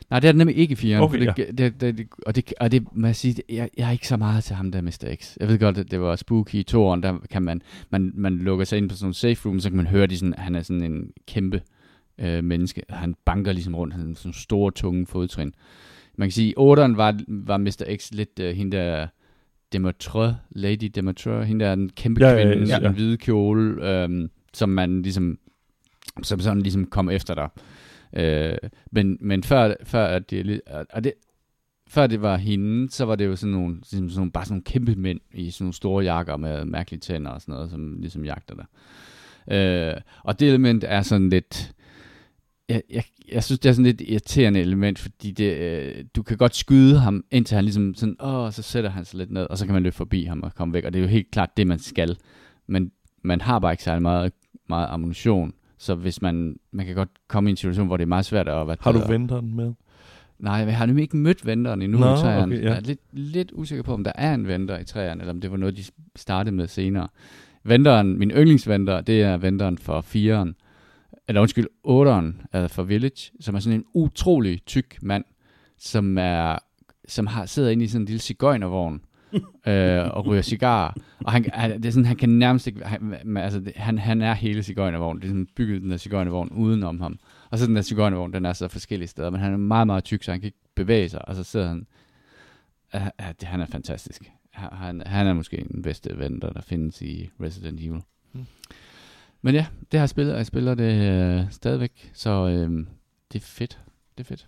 Nej, 0.10 0.20
det 0.20 0.28
er 0.28 0.32
det 0.32 0.38
nemlig 0.38 0.58
ikke 0.58 0.72
i 0.72 0.76
firen. 0.76 1.04
Okay, 1.04 1.20
det, 1.38 1.58
det, 1.58 1.82
det, 1.82 1.98
det, 1.98 2.08
og 2.26 2.36
det, 2.36 2.54
og 2.60 2.72
det 2.72 2.84
må 2.94 3.08
jeg 3.08 3.16
sige, 3.16 3.34
det- 3.34 3.44
jeg, 3.50 3.70
jeg 3.78 3.88
er 3.88 3.92
ikke 3.92 4.08
så 4.08 4.18
meget 4.18 4.44
til 4.44 4.56
ham 4.56 4.72
der 4.72 4.82
Mr. 4.82 5.16
X. 5.16 5.38
Jeg 5.40 5.48
ved 5.48 5.60
godt, 5.60 5.78
at 5.78 5.92
det 5.92 6.02
var 6.02 6.16
spooky 6.16 6.56
i 6.56 6.64
toeren, 6.64 7.04
der 7.04 7.18
kan 7.32 7.42
man, 7.44 7.62
man, 7.90 8.12
man 8.16 8.38
lukker 8.38 8.66
sig 8.66 8.78
ind 8.78 8.90
på 8.90 8.96
sådan 8.96 9.06
nogle 9.06 9.14
safe 9.14 9.50
room, 9.50 9.60
så 9.60 9.70
kan 9.70 9.78
man 9.78 9.88
høre, 9.88 10.10
sådan, 10.16 10.34
han 10.38 10.56
er 10.56 10.62
sådan 10.62 10.84
en 10.84 11.12
kæmpe 11.28 11.62
øh, 12.18 12.44
menneske. 12.44 12.82
Han 12.90 13.16
banker 13.26 13.52
ligesom 13.52 13.76
rundt, 13.76 13.94
han 13.94 14.08
har 14.08 14.14
sådan 14.16 14.34
store, 14.34 14.72
tunge 14.72 15.06
fodtrin. 15.08 15.54
Man 16.18 16.28
kan 16.28 16.32
sige, 16.34 16.50
i 16.50 16.54
8'eren 16.58 16.96
var, 16.96 17.20
var 17.28 17.58
Mr. 17.58 17.96
X 17.98 18.12
lidt 18.12 18.40
øh, 18.40 18.56
hende 18.56 18.78
der 18.78 19.08
Demetre, 19.74 20.38
Lady 20.50 20.92
Demetre, 20.96 21.46
hende 21.46 21.66
der 21.66 21.76
den 21.76 21.90
kæmpe 21.90 22.26
Ja, 22.26 22.32
ja, 22.32 22.38
ja, 22.38 22.54
kvinde 22.54 22.68
ja, 22.68 22.78
i 22.80 22.82
ja. 22.82 22.88
den 22.88 22.96
hvide 22.96 23.18
kjole, 23.18 23.90
øh, 24.04 24.30
som 24.54 24.70
man 24.70 25.02
ligesom, 25.02 25.38
som 26.24 26.40
sådan 26.40 26.62
ligesom 26.62 26.86
kom 26.86 27.10
efter 27.10 27.34
dig. 27.36 27.50
Øh, 28.18 28.58
men, 28.92 29.18
men 29.22 29.44
før, 29.44 29.74
før, 29.84 30.06
at 30.06 30.30
det, 30.30 30.62
og 30.90 31.04
det, 31.04 31.14
før 31.88 32.08
det 32.08 32.22
var 32.22 32.38
hende, 32.38 32.92
så 32.92 33.06
var 33.06 33.16
det 33.16 33.26
jo 33.26 33.36
sådan 33.36 33.54
nogle, 33.54 33.76
ligesom 33.76 34.10
sådan 34.10 34.20
nogle, 34.20 34.32
bare 34.32 34.46
sådan 34.46 34.54
nogle 34.54 34.64
kæmpe 34.64 34.96
mænd 34.96 35.20
i 35.34 35.52
sådan 35.52 35.66
nogle 35.66 35.74
store 35.74 36.04
jakker 36.04 36.38
med 36.38 36.66
mærkelige 36.66 37.00
tænder 37.00 37.32
og 37.32 37.42
sådan 37.42 37.54
noget, 37.54 37.72
som 37.72 37.98
ligesom 38.00 38.26
jagter 38.26 38.56
dig. 38.56 38.66
Øh, 39.56 40.02
og 40.24 40.40
det 40.40 40.48
element 40.48 40.84
er 40.88 41.02
sådan 41.02 41.30
lidt, 41.30 41.74
jeg, 42.70 42.82
jeg, 42.90 43.04
jeg 43.32 43.44
synes, 43.44 43.60
det 43.60 43.70
er 43.70 43.74
sådan 43.74 43.86
lidt 43.86 44.02
irriterende 44.02 44.60
element, 44.60 45.00
fordi 45.00 45.32
det, 45.32 45.58
øh, 45.58 46.06
du 46.16 46.24
kan 46.24 46.38
godt 46.38 46.56
skyde 46.56 47.00
ham, 47.00 47.26
indtil 47.32 47.56
han 47.56 47.64
ligesom 47.64 47.96
sådan, 47.96 48.16
åh, 48.20 48.52
så 48.52 48.62
sætter 48.62 48.90
han 48.90 49.06
sig 49.06 49.18
lidt 49.18 49.32
ned, 49.32 49.48
og 49.50 49.58
så 49.58 49.66
kan 49.66 49.74
man 49.74 49.84
løbe 49.84 49.96
forbi 49.96 50.24
ham 50.24 50.44
og 50.44 50.56
komme 50.56 50.74
væk, 50.74 50.86
og 50.86 50.94
det 50.94 51.00
er 51.00 51.04
jo 51.04 51.10
helt 51.10 51.32
klart 51.32 51.58
det, 51.58 51.68
man 51.68 51.80
skal. 51.80 52.18
Men 52.68 52.92
man 53.24 53.42
har 53.42 53.60
bare 53.60 53.74
ikke 53.74 53.84
særlig 53.84 54.02
meget, 54.02 54.34
meget 54.70 54.88
ammunition, 54.90 55.54
så 55.78 55.96
hvis 55.96 56.22
man, 56.22 56.60
man 56.72 56.86
kan 56.86 56.96
godt 56.96 57.10
komme 57.28 57.50
i 57.50 57.52
en 57.52 57.58
situation, 57.58 57.88
hvor 57.88 57.98
det 57.98 58.04
er 58.04 58.08
meget 58.08 58.26
svært 58.26 58.48
at... 58.48 58.66
Hvad 58.66 58.76
Har 58.80 58.92
du 58.92 59.00
venteren 59.08 59.56
med? 59.56 59.74
Nej, 60.40 60.54
jeg 60.54 60.78
har 60.78 60.86
nemlig 60.86 61.04
ikke 61.04 61.18
mødt 61.18 61.46
venteren 61.46 61.82
endnu 61.82 62.00
Nå, 62.00 62.14
i 62.14 62.18
træerne. 62.18 62.56
okay, 62.56 62.64
ja. 62.64 62.70
Jeg 62.70 62.78
er 62.78 62.82
lidt, 62.82 63.00
lidt 63.12 63.52
usikker 63.54 63.84
på, 63.84 63.94
om 63.94 64.04
der 64.04 64.12
er 64.16 64.34
en 64.34 64.48
venter 64.48 64.80
i 64.80 64.84
træerne, 64.84 65.22
eller 65.22 65.34
om 65.34 65.42
det 65.42 65.52
var 65.52 65.58
noget, 65.58 65.78
de 65.78 65.84
startede 66.16 66.56
med 66.56 66.68
senere. 66.68 67.08
Venderen, 67.64 68.20
min 68.20 68.32
yndlingsventer, 68.32 69.02
det 69.02 69.22
er 69.22 69.38
venderen 69.38 69.78
for 69.78 70.02
4'eren, 70.02 70.54
eller 71.28 71.42
undskyld, 71.42 71.66
8'eren 71.88 72.48
altså 72.54 72.76
for 72.76 72.84
Village, 72.84 73.32
som 73.40 73.56
er 73.56 73.60
sådan 73.60 73.80
en 73.80 73.86
utrolig 73.94 74.66
tyk 74.66 74.98
mand, 75.02 75.24
som 75.78 76.18
er 76.18 76.58
som 77.08 77.28
har 77.28 77.46
sidder 77.46 77.70
inde 77.70 77.84
i 77.84 77.88
sådan 77.88 78.02
en 78.02 78.06
lille 78.06 78.20
cigøjnervogn, 78.20 79.02
øh, 79.68 80.18
og 80.18 80.26
ryger 80.26 80.42
cigar. 80.42 80.98
Og 81.26 81.32
han, 81.32 81.46
han, 81.54 81.78
det 81.78 81.86
er 81.86 81.92
sådan, 81.92 82.06
han 82.06 82.16
kan 82.16 82.30
nærmest 82.30 82.68
ikke... 82.68 82.86
Han, 82.86 83.38
altså, 83.38 83.60
det, 83.60 83.74
han, 83.76 83.98
han 83.98 84.22
er 84.22 84.34
hele 84.34 84.64
cigøjnervognen. 84.64 85.22
Det 85.22 85.28
er 85.28 85.32
sådan 85.32 85.48
bygget 85.56 85.82
den 85.82 85.92
der 85.92 85.98
cigøjnervogn 85.98 86.50
udenom 86.50 87.02
ham. 87.02 87.20
Og 87.50 87.58
så 87.58 87.66
den 87.66 87.76
der 87.76 87.82
cigøjnervogn, 87.82 88.34
den 88.34 88.46
er 88.46 88.54
så 88.54 88.68
forskellige 88.68 89.08
steder, 89.08 89.30
men 89.30 89.40
han 89.40 89.54
er 89.54 89.58
meget, 89.58 89.88
meget 89.88 90.04
tyk, 90.04 90.24
så 90.24 90.32
han 90.32 90.40
kan 90.40 90.48
ikke 90.48 90.58
bevæge 90.76 91.10
sig. 91.10 91.28
Og 91.28 91.36
så 91.36 91.44
sidder 91.44 91.68
han... 91.68 91.88
Uh, 92.94 93.02
det, 93.40 93.48
han 93.48 93.62
er 93.62 93.66
fantastisk. 93.66 94.32
Han, 94.52 95.04
han 95.06 95.28
er 95.28 95.34
måske 95.34 95.66
den 95.72 95.82
bedste 95.82 96.20
ven, 96.20 96.42
der 96.42 96.62
findes 96.62 97.02
i 97.02 97.30
Resident 97.42 97.80
Evil. 97.80 98.02
Mm. 98.34 98.46
Men 99.42 99.56
ja, 99.56 99.66
det 99.92 99.98
har 99.98 100.04
jeg 100.04 100.10
spillet, 100.10 100.34
og 100.34 100.38
jeg 100.38 100.46
spiller 100.46 100.76
det 100.76 101.12
øh, 101.12 101.52
stadigvæk, 101.52 102.12
så 102.14 102.30
øh, 102.30 102.86
det 103.34 103.42
er 103.42 103.46
fedt. 103.46 103.80
Det 104.18 104.24
er 104.24 104.28
fedt. 104.28 104.48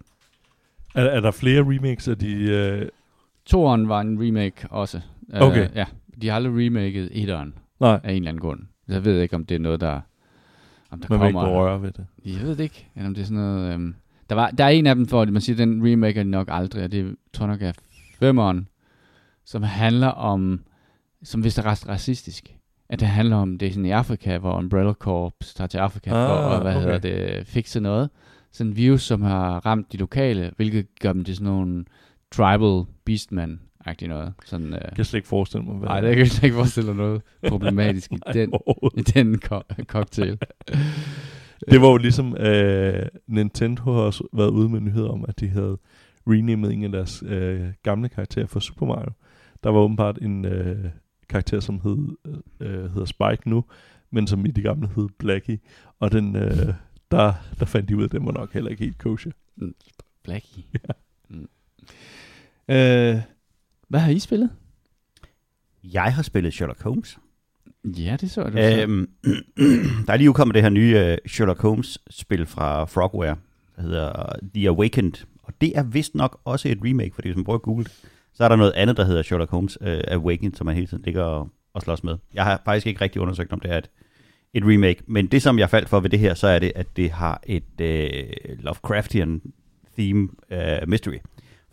Er, 0.96 1.04
er 1.04 1.20
der 1.20 1.32
flere 1.32 1.62
remakes 1.62 2.08
af 2.08 2.18
de... 2.18 2.34
Øh... 2.34 2.90
Toren 3.50 3.90
var 3.90 4.02
en 4.02 4.20
remake 4.22 4.68
også. 4.70 5.02
Okay. 5.34 5.70
Uh, 5.70 5.76
ja, 5.76 5.86
de 6.22 6.28
har 6.28 6.36
aldrig 6.36 6.66
remaket 6.66 7.10
etteren 7.12 7.54
Nej. 7.80 8.00
af 8.04 8.12
en 8.12 8.16
eller 8.16 8.30
anden 8.30 8.42
grund. 8.42 8.60
Jeg 8.88 9.06
ved 9.06 9.22
ikke, 9.22 9.36
om 9.36 9.46
det 9.46 9.56
er 9.56 9.60
noget, 9.60 9.82
der... 9.82 10.00
Om 10.92 11.02
der 11.02 11.08
Man 11.10 11.20
kommer... 11.20 11.42
ikke 11.42 11.60
røre 11.60 11.82
ved 11.82 11.92
det. 11.92 12.06
Jeg 12.26 12.42
ved 12.42 12.56
det 12.56 12.64
ikke. 12.64 12.88
Eller 12.96 13.08
om 13.08 13.16
det 13.16 13.22
er 13.22 13.26
sådan 13.26 13.44
noget... 13.44 13.74
Øhm, 13.74 13.96
der, 14.30 14.36
var, 14.36 14.52
der 14.52 14.64
er 14.64 14.70
en 14.70 14.88
af 14.88 14.96
dem, 14.96 15.08
for 15.08 15.26
man 15.26 15.42
siger, 15.42 15.58
den 15.58 15.92
remake 15.92 16.20
er 16.20 16.24
nok 16.24 16.48
aldrig, 16.52 16.84
og 16.84 16.92
det 16.92 17.16
tror 17.34 17.46
jeg 17.46 17.54
nok 17.54 17.62
er 17.62 17.72
femmeren, 18.20 18.68
som 19.46 19.64
handler 19.64 20.08
om... 20.08 20.62
Som 21.24 21.42
hvis 21.42 21.56
det 21.56 21.66
er 21.66 21.90
racistisk. 21.90 22.56
At 22.90 23.00
det 23.00 23.08
handler 23.08 23.36
om, 23.36 23.58
det 23.58 23.68
er 23.68 23.72
sådan 23.72 23.86
i 23.86 23.92
Afrika, 23.92 24.38
hvor 24.38 24.58
Umbrella 24.58 24.94
Corps 24.94 25.54
tager 25.54 25.68
til 25.68 25.78
Afrika 25.78 26.10
ah, 26.10 26.28
for 26.28 26.36
at, 26.36 26.62
hvad 26.62 26.76
okay. 26.76 26.84
hedder 26.84 27.00
det, 27.00 27.48
fikse 27.48 27.80
noget. 27.80 28.10
Sådan 28.52 28.72
en 28.72 28.78
virus, 28.78 29.04
som 29.04 29.22
har 29.22 29.66
ramt 29.66 29.92
de 29.92 29.98
lokale, 29.98 30.52
hvilket 30.56 30.88
gør 31.00 31.14
dem 31.14 31.24
til 31.24 31.36
sådan 31.36 31.54
nogle 31.54 31.86
tribal 32.32 32.84
beastmen 33.06 33.62
agtigt 33.86 34.10
noget. 34.10 34.34
Sådan, 34.46 34.68
øh, 34.74 34.80
Jeg 34.84 34.92
kan 34.96 35.06
slet 35.06 35.18
ikke 35.18 35.28
forestille 35.28 35.66
mig, 35.66 35.76
hvad 35.76 35.88
nej, 35.90 36.02
det 36.02 36.10
kan 36.10 36.20
jeg 36.20 36.28
slet 36.28 36.44
ikke 36.44 36.56
forestille 36.56 36.88
mig 36.94 36.96
noget 37.06 37.22
problematisk 37.48 38.12
i 38.12 38.18
den, 38.34 38.54
i 38.98 39.02
den 39.02 39.40
co- 39.46 39.84
cocktail. 39.84 40.38
Det 41.72 41.82
var 41.82 41.88
jo 41.88 41.98
ligesom, 41.98 42.38
øh, 42.38 43.06
Nintendo 43.28 43.84
har 43.94 44.02
også 44.02 44.24
været 44.34 44.50
ude 44.50 44.70
med 44.70 44.80
nyheder 44.82 45.10
om, 45.10 45.26
at 45.28 45.40
de 45.40 45.48
havde 45.48 45.78
renamet 46.28 46.74
en 46.74 46.84
af 46.84 46.92
deres 46.92 47.24
øh, 47.26 47.68
gamle 47.84 48.10
karakterer 48.10 48.46
for 48.48 48.60
Super 48.60 48.86
Mario. 48.86 49.12
Der 49.64 49.70
var 49.70 49.80
åbenbart 49.80 50.18
en 50.22 50.46
øh, 50.46 50.86
karakter, 51.30 51.60
som 51.60 51.82
hed, 51.84 52.08
øh, 52.60 52.92
hedder 52.92 53.06
Spike 53.06 53.50
nu, 53.50 53.66
men 54.12 54.28
som 54.28 54.46
i 54.46 54.52
de 54.52 54.62
gamle 54.62 54.90
hed 54.96 55.08
Blackie. 55.20 55.60
Og 56.00 56.12
den, 56.12 56.36
øh, 56.36 56.74
der, 57.12 57.34
der 57.60 57.66
fandt 57.66 57.90
de 57.90 57.96
ud 57.98 58.02
af, 58.02 58.06
at 58.06 58.12
den 58.12 58.26
var 58.26 58.32
nok 58.32 58.54
heller 58.54 58.70
ikke 58.72 58.84
helt 58.84 58.98
kosher. 58.98 59.32
Blackie. 60.24 60.64
Ja. 60.74 60.94
Mm. 61.30 61.48
Øh, 62.70 63.22
hvad 63.88 64.00
har 64.00 64.12
I 64.12 64.20
spillet? 64.20 64.50
Jeg 65.84 66.14
har 66.14 66.22
spillet 66.22 66.54
Sherlock 66.54 66.84
Holmes. 66.84 67.18
Ja, 67.84 68.18
det 68.22 68.32
så 68.32 68.52
jeg. 68.54 68.84
Øhm, 68.84 69.10
der 70.08 70.14
er 70.14 70.18
lige 70.18 70.30
udkommet 70.30 70.56
det 70.56 70.64
her 70.64 70.70
nye 70.70 71.18
uh, 71.26 71.30
Sherlock 71.30 71.62
Holmes-spil 71.62 72.46
fra 72.46 72.86
Frogware, 72.86 73.36
der 73.76 73.82
hedder 73.82 74.36
The 74.56 74.70
Awakened. 74.70 75.26
Og 75.44 75.54
det 75.62 75.78
er 75.78 75.84
vist 75.84 76.16
nok 76.16 76.40
også 76.46 76.70
et 76.70 76.78
remake, 76.84 77.16
fordi 77.16 77.28
hvis 77.28 77.36
man 77.36 77.56
at 77.56 77.62
google 77.62 77.86
så 78.34 78.44
er 78.44 78.48
der 78.50 78.56
noget 78.56 78.72
andet, 78.76 78.98
der 78.98 79.06
hedder 79.06 79.22
Sherlock 79.22 79.52
Holmes 79.52 79.82
uh, 79.82 79.88
Awakened, 80.08 80.54
som 80.54 80.66
man 80.66 80.76
hele 80.76 80.88
tiden 80.88 81.04
ligger 81.04 81.24
og, 81.24 81.50
og 81.74 81.82
slås 81.82 82.04
med. 82.04 82.18
Jeg 82.34 82.44
har 82.44 82.62
faktisk 82.66 82.88
ikke 82.88 83.02
rigtig 83.02 83.22
undersøgt, 83.22 83.54
om 83.54 83.60
det 83.60 83.72
er 83.72 83.78
et, 83.78 83.90
et 84.54 84.64
remake, 84.66 85.04
men 85.08 85.28
det, 85.28 85.42
som 85.42 85.60
jeg 85.60 85.70
faldt 85.70 85.90
for 85.90 86.00
ved 86.00 86.10
det 86.10 86.20
her, 86.20 86.34
så 86.34 86.48
er 86.48 86.60
det, 86.60 86.72
at 86.76 86.88
det 86.96 87.12
har 87.12 87.42
et 87.46 87.64
uh, 87.82 88.64
Lovecraftian 88.64 89.42
theme 89.98 90.30
uh, 90.52 90.90
mystery. 90.90 91.18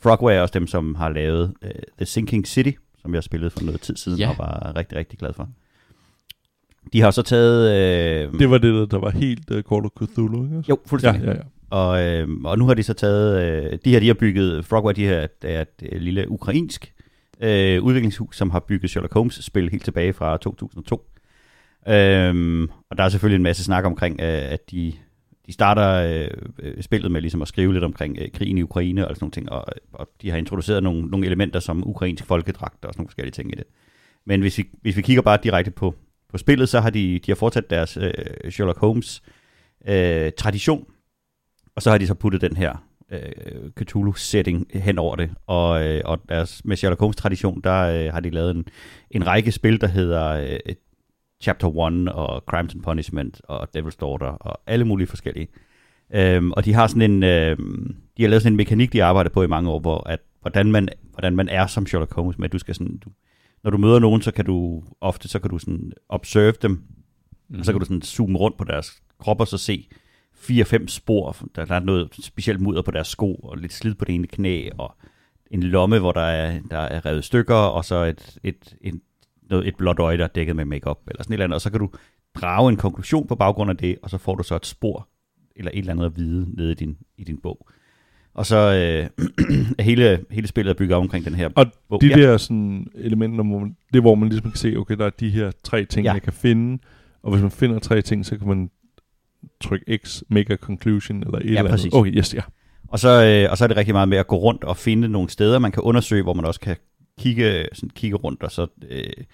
Frogware 0.09 0.35
er 0.35 0.40
også 0.40 0.53
dem, 0.59 0.66
som 0.66 0.95
har 0.95 1.09
lavet 1.09 1.55
uh, 1.64 1.71
The 1.99 2.07
Sinking 2.07 2.47
City, 2.47 2.71
som 3.03 3.14
jeg 3.14 3.23
spillede 3.23 3.51
for 3.51 3.61
noget 3.64 3.81
tid 3.81 3.97
siden, 3.97 4.19
Ja. 4.19 4.29
og 4.31 4.35
var 4.38 4.73
rigtig, 4.77 4.99
rigtig 4.99 5.19
glad 5.19 5.33
for. 5.33 5.49
De 6.92 7.01
har 7.01 7.11
så 7.11 7.23
taget... 7.23 7.71
Øh, 8.33 8.38
Det 8.38 8.51
var 8.51 8.59
det, 8.59 8.90
der 8.90 8.99
var 8.99 9.11
helt 9.11 9.51
uh, 9.51 9.57
Call 9.62 9.85
of 9.85 9.90
Cthulhu, 10.03 10.45
ikke? 10.45 10.57
jo, 10.57 10.62
ja, 10.69 10.75
fuldstændig. 10.88 11.25
ja, 11.27 11.31
ja. 11.33 11.40
Og, 11.71 12.03
øh, 12.03 12.29
og 12.45 12.59
nu 12.59 12.66
har 12.66 12.75
de 12.75 12.83
så 12.83 12.92
taget... 12.95 13.42
Øh, 13.73 13.79
de 13.85 13.90
her, 13.90 14.01
de 14.01 14.07
har 14.07 14.14
bygget... 14.14 14.64
Frogware, 14.64 14.92
de 14.95 15.07
her, 15.07 15.27
er 15.42 15.61
et 15.62 15.69
øh, 15.92 16.01
lille 16.01 16.31
ukrainsk 16.31 16.92
øh, 17.40 17.83
udviklingshus, 17.83 18.37
som 18.37 18.51
har 18.51 18.61
bygget 18.61 18.90
Sherlock 18.90 19.14
Holmes-spil 19.14 19.71
helt 19.71 19.85
tilbage 19.85 20.12
fra 20.12 20.37
2002. 20.37 21.07
Øhm, 21.88 22.62
og 22.90 22.99
der 22.99 23.05
er 23.05 23.09
selvfølgelig 23.09 23.37
en 23.37 23.42
masse 23.42 23.64
snak 23.64 23.85
omkring, 23.85 24.21
øh, 24.21 24.27
at 24.53 24.71
de, 24.71 24.92
de 25.47 25.53
starter 25.53 25.93
øh, 25.93 26.29
øh, 26.59 26.83
spillet 26.83 27.13
med 27.13 27.21
ligesom 27.21 27.43
at 27.43 27.49
skrive 27.49 27.73
lidt 27.73 27.85
omkring 27.85 28.19
øh, 28.21 28.31
krigen 28.31 28.59
i 28.59 28.63
Ukraine 28.63 29.09
og 29.09 29.17
sådan 29.17 29.25
nogle 29.25 29.33
ting, 29.33 29.53
og, 29.53 29.65
øh, 29.77 29.81
og 29.93 30.09
de 30.23 30.31
har 30.31 30.37
introduceret 30.37 30.83
nogle, 30.83 31.07
nogle 31.07 31.27
elementer 31.27 31.61
som 31.61 31.89
ukrainsk 31.89 32.25
folkedragt 32.25 32.85
og 32.85 32.95
sådan 32.95 33.01
nogle 33.01 33.09
forskellige 33.09 33.33
ting 33.33 33.53
i 33.53 33.55
det. 33.55 33.65
Men 34.27 34.41
hvis 34.41 34.59
vi, 34.59 34.65
hvis 34.83 34.97
vi 34.97 35.03
kigger 35.03 35.23
bare 35.23 35.39
direkte 35.43 35.71
på, 35.71 35.95
på 36.29 36.39
spillet, 36.39 36.69
så 36.69 36.81
har 36.81 36.91
de, 36.91 37.19
de 37.19 37.31
har 37.31 37.37
fortsat 37.37 37.71
deres 37.71 37.97
øh, 37.97 38.51
Sherlock 38.51 38.79
Holmes 38.79 39.23
øh, 39.89 40.33
tradition, 40.39 40.87
og 41.77 41.83
så 41.83 41.91
har 41.91 41.99
de 41.99 42.07
så 42.07 42.15
puttet 42.15 42.41
den 42.41 42.57
her 42.57 42.87
øh, 43.11 43.71
Cthulhu-setting 43.81 44.67
hen 44.75 44.99
over 44.99 45.17
det. 45.17 45.31
Og, 45.47 45.87
øh, 45.87 46.03
og 46.05 46.21
deres, 46.29 46.65
med 46.65 46.77
Sherlock 46.77 47.01
Holmes-tradition, 47.01 47.61
der 47.65 47.83
øh, 47.83 48.13
har 48.13 48.21
de 48.21 48.31
lavet 48.31 48.57
en, 48.57 48.65
en 49.11 49.27
række 49.27 49.53
spil, 49.53 49.81
der 49.81 49.87
hedder 49.87 50.29
øh, 50.29 50.75
Chapter 51.42 51.68
1 51.68 52.09
og 52.09 52.42
Crimes 52.46 52.75
and 52.75 52.83
Punishment 52.83 53.40
og 53.44 53.68
Devil's 53.77 53.96
Daughter 54.01 54.27
og 54.27 54.61
alle 54.66 54.85
mulige 54.85 55.07
forskellige. 55.07 55.49
Øhm, 56.14 56.53
og 56.53 56.64
de 56.64 56.72
har 56.72 56.87
sådan 56.87 57.11
en, 57.11 57.22
øh, 57.22 57.59
de 58.16 58.22
har 58.22 58.29
lavet 58.29 58.42
sådan 58.42 58.53
en 58.53 58.57
mekanik, 58.57 58.92
de 58.92 59.05
arbejder 59.05 59.31
på 59.31 59.42
i 59.42 59.46
mange 59.46 59.70
år, 59.70 59.79
hvor 59.81 60.09
at, 60.09 60.20
hvordan, 60.40 60.72
man, 60.72 60.88
hvordan 61.12 61.37
man 61.37 61.49
er 61.49 61.66
som 61.66 61.87
Sherlock 61.87 62.14
Holmes, 62.14 62.38
med 62.38 62.44
at 62.44 62.53
du 62.53 62.59
skal 62.59 62.75
sådan, 62.75 62.99
du, 62.99 63.11
når 63.64 63.70
du 63.70 63.79
møder 63.79 63.99
nogen, 63.99 64.22
så 64.22 64.33
kan 64.33 64.44
du 64.44 64.83
ofte, 65.01 65.29
så 65.29 65.38
kan 65.38 65.51
du 65.51 65.59
sådan 65.59 65.92
observe 66.09 66.55
dem, 66.62 66.70
mm. 67.49 67.59
og 67.59 67.64
så 67.64 67.72
kan 67.72 67.79
du 67.81 67.85
sådan 67.87 68.03
zoome 68.03 68.38
rundt 68.38 68.59
på 68.59 68.64
deres 68.64 69.03
krop 69.18 69.40
og 69.40 69.49
så 69.49 69.59
se 69.59 69.88
fire-fem 70.35 70.88
spor. 70.88 71.37
Der, 71.57 71.64
der 71.64 71.75
er 71.75 71.81
noget 71.81 72.09
specielt 72.20 72.61
mudder 72.61 72.83
på 72.83 72.90
deres 72.90 73.09
sko, 73.09 73.35
og 73.35 73.57
lidt 73.57 73.72
slid 73.72 73.94
på 73.94 74.05
det 74.05 74.14
ene 74.14 74.27
knæ, 74.27 74.68
og 74.79 74.96
en 75.51 75.62
lomme, 75.62 75.99
hvor 75.99 76.12
der 76.12 76.20
er, 76.20 76.61
der 76.70 76.79
er 76.79 77.07
revet 77.07 77.25
stykker, 77.25 77.55
og 77.55 77.85
så 77.85 78.05
et, 78.05 78.38
et, 78.42 78.77
et, 78.81 79.01
noget, 79.51 79.69
et 79.69 79.77
blåt 79.77 79.99
øje, 79.99 80.19
der 80.19 80.25
er 80.25 80.29
dækket 80.29 80.57
med 80.57 80.65
makeup 80.65 80.99
eller 81.09 81.23
sådan 81.23 81.33
et 81.33 81.35
eller 81.35 81.45
andet, 81.45 81.55
og 81.55 81.61
så 81.61 81.71
kan 81.71 81.81
du 81.81 81.91
drage 82.35 82.69
en 82.71 82.77
konklusion 82.77 83.27
på 83.27 83.35
baggrund 83.35 83.71
af 83.71 83.77
det, 83.77 83.97
og 84.03 84.11
så 84.11 84.19
får 84.19 84.35
du 84.35 84.43
så 84.43 84.57
et 84.57 84.67
spor, 84.67 85.09
eller 85.57 85.71
et 85.75 85.79
eller 85.79 85.93
andet 85.93 86.05
at 86.07 86.17
vide 86.17 86.47
nede 86.57 86.73
i 86.73 86.75
din, 86.75 86.97
i 87.19 87.25
din 87.25 87.39
bog. 87.43 87.69
Og 88.35 88.47
så 88.47 88.57
øh, 88.57 89.27
er 89.79 89.83
hele, 89.83 90.25
hele 90.31 90.49
spillet 90.49 90.71
er 90.71 90.75
bygget 90.79 90.97
op 90.97 91.03
omkring 91.03 91.25
den 91.25 91.35
her 91.35 91.49
Og 91.57 91.67
bog. 91.89 92.01
de 92.01 92.07
ja. 92.07 92.17
der 92.17 92.37
sådan, 92.37 92.87
elementer, 92.95 93.45
hvor 93.45 93.59
man, 93.59 93.77
det 93.93 93.97
er, 93.97 94.01
hvor 94.01 94.15
man 94.15 94.29
ligesom 94.29 94.51
kan 94.51 94.59
se, 94.59 94.77
okay, 94.77 94.97
der 94.97 95.07
er 95.07 95.11
de 95.11 95.31
her 95.31 95.51
tre 95.65 95.85
ting, 95.85 96.05
Ja. 96.07 96.13
jeg 96.13 96.23
kan 96.23 96.33
finde, 96.33 96.79
og 97.23 97.31
hvis 97.31 97.43
man 97.43 97.51
finder 97.51 97.79
tre 97.79 98.03
ting, 98.03 98.27
så 98.27 98.39
kan 98.39 98.49
man 98.49 98.71
trykke 99.61 99.99
X, 100.05 100.23
make 100.31 100.53
a 100.53 100.57
conclusion, 100.57 101.23
eller 101.23 101.39
et 101.39 101.45
Ja, 101.45 101.49
eller 101.59 101.73
andet. 101.73 101.95
Okay, 101.95 102.17
yes, 102.17 102.35
ja. 102.35 102.41
Og 102.89 102.99
så, 102.99 103.09
øh, 103.25 103.51
og 103.51 103.59
så 103.59 103.65
er 103.65 103.69
det 103.69 103.77
rigtig 103.77 103.95
meget 103.95 104.09
med 104.09 104.19
at 104.19 104.27
gå 104.27 104.37
rundt 104.37 104.65
og 104.65 104.77
finde 104.77 105.09
nogle 105.09 105.29
steder, 105.31 105.59
man 105.59 105.73
kan 105.73 105.83
undersøge, 105.83 106.23
hvor 106.23 106.35
man 106.35 106.45
også 106.45 106.61
kan 106.61 106.77
kigge, 107.19 107.69
sådan, 107.73 107.91
kigge 107.91 108.17
rundt 108.17 108.43
og 108.43 108.51
så 108.51 108.67
øh, 108.89 109.25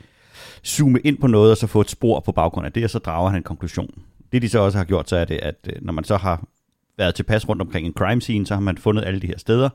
zoome 0.66 1.00
ind 1.00 1.18
på 1.18 1.26
noget, 1.26 1.50
og 1.50 1.56
så 1.56 1.66
få 1.66 1.80
et 1.80 1.90
spor 1.90 2.20
på 2.20 2.32
baggrund 2.32 2.66
af 2.66 2.72
det, 2.72 2.84
og 2.84 2.90
så 2.90 2.98
drager 2.98 3.30
han 3.30 3.38
en 3.38 3.42
konklusion. 3.42 4.02
Det 4.32 4.42
de 4.42 4.48
så 4.48 4.58
også 4.58 4.78
har 4.78 4.84
gjort, 4.84 5.08
så 5.08 5.16
er 5.16 5.24
det, 5.24 5.38
at 5.38 5.56
øh, 5.66 5.76
når 5.82 5.92
man 5.92 6.04
så 6.04 6.16
har 6.16 6.44
været 6.98 7.14
tilpas 7.14 7.48
rundt 7.48 7.62
omkring 7.62 7.86
en 7.86 7.92
crime 7.92 8.20
scene, 8.20 8.46
så 8.46 8.54
har 8.54 8.60
man 8.60 8.78
fundet 8.78 9.04
alle 9.04 9.20
de 9.20 9.26
her 9.26 9.38
steder, 9.38 9.68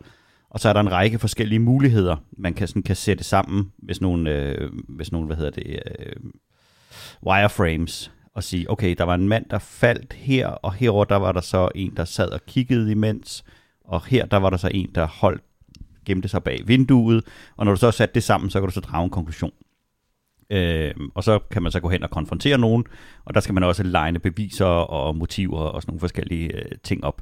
og 0.49 0.59
så 0.59 0.69
er 0.69 0.73
der 0.73 0.79
en 0.79 0.91
række 0.91 1.19
forskellige 1.19 1.59
muligheder, 1.59 2.15
man 2.31 2.53
kan, 2.53 2.67
sådan, 2.67 2.83
kan 2.83 2.95
sætte 2.95 3.23
sammen, 3.23 3.71
hvis 3.77 4.01
nogle, 4.01 4.31
øh, 4.31 4.71
hvis 4.89 5.11
nogle 5.11 5.27
hvad 5.27 5.35
hedder 5.35 5.51
det, 5.51 5.79
øh, 5.85 6.15
wireframes, 7.27 8.11
og 8.33 8.43
sige, 8.43 8.71
okay, 8.71 8.95
der 8.97 9.03
var 9.03 9.15
en 9.15 9.27
mand, 9.27 9.45
der 9.49 9.59
faldt 9.59 10.13
her, 10.13 10.47
og 10.47 10.73
herover 10.73 11.05
der 11.05 11.15
var 11.15 11.31
der 11.31 11.41
så 11.41 11.69
en, 11.75 11.93
der 11.97 12.05
sad 12.05 12.29
og 12.29 12.45
kiggede 12.45 12.91
imens, 12.91 13.45
og 13.85 14.05
her 14.05 14.25
der 14.25 14.37
var 14.37 14.49
der 14.49 14.57
så 14.57 14.69
en, 14.73 14.91
der 14.95 15.07
holdt, 15.07 15.43
gemte 16.07 16.27
sig 16.27 16.43
bag 16.43 16.59
vinduet, 16.65 17.23
og 17.57 17.65
når 17.65 17.71
du 17.71 17.79
så 17.79 17.85
har 17.85 17.91
sat 17.91 18.15
det 18.15 18.23
sammen, 18.23 18.49
så 18.49 18.59
kan 18.59 18.67
du 18.67 18.73
så 18.73 18.79
drage 18.79 19.03
en 19.03 19.09
konklusion. 19.09 19.51
Øh, 20.49 20.93
og 21.15 21.23
så 21.23 21.39
kan 21.39 21.63
man 21.63 21.71
så 21.71 21.79
gå 21.79 21.89
hen 21.89 22.03
og 22.03 22.09
konfrontere 22.09 22.57
nogen, 22.57 22.83
og 23.25 23.33
der 23.33 23.39
skal 23.39 23.53
man 23.53 23.63
også 23.63 23.83
legne 23.83 24.19
beviser 24.19 24.65
og 24.65 25.15
motiver 25.15 25.59
og 25.59 25.81
sådan 25.81 25.91
nogle 25.91 25.99
forskellige 25.99 26.55
øh, 26.55 26.71
ting 26.83 27.03
op. 27.03 27.21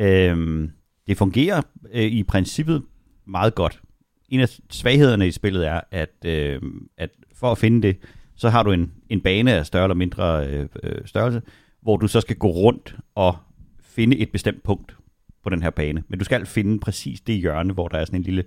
Øh, 0.00 0.68
det 1.06 1.16
fungerer 1.16 1.62
øh, 1.92 2.02
i 2.02 2.22
princippet 2.22 2.82
meget 3.26 3.54
godt. 3.54 3.80
En 4.28 4.40
af 4.40 4.48
svaghederne 4.70 5.28
i 5.28 5.30
spillet 5.30 5.66
er, 5.66 5.80
at, 5.90 6.24
øh, 6.24 6.60
at 6.98 7.10
for 7.34 7.52
at 7.52 7.58
finde 7.58 7.82
det, 7.82 7.96
så 8.36 8.48
har 8.48 8.62
du 8.62 8.72
en, 8.72 8.92
en 9.08 9.20
bane 9.20 9.52
af 9.52 9.66
større 9.66 9.84
eller 9.84 9.94
mindre 9.94 10.46
øh, 10.46 10.68
øh, 10.82 11.06
størrelse, 11.06 11.42
hvor 11.82 11.96
du 11.96 12.08
så 12.08 12.20
skal 12.20 12.36
gå 12.36 12.48
rundt 12.48 12.96
og 13.14 13.36
finde 13.82 14.16
et 14.16 14.32
bestemt 14.32 14.62
punkt 14.62 14.96
på 15.46 15.50
den 15.50 15.62
her 15.62 15.70
bane. 15.70 16.02
Men 16.08 16.18
du 16.18 16.24
skal 16.24 16.46
finde 16.46 16.80
præcis 16.80 17.20
det 17.20 17.34
hjørne, 17.34 17.72
hvor 17.72 17.88
der 17.88 17.98
er 17.98 18.04
sådan 18.04 18.18
en 18.20 18.22
lille 18.22 18.44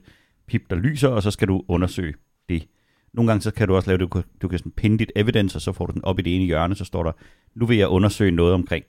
pip, 0.48 0.70
der 0.70 0.76
lyser, 0.76 1.08
og 1.08 1.24
så 1.24 1.32
skal 1.32 1.48
du 1.48 1.64
undersøge 1.68 2.14
det. 2.50 2.68
Nogle 3.14 3.28
gange 3.32 3.42
så 3.42 3.52
kan 3.52 3.68
du 3.68 3.76
også 3.76 3.90
lave 3.90 3.98
det, 3.98 4.02
du 4.02 4.08
kan, 4.08 4.24
du 4.42 4.48
kan 4.48 4.60
sådan 4.60 4.72
pinde 4.72 4.98
dit 4.98 5.12
evidence, 5.16 5.58
og 5.58 5.62
så 5.62 5.72
får 5.72 5.86
du 5.86 5.94
den 5.94 6.04
op 6.06 6.20
i 6.20 6.22
det 6.22 6.36
ene 6.36 6.46
hjørne, 6.46 6.76
så 6.76 6.86
står 6.86 7.04
der, 7.04 7.12
nu 7.56 7.66
vil 7.66 7.78
jeg 7.78 7.88
undersøge 7.88 8.32
noget 8.32 8.54
omkring 8.54 8.86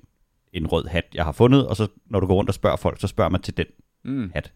en 0.53 0.67
rød 0.67 0.87
hat, 0.87 1.05
jeg 1.15 1.25
har 1.25 1.33
fundet, 1.33 1.67
og 1.67 1.77
så 1.77 1.87
når 2.07 2.21
du 2.21 2.27
går 2.27 2.35
rundt 2.35 2.51
og 2.51 2.55
spørger 2.55 2.77
folk, 2.77 3.01
så 3.01 3.07
spørger 3.07 3.31
man 3.31 3.43
til 3.43 3.57
den 3.57 3.67
Mm. 4.05 4.31
hat. 4.35 4.53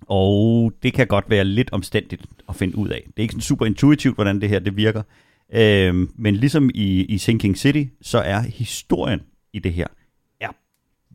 Og 0.00 0.72
det 0.82 0.92
kan 0.92 1.06
godt 1.06 1.30
være 1.30 1.44
lidt 1.44 1.72
omstændigt 1.72 2.26
at 2.48 2.56
finde 2.56 2.78
ud 2.78 2.88
af. 2.88 3.02
Det 3.06 3.12
er 3.16 3.22
ikke 3.22 3.32
sådan 3.32 3.40
super 3.40 3.66
intuitivt, 3.66 4.14
hvordan 4.14 4.40
det 4.40 4.48
her 4.48 4.58
det 4.58 4.76
virker. 4.76 5.02
Øhm, 5.52 6.10
men 6.16 6.36
ligesom 6.36 6.70
i, 6.74 7.04
i 7.04 7.18
Sinking 7.18 7.58
City, 7.58 7.84
så 8.02 8.18
er 8.18 8.40
historien 8.40 9.20
i 9.52 9.58
det 9.58 9.72
her 9.72 9.86
er 9.86 10.03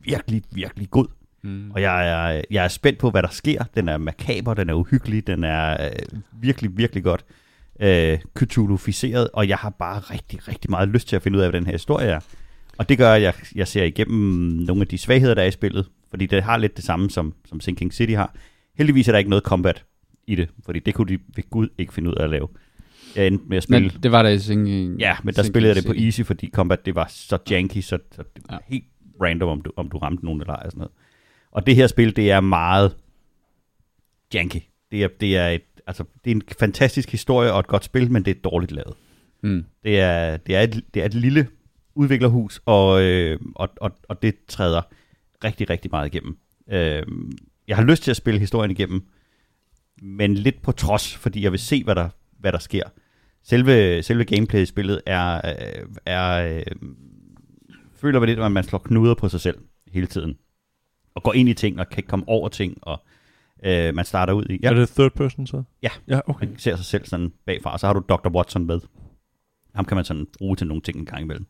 virkelig, 0.03 0.41
virkelig 0.51 0.89
god. 0.89 1.07
Mm. 1.41 1.71
Og 1.71 1.81
jeg 1.81 2.09
er, 2.09 2.41
jeg 2.51 2.63
er 2.63 2.67
spændt 2.67 2.99
på, 2.99 3.09
hvad 3.09 3.23
der 3.23 3.29
sker. 3.29 3.63
Den 3.75 3.89
er 3.89 3.97
makaber, 3.97 4.53
den 4.53 4.69
er 4.69 4.73
uhyggelig, 4.73 5.27
den 5.27 5.43
er 5.43 5.85
øh, 5.85 6.19
virkelig, 6.41 6.77
virkelig 6.77 7.03
godt 7.03 7.25
øh, 7.79 8.19
Cthulhu-ficeret, 8.39 9.29
og 9.33 9.47
jeg 9.47 9.57
har 9.57 9.69
bare 9.69 9.99
rigtig, 9.99 10.47
rigtig 10.47 10.71
meget 10.71 10.89
lyst 10.89 11.07
til 11.07 11.15
at 11.15 11.21
finde 11.21 11.37
ud 11.37 11.43
af, 11.43 11.49
hvad 11.49 11.59
den 11.59 11.65
her 11.65 11.73
historie 11.73 12.07
er. 12.07 12.19
Og 12.77 12.89
det 12.89 12.97
gør, 12.97 13.13
at 13.13 13.21
jeg, 13.21 13.33
jeg 13.55 13.67
ser 13.67 13.83
igennem 13.83 14.45
nogle 14.65 14.81
af 14.81 14.87
de 14.87 14.97
svagheder, 14.97 15.33
der 15.33 15.41
er 15.41 15.47
i 15.47 15.51
spillet, 15.51 15.85
fordi 16.09 16.25
det 16.25 16.43
har 16.43 16.57
lidt 16.57 16.77
det 16.77 16.85
samme, 16.85 17.09
som, 17.09 17.33
som 17.45 17.59
Sinking 17.59 17.93
City 17.93 18.13
har. 18.13 18.35
Heldigvis 18.77 19.07
er 19.07 19.11
der 19.11 19.19
ikke 19.19 19.29
noget 19.29 19.43
combat 19.43 19.85
i 20.27 20.35
det, 20.35 20.49
fordi 20.65 20.79
det 20.79 20.93
kunne 20.93 21.07
de 21.07 21.19
ved 21.35 21.49
Gud 21.49 21.67
ikke 21.77 21.93
finde 21.93 22.09
ud 22.09 22.15
af 22.15 22.23
at 22.23 22.29
lave. 22.29 22.47
Jeg 23.15 23.27
endte 23.27 23.45
med 23.47 23.57
at 23.57 23.63
spille... 23.63 23.87
Men 23.87 24.03
det 24.03 24.11
var 24.11 24.23
der 24.23 24.29
i 24.29 24.39
Sinking 24.39 24.99
Ja, 24.99 25.15
men 25.23 25.33
der 25.35 25.41
Sinking 25.41 25.53
spillede 25.53 25.75
jeg 25.75 25.83
det 25.83 25.85
på 25.85 25.93
easy, 25.97 26.21
fordi 26.21 26.49
combat 26.53 26.85
det 26.85 26.95
var 26.95 27.07
så 27.09 27.37
janky, 27.49 27.81
så, 27.81 27.97
så 28.11 28.23
det 28.35 28.43
var 28.49 28.53
Ja. 28.55 28.75
helt 28.75 28.85
random, 29.21 29.49
om 29.49 29.61
du, 29.61 29.71
om 29.75 29.89
du 29.89 29.97
ramte 29.97 30.25
nogen 30.25 30.41
eller 30.41 30.53
ej 30.53 30.61
og 30.65 30.71
sådan 30.71 30.79
noget. 30.79 30.91
Og 31.51 31.65
det 31.65 31.75
her 31.75 31.87
spil, 31.87 32.15
det 32.15 32.31
er 32.31 32.39
meget 32.39 32.97
janky. 34.33 34.61
Det 34.91 35.03
er, 35.03 35.07
det 35.19 35.37
er, 35.37 35.47
et, 35.47 35.63
altså, 35.87 36.03
det 36.25 36.31
er 36.31 36.35
en 36.35 36.41
fantastisk 36.59 37.11
historie 37.11 37.53
og 37.53 37.59
et 37.59 37.67
godt 37.67 37.83
spil, 37.83 38.11
men 38.11 38.25
det 38.25 38.37
er 38.37 38.41
dårligt 38.41 38.71
lavet. 38.71 38.93
Mm. 39.43 39.65
Det 39.83 39.99
er, 39.99 40.37
det 40.37 40.55
er, 40.55 40.61
et, 40.61 40.83
det 40.93 41.01
er 41.01 41.05
et 41.05 41.13
lille 41.13 41.47
udviklerhus, 41.95 42.61
og, 42.65 43.01
øh, 43.03 43.39
og, 43.55 43.69
og, 43.81 43.91
og 44.09 44.21
det 44.21 44.35
træder 44.47 44.81
rigtig, 45.43 45.69
rigtig 45.69 45.91
meget 45.91 46.13
igennem. 46.13 46.37
Øh, 46.71 47.03
jeg 47.67 47.75
har 47.75 47.83
lyst 47.83 48.03
til 48.03 48.11
at 48.11 48.17
spille 48.17 48.39
historien 48.39 48.71
igennem, 48.71 49.07
men 50.01 50.33
lidt 50.33 50.61
på 50.61 50.71
trods, 50.71 51.15
fordi 51.15 51.43
jeg 51.43 51.51
vil 51.51 51.59
se, 51.59 51.83
hvad 51.83 51.95
der, 51.95 52.09
hvad 52.39 52.51
der 52.51 52.59
sker. 52.59 52.83
Selve, 53.43 54.03
selve 54.03 54.23
gameplay 54.25 54.61
i 54.61 54.65
spillet 54.65 55.01
er, 55.05 55.35
øh, 55.35 55.85
er 56.05 56.55
øh, 56.57 56.63
føler 58.01 58.19
man 58.19 58.29
lidt, 58.29 58.39
at 58.39 58.51
man 58.51 58.63
slår 58.63 58.79
knuder 58.79 59.13
på 59.13 59.29
sig 59.29 59.41
selv 59.41 59.57
hele 59.87 60.07
tiden. 60.07 60.37
Og 61.15 61.23
går 61.23 61.33
ind 61.33 61.49
i 61.49 61.53
ting, 61.53 61.79
og 61.79 61.89
kan 61.89 62.03
komme 62.07 62.27
over 62.27 62.49
ting, 62.49 62.77
og 62.81 63.01
øh, 63.65 63.95
man 63.95 64.05
starter 64.05 64.33
ud 64.33 64.45
i... 64.49 64.59
Ja. 64.63 64.69
Er 64.69 64.73
det 64.73 64.89
third 64.89 65.11
person 65.11 65.47
så? 65.47 65.63
Ja. 65.83 65.89
Ja, 66.07 66.19
okay. 66.27 66.47
Man 66.47 66.59
ser 66.59 66.75
sig 66.75 66.85
selv 66.85 67.05
sådan 67.05 67.33
bagfra, 67.45 67.73
og 67.73 67.79
så 67.79 67.87
har 67.87 67.93
du 67.93 68.03
Dr. 68.09 68.29
Watson 68.29 68.65
med. 68.65 68.79
Ham 69.75 69.85
kan 69.85 69.95
man 69.95 70.05
sådan 70.05 70.27
bruge 70.37 70.55
til 70.55 70.67
nogle 70.67 70.81
ting 70.81 70.97
en 70.97 71.05
gang 71.05 71.21
imellem. 71.21 71.45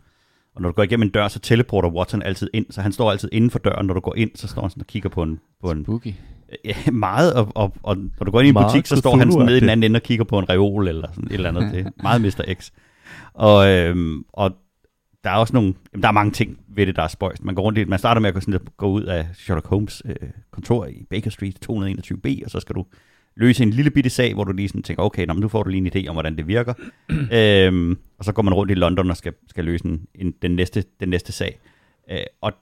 Og 0.56 0.62
når 0.62 0.70
du 0.70 0.76
går 0.76 0.84
igennem 0.84 1.04
en 1.08 1.10
dør, 1.10 1.28
så 1.28 1.40
teleporter 1.40 1.90
Watson 1.90 2.22
altid 2.22 2.50
ind, 2.54 2.66
så 2.70 2.82
han 2.82 2.92
står 2.92 3.12
altid 3.12 3.30
inden 3.32 3.50
for 3.50 3.60
døren. 3.60 3.88
Når 3.88 3.94
du 3.94 4.00
går 4.00 4.16
ind, 4.16 4.32
så 4.36 4.48
står 4.48 4.62
han 4.62 4.70
sådan 4.70 4.82
og 4.82 4.88
kigger 4.88 5.10
på 5.10 5.24
en... 5.24 5.40
På 5.62 5.72
en 5.72 5.84
Spooky. 5.84 6.14
ja, 6.66 6.92
meget, 6.92 7.34
og, 7.34 7.52
og, 7.56 7.74
og, 7.84 7.98
når 7.98 8.26
du 8.26 8.32
går 8.32 8.40
ind 8.40 8.46
i 8.46 8.50
en 8.50 8.66
butik, 8.66 8.86
så 8.86 8.96
står 8.96 9.16
han 9.16 9.32
sådan 9.32 9.46
nede 9.46 9.58
i 9.58 9.60
den 9.60 9.70
anden 9.70 9.84
ende 9.84 9.98
og 9.98 10.04
kigger 10.04 10.26
på 10.26 10.40
en 10.40 10.50
reol 10.50 10.88
eller 10.88 11.08
sådan 11.14 11.28
et 11.28 11.34
eller 11.34 11.50
andet. 11.50 11.74
Det 11.74 11.86
er 11.86 11.92
meget 12.04 12.22
Mr. 12.22 12.54
X. 12.54 12.72
Og, 13.34 13.70
øhm, 13.70 14.24
og 14.34 14.52
der 15.24 15.30
er 15.30 15.36
også 15.36 15.54
nogle, 15.54 15.74
jamen, 15.94 16.02
der 16.02 16.08
er 16.08 16.14
mange 16.14 16.32
ting 16.32 16.60
ved 16.68 16.86
det, 16.86 16.96
der 16.96 17.04
er 17.04 17.08
spøjst. 17.08 17.44
Man 17.44 17.56
går 17.56 17.62
rundt 17.64 17.78
i, 17.80 17.84
man 17.84 18.00
starter 18.00 18.22
med 18.22 18.28
at 18.28 18.34
gå, 18.34 18.40
sådan, 18.40 18.52
lidt- 18.52 18.78
gå 18.78 18.88
ud 18.88 19.04
af 19.04 19.28
Sherlock 19.34 19.68
Holmes 19.68 20.02
øh, 20.06 20.16
kontor 20.52 20.86
i 20.86 21.06
Baker 21.10 21.30
Street 21.30 21.70
221B, 21.70 22.46
og 22.46 22.52
så 22.52 22.60
skal 22.60 22.76
du 22.76 22.86
løse 23.36 23.64
en 23.64 23.70
lille 23.70 23.92
bitte 23.92 24.10
sag, 24.10 24.34
hvor 24.34 24.44
du 24.44 24.52
lige 24.52 24.68
sådan 24.70 24.84
tænker, 24.84 25.04
okay, 25.04 25.26
nå, 25.26 25.34
men 25.34 25.42
nu 25.42 25.48
får 25.48 25.64
du 25.64 25.70
lige 25.70 25.92
en 25.96 26.06
idé 26.06 26.10
om, 26.10 26.16
hvordan 26.16 26.38
det 26.38 26.48
virker. 26.48 26.74
øhm, 27.34 27.98
og 28.18 28.26
så 28.26 28.32
går 28.32 28.42
man 28.42 28.54
rundt 28.54 28.72
i 28.72 28.76
London 28.76 29.10
og 29.10 29.18
skal, 29.18 29.34
skal 29.50 29.66
løse 29.66 29.86
en, 29.86 30.02
en, 30.16 30.34
den, 30.42 30.52
næste, 30.52 30.84
den 31.00 31.10
næste 31.10 31.32
sag. 31.32 31.60
Øh, 32.12 32.18
og 32.42 32.54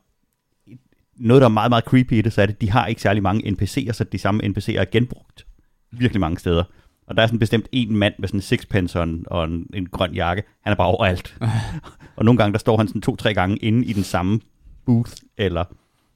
noget, 1.15 1.41
der 1.41 1.47
er 1.47 1.51
meget, 1.51 1.71
meget 1.71 1.83
creepy 1.83 2.13
i 2.13 2.21
det, 2.21 2.33
så 2.33 2.41
er 2.41 2.45
det, 2.45 2.61
de 2.61 2.69
har 2.69 2.87
ikke 2.87 3.01
særlig 3.01 3.23
mange 3.23 3.51
NPC'er, 3.51 3.91
så 3.91 4.03
de 4.11 4.17
samme 4.17 4.43
NPC'er 4.43 4.79
er 4.79 4.85
genbrugt 4.91 5.45
virkelig 5.91 6.19
mange 6.19 6.39
steder. 6.39 6.63
Og 7.07 7.17
der 7.17 7.23
er 7.23 7.27
sådan 7.27 7.39
bestemt 7.39 7.67
en 7.71 7.95
mand 7.95 8.13
med 8.19 8.27
sådan 8.27 8.37
en 8.37 8.41
sixpence 8.41 8.99
og 8.99 9.03
en, 9.03 9.25
og 9.27 9.43
en, 9.43 9.67
en 9.73 9.85
grøn 9.85 10.13
jakke. 10.13 10.43
Han 10.61 10.71
er 10.71 10.75
bare 10.75 10.87
overalt. 10.87 11.37
og 12.17 12.25
nogle 12.25 12.37
gange, 12.37 12.53
der 12.53 12.59
står 12.59 12.77
han 12.77 12.87
sådan 12.87 13.01
to-tre 13.01 13.33
gange 13.33 13.57
inde 13.57 13.85
i 13.85 13.93
den 13.93 14.03
samme 14.03 14.39
booth, 14.85 15.11
eller 15.37 15.63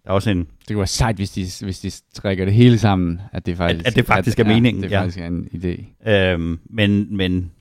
der 0.03 0.09
er 0.09 0.13
også 0.13 0.29
en, 0.29 0.37
Det 0.37 0.67
kunne 0.67 0.77
være 0.77 0.87
sejt, 0.87 1.15
hvis 1.15 1.31
de, 1.31 1.65
hvis 1.65 1.79
de 1.79 1.91
trækker 2.13 2.45
det 2.45 2.53
hele 2.53 2.77
sammen, 2.77 3.21
at 3.33 3.45
det 3.45 3.57
faktisk, 3.57 3.87
at 3.87 3.95
det 3.95 4.05
faktisk 4.05 4.39
er 4.39 4.43
meningen, 4.43 4.83
Ja, 4.83 4.87
det 4.87 4.93
ja. 4.93 5.01
faktisk 5.01 5.17
er 5.19 5.27
en 5.27 5.47
idé. 5.53 6.09
Øhm, 6.11 6.59
men, 6.69 7.17
men 7.17 7.51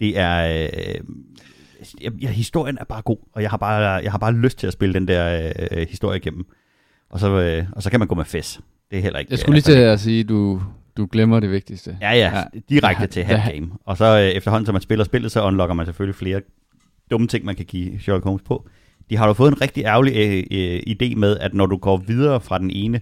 det 0.00 0.18
er... 0.18 0.66
Øh, 0.66 1.00
ja, 2.00 2.10
ja, 2.22 2.28
historien 2.28 2.78
er 2.80 2.84
bare 2.84 3.02
god, 3.02 3.18
og 3.32 3.42
jeg 3.42 3.50
har 3.50 3.56
bare, 3.56 3.82
jeg 3.82 4.10
har 4.10 4.18
bare 4.18 4.32
lyst 4.32 4.58
til 4.58 4.66
at 4.66 4.72
spille 4.72 4.94
den 4.94 5.08
der 5.08 5.52
øh, 5.70 5.86
historie 5.88 6.18
igennem. 6.18 6.46
Og 7.10 7.20
så, 7.20 7.40
øh, 7.40 7.64
og 7.72 7.82
så 7.82 7.90
kan 7.90 7.98
man 8.00 8.08
gå 8.08 8.14
med 8.14 8.24
fes. 8.24 8.60
Det 8.90 8.98
er 8.98 9.02
heller 9.02 9.18
ikke... 9.18 9.30
Jeg 9.30 9.38
skulle 9.38 9.54
lige 9.54 9.62
til 9.62 9.78
at 9.78 10.00
sige, 10.00 10.24
du, 10.24 10.62
du 10.96 11.08
glemmer 11.12 11.40
det 11.40 11.50
vigtigste. 11.50 11.98
Ja, 12.00 12.10
ja, 12.12 12.38
Ja. 12.38 12.44
direkte 12.68 13.02
Ja, 13.02 13.06
til 13.06 13.20
ja. 13.20 13.36
hat 13.36 13.52
game. 13.54 13.70
Og 13.84 13.96
så 13.96 14.04
øh, 14.18 14.22
efterhånden, 14.28 14.66
som 14.66 14.72
man 14.74 14.82
spiller 14.82 15.04
spillet, 15.04 15.32
så 15.32 15.42
unlocker 15.44 15.74
man 15.74 15.86
selvfølgelig 15.86 16.14
flere 16.14 16.40
dumme 17.10 17.26
ting, 17.26 17.44
man 17.44 17.56
kan 17.56 17.64
give 17.64 18.00
Sherlock 18.00 18.24
Holmes 18.24 18.42
på. 18.42 18.68
De 19.10 19.16
har 19.16 19.26
jo 19.26 19.32
fået 19.32 19.50
en 19.52 19.60
rigtig 19.60 19.84
ærgerlig 19.84 20.16
øh, 20.16 20.44
øh, 20.50 20.80
idé 20.88 21.14
med, 21.16 21.38
at 21.38 21.54
når 21.54 21.66
du 21.66 21.76
går 21.76 21.96
videre 21.96 22.40
fra 22.40 22.58
den 22.58 22.70
ene 22.70 23.00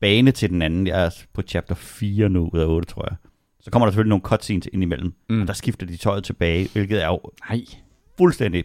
bane 0.00 0.30
til 0.30 0.50
den 0.50 0.62
anden, 0.62 0.86
jeg 0.86 1.04
er 1.04 1.10
på 1.34 1.42
chapter 1.42 1.74
4 1.74 2.28
nu 2.28 2.50
ud 2.52 2.58
af 2.60 2.66
8, 2.66 2.88
tror 2.88 3.06
jeg, 3.10 3.16
så 3.60 3.70
kommer 3.70 3.86
der 3.86 3.90
selvfølgelig 3.90 4.08
nogle 4.08 4.22
cutscenes 4.22 4.68
ind 4.72 4.82
imellem, 4.82 5.12
Mm. 5.30 5.40
og 5.40 5.46
der 5.46 5.52
skifter 5.52 5.86
de 5.86 5.96
tøjet 5.96 6.24
tilbage, 6.24 6.68
hvilket 6.72 7.02
er 7.02 7.06
jo 7.06 7.20
Nej. 7.50 7.60
fuldstændig 8.18 8.64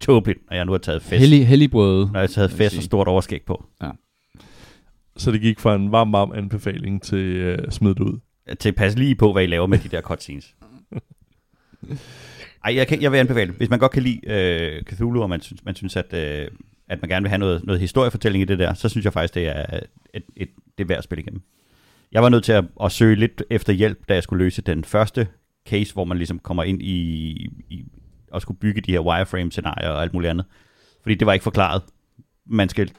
tåbeligt, 0.00 0.38
når 0.50 0.56
jeg 0.56 0.64
nu 0.64 0.72
har 0.72 0.78
taget 0.78 1.02
fest. 1.02 1.20
Hellig, 1.20 1.46
helligbrød. 1.48 2.04
Når 2.06 2.12
jeg 2.14 2.20
har 2.20 2.26
taget 2.26 2.50
fest 2.50 2.76
og 2.76 2.82
stort 2.82 3.08
overskæg 3.08 3.42
på. 3.46 3.64
Så 5.18 5.30
det 5.30 5.40
gik 5.40 5.60
fra 5.60 5.74
en 5.74 5.92
varm, 5.92 6.12
varm 6.12 6.32
anbefaling 6.34 7.02
til 7.02 7.52
uh, 7.52 7.58
smid 7.70 7.94
det 7.94 8.00
ud. 8.00 8.18
Til 8.60 8.72
passe 8.72 8.98
lige 8.98 9.14
på, 9.14 9.32
hvad 9.32 9.42
I 9.42 9.46
laver 9.46 9.66
med 9.66 9.78
de 9.78 9.88
der 9.88 10.00
cutscenes. 10.00 10.54
Ej, 12.64 12.76
jeg, 12.76 12.86
kan, 12.86 13.02
jeg 13.02 13.12
vil 13.12 13.18
anbefale, 13.18 13.52
hvis 13.52 13.70
man 13.70 13.78
godt 13.78 13.92
kan 13.92 14.02
lide 14.02 14.20
øh, 14.26 14.82
Cthulhu, 14.82 15.22
og 15.22 15.28
man 15.28 15.40
synes, 15.40 15.64
man 15.64 15.74
synes 15.74 15.96
at, 15.96 16.14
øh, 16.14 16.48
at 16.88 17.02
man 17.02 17.08
gerne 17.08 17.22
vil 17.22 17.28
have 17.28 17.38
noget, 17.38 17.64
noget 17.64 17.80
historiefortælling 17.80 18.42
i 18.42 18.44
det 18.44 18.58
der, 18.58 18.74
så 18.74 18.88
synes 18.88 19.04
jeg 19.04 19.12
faktisk, 19.12 19.34
det 19.34 19.48
er, 19.48 19.80
et, 20.14 20.22
et, 20.36 20.48
det 20.78 20.84
er 20.84 20.88
værd 20.88 20.98
at 20.98 21.04
spille 21.04 21.22
igennem. 21.22 21.42
Jeg 22.12 22.22
var 22.22 22.28
nødt 22.28 22.44
til 22.44 22.52
at, 22.52 22.64
at 22.84 22.92
søge 22.92 23.16
lidt 23.16 23.42
efter 23.50 23.72
hjælp, 23.72 24.08
da 24.08 24.14
jeg 24.14 24.22
skulle 24.22 24.44
løse 24.44 24.62
den 24.62 24.84
første 24.84 25.28
case, 25.68 25.94
hvor 25.94 26.04
man 26.04 26.16
ligesom 26.16 26.38
kommer 26.38 26.62
ind 26.62 26.82
i, 26.82 26.96
i 27.68 27.84
og 28.30 28.42
skulle 28.42 28.58
bygge 28.58 28.80
de 28.80 28.92
her 28.92 29.00
wireframe-scenarier 29.00 29.88
og 29.88 30.02
alt 30.02 30.14
muligt 30.14 30.30
andet. 30.30 30.46
Fordi 31.02 31.14
det 31.14 31.26
var 31.26 31.32
ikke 31.32 31.42
forklaret. 31.42 31.82
Man 32.46 32.68
skal, 32.68 32.90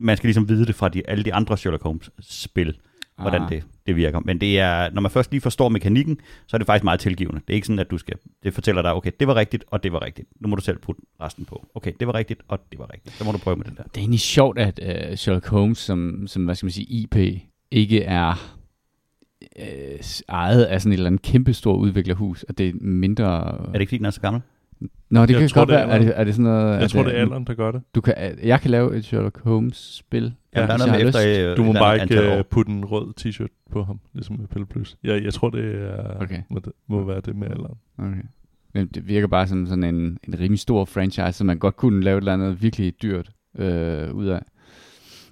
man 0.00 0.16
skal 0.16 0.28
ligesom 0.28 0.48
vide 0.48 0.66
det 0.66 0.74
fra 0.74 0.88
de, 0.88 1.08
alle 1.08 1.24
de 1.24 1.34
andre 1.34 1.56
Sherlock 1.58 1.82
Holmes-spil, 1.82 2.76
hvordan 3.20 3.42
Ah. 3.42 3.48
det, 3.48 3.64
det 3.86 3.96
virker. 3.96 4.20
Men 4.24 4.40
det 4.40 4.60
er, 4.60 4.90
når 4.90 5.00
man 5.00 5.10
først 5.10 5.30
lige 5.30 5.40
forstår 5.40 5.68
mekanikken, 5.68 6.18
så 6.46 6.56
er 6.56 6.58
det 6.58 6.66
faktisk 6.66 6.84
meget 6.84 7.00
tilgivende. 7.00 7.40
Det 7.46 7.52
er 7.52 7.54
ikke 7.54 7.66
sådan, 7.66 7.78
at 7.78 7.90
du 7.90 7.98
skal, 7.98 8.16
det 8.42 8.54
fortæller 8.54 8.82
dig, 8.82 8.94
okay, 8.94 9.10
det 9.20 9.28
var 9.28 9.34
rigtigt, 9.34 9.64
og 9.70 9.82
det 9.82 9.92
var 9.92 10.02
rigtigt. 10.02 10.28
Nu 10.40 10.48
må 10.48 10.56
du 10.56 10.62
selv 10.62 10.78
putte 10.78 11.02
resten 11.20 11.44
på. 11.44 11.66
Okay, 11.74 11.92
det 12.00 12.06
var 12.06 12.14
rigtigt, 12.14 12.40
og 12.48 12.60
det 12.70 12.78
var 12.78 12.90
rigtigt. 12.92 13.16
Så 13.16 13.24
må 13.24 13.32
du 13.32 13.38
prøve 13.38 13.56
med 13.56 13.64
det 13.64 13.76
der. 13.76 13.82
Det 13.82 13.96
er 13.96 14.00
egentlig 14.00 14.20
sjovt, 14.20 14.58
at 14.58 14.80
uh, 15.10 15.16
Sherlock 15.16 15.46
Holmes, 15.48 15.78
som, 15.78 16.26
som, 16.26 16.44
hvad 16.44 16.54
skal 16.54 16.66
man 16.66 16.72
sige, 16.72 16.86
IP, 16.86 17.16
ikke 17.70 18.02
er 18.02 18.56
uh, 19.60 19.66
ejet 20.28 20.64
af 20.64 20.82
sådan 20.82 20.92
et 20.92 20.96
eller 20.96 21.06
andet 21.06 21.22
kæmpestort 21.22 21.80
udviklerhus, 21.80 22.42
og 22.42 22.58
det 22.58 22.68
er 22.68 22.72
mindre... 22.80 23.24
Er 23.24 23.72
det 23.72 23.80
ikke, 23.80 23.90
fordi 23.90 23.98
den 23.98 24.06
er 24.06 24.10
så 24.10 24.20
gammel? 24.20 24.42
Nå, 25.10 25.22
det 25.22 25.30
Jeg 25.30 25.40
kan 25.40 25.48
tror, 25.48 25.60
godt 25.60 25.68
det 25.68 25.80
er 25.80 25.86
være. 25.86 25.94
Er 25.94 25.98
det, 25.98 26.12
er 26.16 26.24
det 26.24 26.34
sådan 26.34 26.50
noget... 26.50 26.74
Jeg 26.74 26.82
at, 26.82 26.90
tror, 26.90 27.02
det 27.02 27.10
er 27.12 27.16
øh, 27.16 27.20
alderen, 27.22 27.44
der 27.44 27.54
gør 27.54 27.70
det. 27.70 27.82
Du 27.94 28.00
kan, 28.00 28.14
jeg 28.42 28.60
kan 28.60 28.70
lave 28.70 28.96
et 28.96 29.04
Sherlock 29.04 29.40
Holmes-spil. 29.42 30.34
Ja, 30.54 30.60
der 30.60 30.66
er 30.72 30.78
noget 30.78 30.92
med 30.92 31.06
efter... 31.08 31.28
lyst. 31.28 31.40
øh, 31.40 31.56
Du 31.56 31.62
må 31.64 31.72
bare 31.72 32.02
ikke 32.02 32.38
uh, 32.38 32.44
putte 32.50 32.72
en 32.72 32.84
rød 32.84 33.12
t-shirt 33.20 33.64
på 33.70 33.84
ham, 33.84 34.00
ligesom 34.14 34.36
med 34.38 34.46
Pelle 34.48 34.66
Plus. 34.66 34.96
Jeg, 35.04 35.24
jeg 35.24 35.34
tror, 35.34 35.50
det 35.50 35.74
er, 35.74 36.22
Okay. 36.22 36.42
må, 36.50 36.58
det, 36.58 36.72
må 36.88 37.04
være 37.04 37.20
det 37.20 37.36
med 37.36 37.48
alderen. 37.50 37.74
Okay. 37.98 38.22
Men 38.74 38.86
det 38.86 39.08
virker 39.08 39.26
bare 39.26 39.46
som 39.48 39.66
sådan 39.66 39.84
en, 39.84 40.18
en 40.28 40.40
rimelig 40.40 40.58
stor 40.58 40.84
franchise, 40.84 41.32
så 41.32 41.44
man 41.44 41.58
godt 41.58 41.76
kunne 41.76 42.04
lave 42.04 42.18
et 42.18 42.20
eller 42.20 42.32
andet 42.32 42.62
virkelig 42.62 43.02
dyrt 43.02 43.30
øh, 43.58 44.14
ud 44.14 44.26
af. 44.26 44.42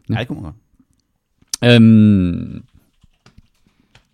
Nej, 0.08 0.18
det 0.18 0.28
kunne 0.28 0.42
man 0.42 0.52
godt. 0.52 0.56
Øhm, 1.82 2.64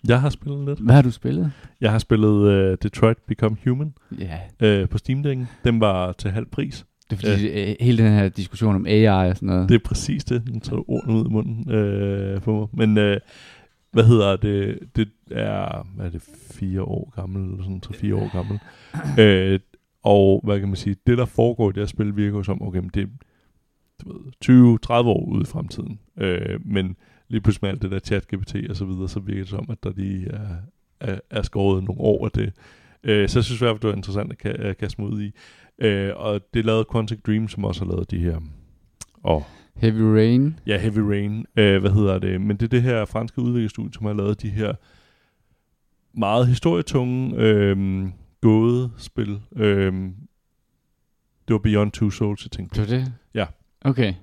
Jeg 0.09 0.21
har 0.21 0.31
spillet 0.31 0.65
lidt. 0.69 0.81
hvad 0.81 0.95
har 0.95 1.03
du 1.03 1.11
spillet? 1.11 1.53
Jeg 1.81 1.91
har 1.91 1.99
spillet 1.99 2.29
uh, 2.29 2.77
Detroit 2.83 3.19
Become 3.27 3.57
Human 3.65 3.95
Ja, 4.19 4.83
uh, 4.83 4.89
på 4.89 4.99
Steam 4.99 5.27
Deck'en. 5.27 5.47
Den 5.65 5.81
var 5.81 6.13
til 6.13 6.31
halv 6.31 6.47
pris. 6.47 6.87
det 7.11 7.25
er 7.25 7.31
fordi, 7.31 7.49
øh. 7.49 7.77
hele 7.81 8.05
den 8.05 8.13
her 8.13 8.29
diskussion 8.29 8.75
om 8.75 8.87
AI 8.87 9.07
og 9.07 9.37
sådan 9.37 9.47
noget. 9.47 9.69
Det 9.69 9.75
er 9.75 9.85
præcis 9.85 10.25
det. 10.25 10.49
Nu 10.49 10.61
tager 10.61 10.77
du 10.77 10.85
ordene 10.89 11.15
ud 11.15 11.27
i 11.27 11.29
munden 11.29 11.71
øh, 11.71 12.41
på 12.41 12.53
mig. 12.59 12.89
Men 12.89 12.99
øh, 12.99 13.21
hvad 13.93 14.05
hedder 14.05 14.37
det? 14.37 14.79
Det 14.97 15.09
er, 15.31 15.87
hvad 15.97 16.07
er 16.07 16.11
det, 16.11 16.23
fire 16.53 16.83
år 16.83 17.13
gammel, 17.17 17.51
eller 17.51 17.63
sådan 17.63 17.81
tre-fire 17.81 18.15
år 18.15 18.33
gammel. 18.33 18.59
øh, 19.25 19.61
og 20.05 20.41
hvad 20.45 20.59
kan 20.59 20.69
man 20.69 20.77
sige, 20.77 20.97
det 21.07 21.19
der 21.19 21.25
foregår 21.25 21.71
i 21.71 21.73
det 21.73 21.81
her 21.81 21.87
spil 21.87 22.17
virker 22.17 22.43
som, 22.43 22.63
okay, 22.63 22.79
men 22.79 22.91
det 22.95 23.03
er 23.03 23.07
du 24.05 24.13
ved, 24.13 24.79
20-30 24.91 24.93
år 24.93 25.25
ude 25.25 25.43
i 25.43 25.45
fremtiden. 25.45 25.99
Øh, 26.19 26.61
men 26.65 26.97
lige 27.31 27.41
pludselig 27.41 27.67
med 27.67 27.71
alt 27.71 27.83
det 27.83 27.91
der 27.91 27.99
chat 27.99 28.27
GPT 28.29 28.71
og 28.71 28.77
så 28.77 28.85
videre, 28.85 29.09
så 29.09 29.21
virker 29.21 29.43
det 29.43 29.49
som, 29.49 29.67
at 29.71 29.83
der 29.83 29.93
lige 29.97 30.29
er, 30.29 30.57
er, 31.01 31.19
er 31.31 31.43
skåret 31.43 31.85
nogle 31.85 32.01
år 32.01 32.25
af 32.25 32.31
det. 32.31 32.53
Øh, 33.05 33.29
så 33.29 33.39
jeg 33.39 33.45
synes 33.45 33.61
i 33.61 33.65
hvert 33.65 33.75
fald, 33.75 33.81
det 33.81 33.89
var 33.89 33.97
interessant 33.97 34.33
at, 34.33 34.47
ka- 34.47 34.63
at 34.63 34.79
kaste 34.79 35.01
mig 35.01 35.11
ud 35.11 35.23
i. 35.23 35.33
Øh, 35.79 36.13
og 36.17 36.41
det 36.55 36.65
lavede 36.65 36.85
Quantic 36.93 37.19
Dream, 37.27 37.49
som 37.49 37.65
også 37.65 37.85
har 37.85 37.93
lavet 37.93 38.11
de 38.11 38.19
her... 38.19 38.41
Og 39.23 39.45
Heavy 39.77 40.01
Rain. 40.01 40.59
Ja, 40.67 40.79
Heavy 40.79 40.99
Rain. 40.99 41.47
Øh, 41.57 41.81
hvad 41.81 41.91
hedder 41.91 42.19
det? 42.19 42.41
Men 42.41 42.57
det 42.57 42.63
er 42.63 42.69
det 42.69 42.83
her 42.83 43.05
franske 43.05 43.41
udviklerstudie, 43.41 43.93
som 43.93 44.07
har 44.07 44.13
lavet 44.13 44.43
de 44.43 44.51
her 44.51 44.75
meget 46.19 46.47
historietunge 46.47 47.37
øh, 47.37 48.07
gådespil. 48.41 49.41
Øh, 49.57 49.93
det 51.49 51.55
var 51.55 51.59
Beyond 51.59 51.93
Two 51.93 52.11
Souls, 52.11 52.45
jeg 52.45 52.51
tænkte. 52.51 52.81
Det 52.81 52.91
var 52.91 52.97
det? 52.97 53.13
Ja. 53.35 53.47
Okay. 53.85 54.15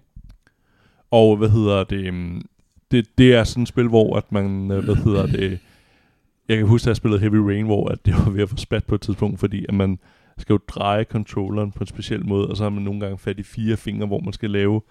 Og 1.12 1.38
hvad 1.38 1.50
hedder 1.50 1.84
det? 1.84 2.14
Det, 2.92 3.18
det 3.18 3.34
er 3.36 3.44
sådan 3.44 3.64
et 3.64 3.68
spil, 3.70 3.88
hvor 3.88 4.18
at 4.18 4.32
man, 4.32 4.72
øh, 4.72 4.84
hvad 4.84 4.96
hedder 4.96 5.26
det? 5.26 5.60
Jeg 6.50 6.58
kan 6.58 6.68
huske, 6.68 6.84
at 6.86 6.88
jeg 6.88 6.96
spillede 6.96 7.20
Heavy 7.22 7.36
Rain, 7.36 7.66
hvor 7.66 7.88
at 7.88 8.06
det 8.06 8.14
var 8.14 8.30
ved 8.30 8.44
at 8.44 8.50
få 8.50 8.58
spat 8.58 8.86
på 8.86 8.96
et 8.96 9.02
tidspunkt, 9.02 9.40
fordi 9.40 9.66
at 9.70 9.76
man 9.76 10.00
skal 10.38 10.54
jo 10.54 10.60
dreje 10.68 11.04
controlleren 11.04 11.72
på 11.72 11.80
en 11.80 11.88
speciel 11.88 12.26
måde, 12.26 12.48
og 12.48 12.58
så 12.58 12.64
har 12.64 12.70
man 12.70 12.84
nogle 12.84 13.00
gange 13.00 13.18
fat 13.18 13.40
i 13.40 13.44
fire 13.44 13.78
fingre, 13.78 14.08
hvor 14.08 14.20
man 14.20 14.34
skal 14.34 14.50
lave, 14.52 14.82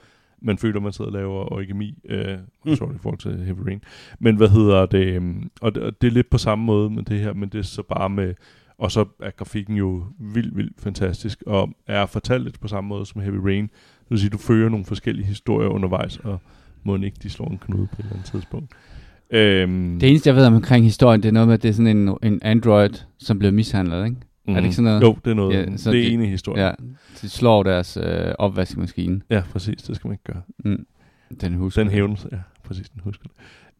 man 0.42 0.58
føler, 0.58 0.80
man 0.80 0.92
sidder 0.92 1.10
og 1.10 1.16
laver 1.16 1.52
origami, 1.52 1.98
øh, 2.08 2.38
Mm. 2.66 2.76
sorry, 2.76 2.94
i 2.94 2.98
forhold 3.02 3.18
til 3.18 3.44
Heavy 3.44 3.58
Rain. 3.66 3.82
Men 4.18 4.36
hvad 4.36 4.48
hedder 4.48 4.86
det? 4.86 5.06
øhm, 5.06 5.50
Og 5.60 5.74
det, 5.74 5.82
og 5.82 6.00
det 6.00 6.06
er 6.06 6.10
lidt 6.12 6.30
på 6.30 6.38
samme 6.38 6.64
måde 6.64 6.90
med 6.90 7.02
det 7.02 7.18
her, 7.20 7.32
men 7.32 7.48
det 7.48 7.58
er 7.58 7.62
så 7.62 7.82
bare 7.82 8.10
med, 8.10 8.34
og 8.78 8.92
så 8.92 9.04
er 9.22 9.30
grafikken 9.30 9.76
jo 9.76 10.04
vildt, 10.18 10.56
vildt 10.56 10.80
fantastisk, 10.80 11.42
og 11.46 11.70
er 11.86 12.06
fortalt 12.06 12.44
lidt 12.44 12.60
på 12.60 12.68
samme 12.68 12.88
måde 12.88 13.06
som 13.06 13.20
Heavy 13.20 13.36
Rain. 13.44 13.64
Det 13.64 14.10
vil 14.10 14.18
sige, 14.18 14.30
du 14.30 14.38
fører 14.38 14.68
nogle 14.68 14.84
forskellige 14.86 15.26
historier 15.26 15.68
undervejs, 15.68 16.16
og 16.18 16.38
må 16.86 16.96
ikke 16.96 17.16
de 17.22 17.30
slår 17.30 17.48
en 17.50 17.58
knude 17.58 17.86
på 17.86 17.94
et 17.98 17.98
eller 17.98 18.12
andet 18.12 18.26
tidspunkt. 18.26 18.72
Øhm, 19.30 19.98
Det 20.00 20.08
eneste, 20.08 20.28
jeg 20.28 20.36
ved 20.36 20.46
omkring 20.46 20.84
historien, 20.84 21.22
det 21.22 21.28
er 21.28 21.32
noget 21.32 21.48
med, 21.48 21.54
at 21.54 21.62
det 21.62 21.68
er 21.68 21.72
sådan 21.72 21.96
en, 22.08 22.16
en 22.22 22.38
android, 22.42 22.90
som 23.18 23.38
blev 23.38 23.52
mishandlet, 23.52 24.04
ikke? 24.04 24.16
mm, 24.46 24.52
er 24.52 24.56
det 24.56 24.64
ikke 24.64 24.76
sådan 24.76 24.84
noget? 24.84 25.02
Jo, 25.02 25.16
det 25.24 25.30
er 25.30 25.34
noget. 25.34 25.54
Ja, 25.56 25.76
så 25.76 25.90
det 25.90 26.00
er 26.00 26.02
det- 26.04 26.12
en 26.12 26.22
i 26.22 26.26
historien. 26.26 26.64
Ja. 26.66 26.72
De 27.22 27.28
slår 27.28 27.62
deres 27.62 27.98
øh, 28.02 28.32
opvaskemaskine. 28.38 29.20
ja, 29.30 29.42
præcis. 29.52 29.82
Det 29.82 29.96
skal 29.96 30.08
man 30.08 30.12
ikke 30.14 30.24
gøre. 30.24 30.42
Mm. 30.64 30.86
Den 31.40 31.54
husker 31.54 31.84
Den 31.84 32.16
sig. 32.16 32.28
Ja, 32.32 32.38
præcis. 32.64 32.88
Den 32.88 33.00
husker 33.04 33.22
det. 33.22 33.32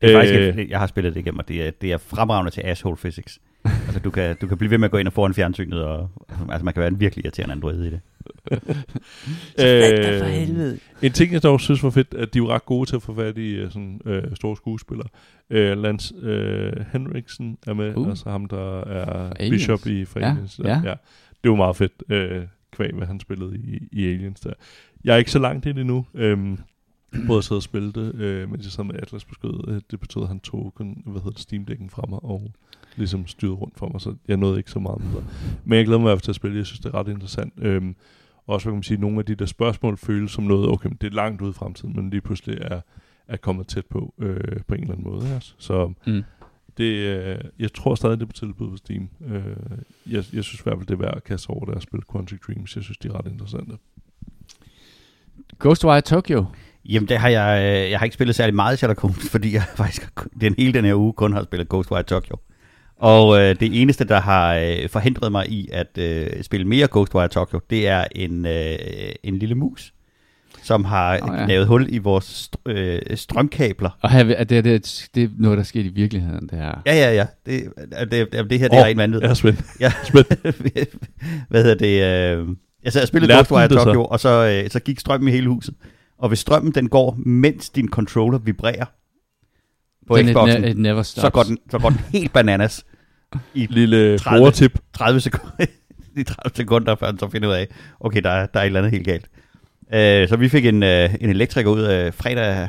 Det 0.02 0.10
er 0.12 0.16
faktisk, 0.18 0.34
Øh, 0.34 0.58
jeg, 0.58 0.66
jeg 0.70 0.78
har 0.78 0.86
spillet 0.86 1.14
det 1.14 1.20
igennem, 1.20 1.38
og 1.38 1.48
det 1.48 1.66
er, 1.66 1.70
det 1.70 1.92
er 1.92 1.98
fremragende 1.98 2.50
til 2.50 2.60
asshole 2.64 2.96
physics. 2.96 3.38
altså, 3.64 3.98
du 4.00 4.10
kan, 4.10 4.36
du 4.40 4.46
kan 4.46 4.58
blive 4.58 4.70
ved 4.70 4.78
med 4.78 4.84
at 4.84 4.90
gå 4.90 4.96
ind 4.98 5.08
og 5.08 5.12
få 5.14 5.24
en 5.24 5.34
fjernsynet, 5.34 5.82
og 5.84 6.08
altså, 6.48 6.64
man 6.64 6.74
kan 6.74 6.80
være 6.80 6.88
en 6.90 7.00
virkelig 7.00 7.24
irriterende 7.24 7.52
android 7.52 7.82
i 7.84 7.90
det. 7.90 8.00
Øh, 9.60 10.78
En 11.02 11.12
ting, 11.12 11.32
jeg 11.32 11.42
dog 11.42 11.60
synes 11.60 11.82
var 11.82 11.90
fedt, 11.90 12.14
at 12.14 12.34
de 12.34 12.42
var 12.42 12.48
ret 12.48 12.64
gode 12.66 12.90
til 12.90 12.96
at 12.96 13.02
få 13.02 13.14
fat 13.14 13.38
i 13.38 13.62
uh, 13.64 13.70
sådan, 13.70 14.00
uh, 14.04 14.34
store 14.34 14.56
skuespillere. 14.56 15.08
Uh, 15.50 15.56
Lance 15.82 16.14
uh, 16.14 16.84
Henriksen 16.92 17.58
er 17.66 17.74
med, 17.74 17.96
Uh. 17.96 18.08
altså 18.08 18.30
ham, 18.30 18.44
der 18.46 18.80
er 18.80 19.30
Aliens. 19.32 19.50
Bishop 19.54 19.86
i 19.86 20.04
fra 20.04 20.20
Ja, 20.20 20.30
Aliens. 20.30 20.60
ja. 20.64 20.80
ja. 20.84 20.94
Det 21.44 21.50
var 21.50 21.56
meget 21.56 21.76
fedt, 21.76 22.02
uh, 22.12 22.48
kvæg, 22.72 22.90
hvad 22.94 23.06
han 23.06 23.20
spillede 23.20 23.56
i, 23.56 23.88
i 23.92 24.06
Aliens 24.06 24.40
der. 24.40 24.52
Jeg 25.04 25.14
er 25.14 25.18
ikke 25.18 25.30
så 25.30 25.38
langt 25.38 25.66
i 25.66 25.68
det 25.72 25.78
endnu. 25.80 26.06
Um, 26.14 26.58
både 27.26 27.38
at 27.38 27.44
sidde 27.44 27.58
og 27.58 27.62
spille 27.62 27.92
det, 27.92 28.12
uh, 28.44 28.50
mens 28.50 28.64
jeg 28.64 28.72
sad 28.72 28.84
med 28.84 28.94
Atlas 29.02 29.24
på 29.24 29.34
skødet. 29.34 29.64
Uh, 29.68 29.78
det 29.90 30.00
betød, 30.00 30.22
at 30.22 30.28
han 30.28 30.40
tog 30.40 30.72
kun, 30.76 31.02
hvad 31.06 31.20
hedder 31.22 31.30
det, 31.30 31.40
Steam-dækken 31.40 31.90
fra 31.90 32.02
mig, 32.08 32.18
og 32.24 32.50
ligesom 32.96 33.26
styrede 33.26 33.54
rundt 33.54 33.78
for 33.78 33.88
mig, 33.88 34.00
så 34.00 34.14
jeg 34.28 34.36
nåede 34.36 34.58
ikke 34.58 34.70
så 34.70 34.78
meget 34.78 35.00
med 35.04 35.14
det. 35.14 35.24
Men 35.64 35.76
jeg 35.76 35.84
glæder 35.86 35.98
mig 36.00 36.04
i 36.06 36.08
hvert 36.10 36.18
fald 36.18 36.22
til 36.24 36.30
at 36.30 36.36
spille. 36.36 36.56
Jeg 36.56 36.66
synes, 36.66 36.80
det 36.80 36.94
er 36.94 36.94
ret 36.94 37.08
interessant. 37.08 37.52
Um, 37.66 37.96
også, 38.46 38.64
hvad 38.64 38.72
kan 38.72 38.76
man 38.76 38.82
sige, 38.82 39.00
nogle 39.00 39.18
af 39.18 39.24
de 39.24 39.34
der 39.34 39.46
spørgsmål 39.46 39.96
føles 39.96 40.30
som 40.30 40.44
noget, 40.44 40.68
okay, 40.70 40.88
men 40.88 40.98
det 41.00 41.06
er 41.06 41.14
langt 41.14 41.42
ude 41.42 41.50
i 41.50 41.54
fremtiden, 41.54 41.96
men 41.96 42.10
lige 42.10 42.20
pludselig 42.20 42.58
er, 42.60 42.80
er 43.28 43.36
kommet 43.36 43.66
tæt 43.66 43.86
på, 43.86 44.14
øh, 44.18 44.36
på 44.68 44.74
en 44.74 44.80
eller 44.80 44.92
anden 44.94 45.10
måde. 45.10 45.28
Altså. 45.34 45.54
Så 45.58 45.92
Mm. 46.06 46.22
det, 46.78 46.84
øh, 46.84 47.38
jeg 47.58 47.72
tror 47.72 47.94
stadig, 47.94 48.16
det 48.18 48.22
er 48.22 48.26
på 48.26 48.32
tilbud 48.32 48.70
på 48.70 48.76
Steam. 48.76 49.08
Øh, 49.26 49.42
jeg, 50.06 50.24
jeg 50.32 50.44
synes 50.44 50.60
i 50.60 50.62
hvert 50.64 50.76
fald, 50.78 50.86
det 50.86 50.94
er 50.94 50.98
værd 50.98 51.16
at 51.16 51.24
kaste 51.24 51.50
over 51.50 51.64
der 51.64 51.72
og 51.74 51.82
spille 51.82 52.02
Quantic 52.12 52.38
Dreams. 52.46 52.76
Jeg 52.76 52.84
synes, 52.84 52.98
de 52.98 53.08
er 53.08 53.18
ret 53.18 53.32
interessante. 53.32 53.76
Ghostwire 55.60 56.00
Tokyo. 56.00 56.44
Jamen, 56.84 57.08
det 57.08 57.18
har 57.18 57.28
jeg, 57.28 57.62
øh, 57.84 57.90
jeg 57.90 57.98
har 57.98 58.04
ikke 58.04 58.14
spillet 58.14 58.34
særlig 58.36 58.54
meget 58.54 58.78
Sherlock 58.78 59.00
Holmes, 59.00 59.30
fordi 59.34 59.52
jeg 59.54 59.62
faktisk 59.76 60.12
den 60.40 60.54
hele 60.58 60.72
den 60.72 60.84
her 60.84 60.94
uge 60.94 61.12
kun 61.12 61.32
har 61.32 61.42
spillet 61.44 61.68
Ghostwire 61.68 62.02
Tokyo. 62.02 62.36
Og 62.98 63.40
øh, 63.40 63.60
det 63.60 63.82
eneste, 63.82 64.04
der 64.04 64.20
har 64.20 64.54
øh, 64.54 64.88
forhindret 64.88 65.32
mig 65.32 65.48
i 65.48 65.68
at 65.72 65.98
øh, 65.98 66.42
spille 66.42 66.66
mere 66.66 66.88
Ghostwire 66.90 67.28
Tokyo, 67.28 67.60
det 67.70 67.88
er 67.88 68.04
en, 68.12 68.46
øh, 68.46 68.78
en 69.22 69.38
lille 69.38 69.54
mus, 69.54 69.92
som 70.62 70.84
har 70.84 71.18
oh, 71.22 71.28
ja. 71.34 71.40
ja. 71.40 71.46
lavet 71.46 71.66
hul 71.66 71.86
i 71.88 71.98
vores 71.98 72.48
str- 72.48 72.70
øh, 72.70 73.00
strømkabler. 73.14 73.90
Og 74.02 74.10
her, 74.10 74.34
er 74.36 74.44
det, 74.44 74.64
det, 74.64 75.08
det 75.14 75.22
er 75.22 75.28
noget, 75.38 75.58
der 75.58 75.64
sker 75.64 75.80
i 75.80 75.88
virkeligheden, 75.88 76.48
det 76.48 76.58
her. 76.58 76.82
Ja, 76.86 76.94
ja, 76.94 77.14
ja. 77.14 77.26
Det, 77.46 77.72
det, 78.10 78.32
det, 78.32 78.50
det 78.50 78.58
her 78.58 78.68
det 78.68 78.78
er 78.78 78.80
Åh, 78.80 78.86
rent. 78.86 79.22
Jeg 79.22 79.30
er 79.30 79.34
spændt. 79.34 79.60
Ja. 79.80 79.92
Hvad 81.50 81.62
hedder 81.64 81.74
det? 81.74 82.38
Øh, 82.38 82.48
jeg 82.84 82.92
sad 82.92 83.02
og 83.02 83.08
spillede 83.08 83.28
Lærte 83.28 83.48
Ghostwire 83.48 83.68
det 83.68 83.78
så? 83.78 83.84
Tokyo, 83.84 84.04
og 84.04 84.20
så, 84.20 84.62
øh, 84.64 84.70
så 84.70 84.80
gik 84.80 85.00
strømmen 85.00 85.28
i 85.28 85.32
hele 85.32 85.48
huset. 85.48 85.74
Og 86.18 86.28
hvis 86.28 86.38
strømmen 86.38 86.72
den 86.72 86.88
går, 86.88 87.18
mens 87.18 87.70
din 87.70 87.88
controller 87.88 88.38
vibrerer 88.38 88.84
på 90.08 90.16
Den 90.16 90.28
Xboxen, 90.28 90.58
it, 90.64 90.64
ne- 90.64 90.70
it 90.70 90.78
never 90.78 91.02
stops. 91.02 91.22
så 91.22 91.30
går, 91.30 91.42
den, 91.42 91.58
så 91.70 91.78
går 91.78 91.90
den 91.90 91.98
helt 92.12 92.32
bananas 92.32 92.84
i 93.54 93.66
Lille 93.70 94.18
30. 94.18 94.38
brugertip. 94.38 94.78
30 94.92 95.20
sekunder, 95.20 95.66
i 96.20 96.22
30 96.22 96.56
sekunder, 96.56 96.94
før 96.94 97.10
den 97.10 97.18
så 97.18 97.28
finder 97.28 97.48
ud 97.48 97.54
af, 97.54 97.68
okay, 98.00 98.20
der, 98.22 98.30
er- 98.30 98.46
der 98.46 98.60
er 98.60 98.64
et 98.64 98.66
eller 98.66 98.80
andet 98.80 98.92
helt 98.92 99.04
galt. 99.06 99.26
Øh, 99.94 100.28
så 100.28 100.36
vi 100.36 100.48
fik 100.48 100.66
en, 100.66 100.82
øh, 100.82 101.14
en 101.20 101.30
elektriker 101.30 101.70
ud 101.70 101.86
øh, 101.86 102.12
fredag 102.12 102.44
af, 102.44 102.68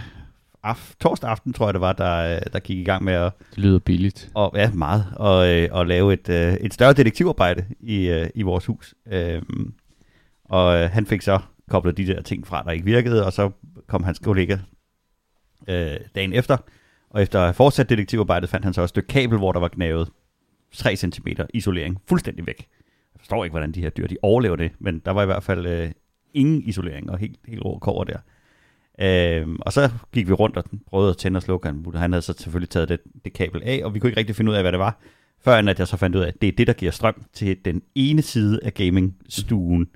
torsdag 1.01 1.29
aften, 1.29 1.53
tror 1.53 1.67
jeg 1.67 1.73
det 1.73 1.81
var, 1.81 1.93
der, 1.93 2.35
øh, 2.35 2.41
der 2.53 2.59
gik 2.59 2.77
i 2.77 2.83
gang 2.83 3.03
med 3.03 3.13
at, 3.13 3.31
Det 3.49 3.57
lyder 3.57 3.79
billigt. 3.79 4.29
og, 4.33 4.51
ja, 4.55 4.71
meget, 4.71 5.05
og, 5.15 5.47
øh, 5.55 5.69
og 5.71 5.87
lave 5.87 6.13
et, 6.13 6.29
øh, 6.29 6.53
et 6.53 6.73
større 6.73 6.93
detektivarbejde 6.93 7.65
i, 7.79 8.07
øh, 8.07 8.27
i 8.35 8.41
vores 8.41 8.65
hus. 8.65 8.93
Øh, 9.11 9.41
og 10.45 10.77
øh, 10.83 10.89
han 10.89 11.05
fik 11.05 11.21
så 11.21 11.39
koblet 11.69 11.97
de 11.97 12.07
der 12.07 12.21
ting 12.21 12.47
fra, 12.47 12.63
der 12.63 12.71
ikke 12.71 12.85
virkede, 12.85 13.25
og 13.25 13.33
så 13.33 13.51
kom 13.87 14.03
hans 14.03 14.19
kollega 14.19 14.57
øh, 15.67 15.95
dagen 16.15 16.33
efter, 16.33 16.57
og 17.17 17.23
efter 17.23 17.39
at 17.39 17.45
have 17.45 17.53
fortsat 17.53 17.89
detektivarbejdet, 17.89 18.49
fandt 18.49 18.63
han 18.63 18.73
så 18.73 18.81
et 18.81 18.89
stykke 18.89 19.07
kabel, 19.07 19.37
hvor 19.37 19.51
der 19.51 19.59
var 19.59 19.67
gnavet 19.67 20.09
3 20.73 20.95
cm 20.95 21.27
isolering 21.53 22.01
fuldstændig 22.09 22.47
væk. 22.47 22.67
Jeg 23.13 23.19
forstår 23.19 23.43
ikke, 23.43 23.51
hvordan 23.51 23.71
de 23.71 23.81
her 23.81 23.89
dyr 23.89 24.07
de 24.07 24.17
overlever 24.21 24.55
det, 24.55 24.71
men 24.79 25.01
der 25.05 25.11
var 25.11 25.23
i 25.23 25.25
hvert 25.25 25.43
fald 25.43 25.65
øh, 25.65 25.91
ingen 26.33 26.63
isolering 26.63 27.11
og 27.11 27.17
helt, 27.17 27.39
helt 27.47 27.65
rå 27.65 27.79
kover 27.79 28.03
der. 28.03 28.17
Øhm, 29.01 29.57
og 29.61 29.73
så 29.73 29.89
gik 30.13 30.27
vi 30.27 30.33
rundt 30.33 30.57
og 30.57 30.63
prøvede 30.87 31.09
at 31.09 31.17
tænde 31.17 31.37
og 31.37 31.41
slukke. 31.41 31.67
Han, 31.67 31.85
han 31.95 32.11
havde 32.11 32.21
så 32.21 32.33
selvfølgelig 32.37 32.69
taget 32.69 32.89
det, 32.89 32.99
det 33.25 33.33
kabel 33.33 33.61
af, 33.65 33.81
og 33.83 33.93
vi 33.93 33.99
kunne 33.99 34.09
ikke 34.09 34.19
rigtig 34.19 34.35
finde 34.35 34.51
ud 34.51 34.55
af, 34.55 34.63
hvad 34.63 34.71
det 34.71 34.79
var, 34.79 34.99
før 35.41 35.55
at 35.55 35.79
jeg 35.79 35.87
så 35.87 35.97
fandt 35.97 36.15
ud 36.15 36.21
af, 36.21 36.27
at 36.27 36.41
det 36.41 36.47
er 36.47 36.51
det, 36.57 36.67
der 36.67 36.73
giver 36.73 36.91
strøm 36.91 37.23
til 37.33 37.57
den 37.65 37.81
ene 37.95 38.21
side 38.21 38.59
af 38.63 38.73
gamingstuen. 38.73 39.87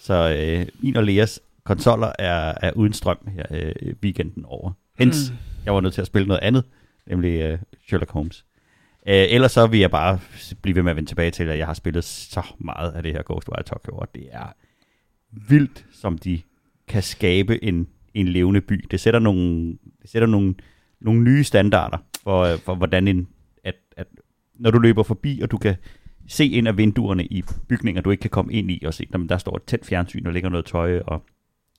Så 0.00 0.36
øh, 0.38 0.66
min 0.82 0.96
og 0.96 1.04
Leas 1.04 1.40
konsoller 1.64 2.12
er, 2.18 2.54
er 2.62 2.72
uden 2.72 2.92
strøm 2.92 3.18
her 3.34 3.44
øh, 3.50 3.94
weekenden 4.02 4.44
over. 4.44 4.72
Hens, 4.98 5.30
mm 5.30 5.36
jeg 5.68 5.74
var 5.74 5.80
nødt 5.80 5.94
til 5.94 6.00
at 6.00 6.06
spille 6.06 6.28
noget 6.28 6.40
andet, 6.42 6.64
nemlig 7.06 7.40
øh, 7.40 7.58
Sherlock 7.86 8.10
Holmes. 8.10 8.46
Øh, 9.08 9.26
ellers 9.28 9.52
så 9.52 9.66
vil 9.66 9.80
jeg 9.80 9.90
bare 9.90 10.20
blive 10.62 10.76
ved 10.76 10.82
med 10.82 10.90
at 10.90 10.96
vende 10.96 11.10
tilbage 11.10 11.30
til, 11.30 11.44
at 11.44 11.58
jeg 11.58 11.66
har 11.66 11.74
spillet 11.74 12.04
så 12.04 12.42
meget 12.58 12.92
af 12.92 13.02
det 13.02 13.12
her 13.12 13.22
Ghostwire 13.22 13.62
Tokyo, 13.62 13.96
og 13.96 14.14
det 14.14 14.28
er 14.30 14.46
vildt, 15.30 15.86
som 15.92 16.18
de 16.18 16.40
kan 16.88 17.02
skabe 17.02 17.64
en, 17.64 17.88
en 18.14 18.28
levende 18.28 18.60
by. 18.60 18.86
Det 18.90 19.00
sætter 19.00 19.20
nogle, 19.20 19.78
det 20.02 20.10
sætter 20.10 20.28
nogle, 20.28 20.54
nogle 21.00 21.22
nye 21.22 21.44
standarder 21.44 21.98
for, 22.22 22.42
øh, 22.42 22.58
for 22.58 22.74
hvordan 22.74 23.08
en, 23.08 23.28
at, 23.64 23.74
at 23.96 24.06
når 24.54 24.70
du 24.70 24.78
løber 24.78 25.02
forbi, 25.02 25.40
og 25.42 25.50
du 25.50 25.58
kan 25.58 25.76
se 26.28 26.46
ind 26.46 26.68
af 26.68 26.76
vinduerne 26.76 27.24
i 27.24 27.44
bygninger, 27.68 28.02
du 28.02 28.10
ikke 28.10 28.20
kan 28.20 28.30
komme 28.30 28.52
ind 28.52 28.70
i, 28.70 28.82
og 28.86 28.94
se, 28.94 29.08
at 29.14 29.20
der 29.28 29.38
står 29.38 29.56
et 29.56 29.62
tæt 29.62 29.84
fjernsyn, 29.84 30.26
og 30.26 30.32
ligger 30.32 30.48
noget 30.48 30.66
tøj, 30.66 31.00
og 31.06 31.24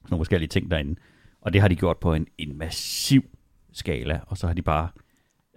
nogle 0.10 0.20
forskellige 0.20 0.50
ting 0.50 0.72
derinde. 0.72 0.96
Og 1.42 1.54
det 1.54 1.62
har 1.62 1.68
de 1.68 1.76
gjort 1.76 1.98
på 1.98 2.14
en, 2.14 2.28
en 2.38 2.58
massiv 2.58 3.24
skala, 3.72 4.20
og 4.28 4.38
så 4.38 4.48
har 4.48 4.54
de 4.54 4.62
bare 4.62 4.90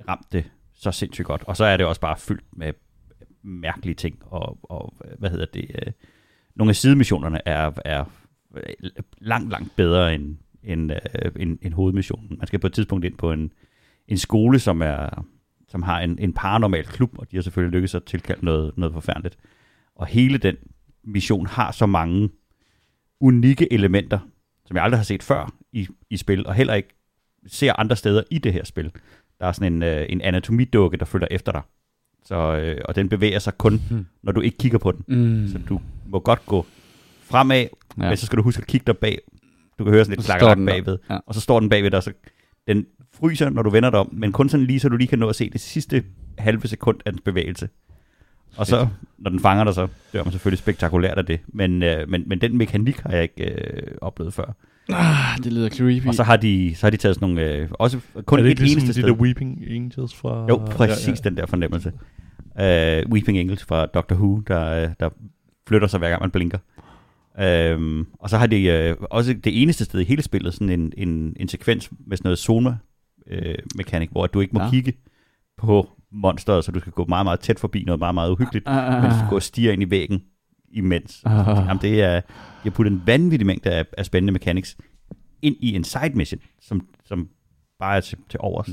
ramt 0.08 0.32
det 0.32 0.50
så 0.74 0.92
sindssygt 0.92 1.26
godt. 1.26 1.44
Og 1.46 1.56
så 1.56 1.64
er 1.64 1.76
det 1.76 1.86
også 1.86 2.00
bare 2.00 2.16
fyldt 2.18 2.44
med 2.52 2.72
mærkelige 3.42 3.94
ting, 3.94 4.18
og, 4.24 4.58
og 4.62 4.94
hvad 5.18 5.30
hedder 5.30 5.46
det, 5.54 5.70
øh, 5.74 5.92
nogle 6.54 6.70
af 6.70 6.76
sidemissionerne 6.76 7.48
er, 7.48 7.70
er 7.84 8.04
øh, 8.56 8.62
langt, 9.18 9.50
langt 9.50 9.76
bedre 9.76 10.14
end, 10.14 10.36
end, 10.62 10.92
øh, 10.92 11.32
end, 11.36 11.58
end 11.62 11.74
hovedmissionen. 11.74 12.36
Man 12.38 12.46
skal 12.46 12.58
på 12.58 12.66
et 12.66 12.72
tidspunkt 12.72 13.04
ind 13.04 13.16
på 13.16 13.32
en, 13.32 13.52
en 14.08 14.18
skole, 14.18 14.58
som 14.58 14.82
er 14.82 15.24
som 15.72 15.82
har 15.82 16.00
en, 16.00 16.18
en 16.18 16.32
paranormal 16.32 16.84
klub, 16.84 17.18
og 17.18 17.30
de 17.30 17.36
har 17.36 17.42
selvfølgelig 17.42 17.72
lykkedes 17.72 17.94
at 17.94 18.04
tilkalde 18.04 18.44
noget, 18.44 18.72
noget 18.76 18.92
forfærdeligt. 18.92 19.38
Og 19.94 20.06
hele 20.06 20.38
den 20.38 20.56
mission 21.04 21.46
har 21.46 21.72
så 21.72 21.86
mange 21.86 22.30
unikke 23.20 23.72
elementer, 23.72 24.18
som 24.66 24.76
jeg 24.76 24.84
aldrig 24.84 24.98
har 24.98 25.04
set 25.04 25.22
før 25.22 25.54
i, 25.72 25.88
i 26.10 26.16
spil, 26.16 26.46
og 26.46 26.54
heller 26.54 26.74
ikke 26.74 26.88
ser 27.46 27.72
andre 27.78 27.96
steder 27.96 28.22
i 28.30 28.38
det 28.38 28.52
her 28.52 28.64
spil. 28.64 28.90
Der 29.40 29.46
er 29.46 29.52
sådan 29.52 29.72
en, 29.72 29.82
øh, 29.82 30.06
en 30.08 30.20
anatomidukke, 30.20 30.96
der 30.96 31.04
følger 31.04 31.28
efter 31.30 31.52
dig. 31.52 31.62
Så, 32.24 32.34
øh, 32.56 32.80
og 32.84 32.96
den 32.96 33.08
bevæger 33.08 33.38
sig 33.38 33.58
kun, 33.58 33.80
Hmm. 33.90 34.06
når 34.22 34.32
du 34.32 34.40
ikke 34.40 34.58
kigger 34.58 34.78
på 34.78 34.92
den. 34.92 35.04
Mm. 35.08 35.48
Så 35.48 35.58
du 35.68 35.80
må 36.06 36.18
godt 36.20 36.46
gå 36.46 36.66
fremad, 37.22 37.66
ja. 37.98 38.08
men 38.08 38.16
så 38.16 38.26
skal 38.26 38.36
du 38.36 38.42
huske 38.42 38.60
at 38.60 38.66
kigge 38.66 38.84
der 38.86 38.92
bag. 38.92 39.18
Du 39.78 39.84
kan 39.84 39.92
høre 39.92 40.04
sådan 40.04 40.22
står 40.22 40.38
klakkerak 40.38 40.58
bagved. 40.66 40.98
Ja. 41.10 41.18
Og 41.26 41.34
så 41.34 41.40
står 41.40 41.60
den 41.60 41.68
bagved 41.68 41.90
dig, 41.90 42.02
så 42.02 42.12
den 42.66 42.86
fryser, 43.14 43.50
når 43.50 43.62
du 43.62 43.70
vender 43.70 43.90
dig 43.90 44.00
om, 44.00 44.08
men 44.12 44.32
kun 44.32 44.48
sådan 44.48 44.66
lige, 44.66 44.80
så 44.80 44.88
du 44.88 44.96
lige 44.96 45.08
kan 45.08 45.18
nå 45.18 45.28
at 45.28 45.36
se 45.36 45.50
det 45.50 45.60
sidste 45.60 46.04
halve 46.38 46.68
sekund 46.68 47.00
af 47.06 47.12
dens 47.12 47.22
bevægelse. 47.24 47.68
Og 48.56 48.66
så, 48.66 48.88
når 49.18 49.30
den 49.30 49.40
fanger 49.40 49.64
dig, 49.64 49.74
så 49.74 49.88
dør 50.12 50.24
man 50.24 50.32
selvfølgelig 50.32 50.58
spektakulært 50.58 51.18
af 51.18 51.26
det. 51.26 51.40
Men, 51.48 51.82
øh, 51.82 52.08
men, 52.08 52.24
men 52.26 52.40
den 52.40 52.56
mekanik 52.58 52.98
har 52.98 53.10
jeg 53.10 53.22
ikke 53.22 53.44
øh, 53.44 53.94
oplevet 54.00 54.34
før. 54.34 54.52
Ah, 54.88 55.38
det 55.44 55.52
lyder 55.52 55.68
creepy. 55.68 56.06
Og 56.06 56.14
så 56.14 56.22
har 56.22 56.36
de, 56.36 56.72
så 56.76 56.86
har 56.86 56.90
de 56.90 56.96
taget 56.96 57.14
sådan 57.16 57.28
nogle, 57.34 57.52
øh, 57.52 57.68
også 57.70 57.98
kun 58.26 58.38
er 58.38 58.42
det 58.42 58.48
et 58.48 58.50
ikke 58.50 58.62
ligesom 58.62 58.78
eneste 58.82 59.00
de 59.02 59.06
sted. 59.06 59.14
der 59.16 59.22
Weeping 59.22 59.64
Angels 59.70 60.14
fra... 60.14 60.46
Jo, 60.48 60.56
præcis 60.56 61.06
Ja, 61.08 61.12
ja, 61.24 61.28
den 61.30 61.36
der 61.36 61.46
fornemmelse. 61.46 61.92
Uh, 62.54 63.12
Weeping 63.12 63.38
Angels 63.38 63.64
fra 63.64 63.86
Doctor 63.86 64.16
Who, 64.16 64.40
der, 64.46 64.82
øh, 64.84 64.90
der 65.00 65.08
flytter 65.68 65.86
sig 65.88 65.98
hver 65.98 66.08
gang 66.08 66.20
man 66.22 66.30
blinker. 66.30 66.58
Um, 67.74 68.06
og 68.18 68.30
så 68.30 68.38
har 68.38 68.46
de 68.46 68.96
uh, 69.00 69.06
også 69.10 69.32
det 69.32 69.62
eneste 69.62 69.84
sted 69.84 70.00
i 70.00 70.04
hele 70.04 70.22
spillet 70.22 70.54
sådan 70.54 70.70
en, 70.70 70.92
en, 70.96 71.36
en 71.40 71.48
sekvens 71.48 71.90
med 72.06 72.16
sådan 72.16 72.26
noget 72.28 72.38
soma 72.38 72.76
uh, 73.32 73.36
mekanik, 73.76 74.10
hvor 74.10 74.26
du 74.26 74.40
ikke 74.40 74.52
må 74.54 74.60
Ja. 74.62 74.70
kigge 74.70 74.92
på 75.58 75.88
monsteret, 76.12 76.64
så 76.64 76.72
du 76.72 76.80
skal 76.80 76.92
gå 76.92 77.04
meget, 77.08 77.26
meget 77.26 77.40
tæt 77.40 77.58
forbi 77.58 77.82
noget 77.86 77.98
meget, 77.98 78.14
meget 78.14 78.30
uhyggeligt, 78.30 78.64
Ah, 78.68 79.02
men 79.02 79.10
du 79.10 79.16
skal 79.16 79.28
gå 79.28 79.36
og 79.36 79.42
stige 79.42 79.72
ind 79.72 79.82
i 79.82 79.90
væggen 79.90 80.22
imens. 80.72 81.22
Ah. 81.24 81.64
Jamen, 81.68 81.82
det 81.82 82.02
er, 82.02 82.20
de 82.20 82.24
har 82.62 82.70
puttet 82.70 82.92
en 82.92 83.02
vanvittig 83.06 83.46
mængde 83.46 83.70
af, 83.70 83.84
af 83.98 84.06
spændende 84.06 84.32
mechanics 84.32 84.76
ind 85.42 85.56
i 85.60 85.74
en 85.74 85.84
side 85.84 86.10
mission, 86.14 86.40
som, 86.60 86.86
som 87.04 87.28
bare 87.78 87.96
er 87.96 88.00
til, 88.00 88.18
til 88.28 88.40
overs. 88.42 88.68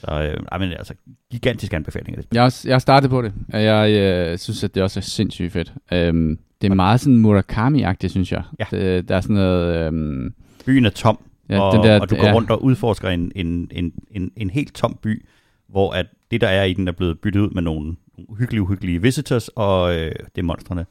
Så 0.00 0.06
øh, 0.10 0.42
ej, 0.52 0.58
men, 0.58 0.72
altså, 0.72 0.94
gigantisk 1.30 1.72
anbefaling 1.72 2.16
af 2.16 2.22
det. 2.22 2.34
Jeg 2.34 2.42
også- 2.42 2.68
jeg 2.68 2.74
har 2.74 2.78
startet 2.78 3.10
på 3.10 3.22
det, 3.22 3.32
og 3.52 3.62
jeg 3.64 3.90
øh, 3.90 4.38
synes, 4.38 4.64
at 4.64 4.74
det 4.74 4.82
også 4.82 5.00
er 5.00 5.02
sindssygt 5.02 5.52
fedt. 5.52 5.74
Øhm, 5.92 6.38
det 6.60 6.70
er 6.70 6.74
meget 6.74 7.00
sådan 7.00 7.16
Murakami-agtigt, 7.24 8.08
synes 8.08 8.32
jeg. 8.32 8.42
Ja. 8.58 8.64
Det, 8.70 9.08
der 9.08 9.16
er 9.16 9.20
sådan 9.20 9.34
noget... 9.36 9.86
Øhm, 9.86 10.34
Byen 10.66 10.84
er 10.84 10.90
tom, 10.90 11.18
ja, 11.48 11.60
og, 11.60 11.72
den 11.76 11.84
der, 11.84 12.00
og 12.00 12.10
du 12.10 12.16
går 12.16 12.26
ja, 12.26 12.32
rundt 12.32 12.50
og 12.50 12.64
udforsker 12.64 13.08
en, 13.08 13.32
en, 13.34 13.68
en, 13.72 13.92
en, 14.10 14.30
en 14.36 14.50
helt 14.50 14.74
tom 14.74 14.98
by, 15.02 15.26
hvor 15.68 15.92
at 15.92 16.06
det, 16.30 16.40
der 16.40 16.48
er 16.48 16.64
i 16.64 16.72
den, 16.72 16.88
er 16.88 16.92
blevet 16.92 17.18
byttet 17.20 17.40
ud 17.40 17.50
med 17.50 17.62
nogle, 17.62 17.80
nogle 18.16 18.30
uhyggelige, 18.30 18.62
uhyggelige 18.62 19.02
visitors, 19.02 19.48
og 19.48 19.94
øh, 19.94 20.12
det 20.34 20.38
er 20.38 20.42
monstrene. 20.42 20.86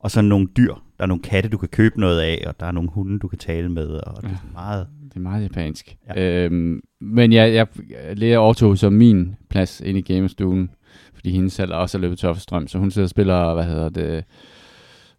Og 0.00 0.10
så 0.10 0.22
nogle 0.22 0.48
dyr. 0.56 0.74
Der 0.98 1.04
er 1.04 1.06
nogle 1.06 1.22
katte, 1.22 1.48
du 1.48 1.58
kan 1.58 1.68
købe 1.68 2.00
noget 2.00 2.20
af, 2.20 2.44
og 2.46 2.60
der 2.60 2.66
er 2.66 2.72
nogle 2.72 2.90
hunde, 2.90 3.18
du 3.18 3.28
kan 3.28 3.38
tale 3.38 3.68
med, 3.68 3.88
og 3.88 4.22
det 4.22 4.30
er 4.30 4.52
meget... 4.52 4.86
Det 5.08 5.16
er 5.16 5.20
meget 5.20 5.42
japansk. 5.42 5.96
Ja. 6.16 6.44
Øhm, 6.44 6.80
men 7.00 7.32
jeg, 7.32 7.54
jeg 7.54 7.66
lærer 8.16 8.38
overtog 8.38 8.78
som 8.78 8.92
min 8.92 9.36
plads 9.48 9.80
ind 9.80 9.98
i 9.98 10.00
gamerstuen, 10.00 10.70
fordi 11.14 11.30
hendes 11.30 11.52
selv 11.52 11.74
også 11.74 11.98
er 11.98 12.00
løbet 12.00 12.18
tør 12.18 12.32
for 12.32 12.40
strøm, 12.40 12.68
så 12.68 12.78
hun 12.78 12.90
sidder 12.90 13.06
og 13.06 13.10
spiller, 13.10 13.54
hvad 13.54 13.64
hedder 13.64 13.88
det, 13.88 14.24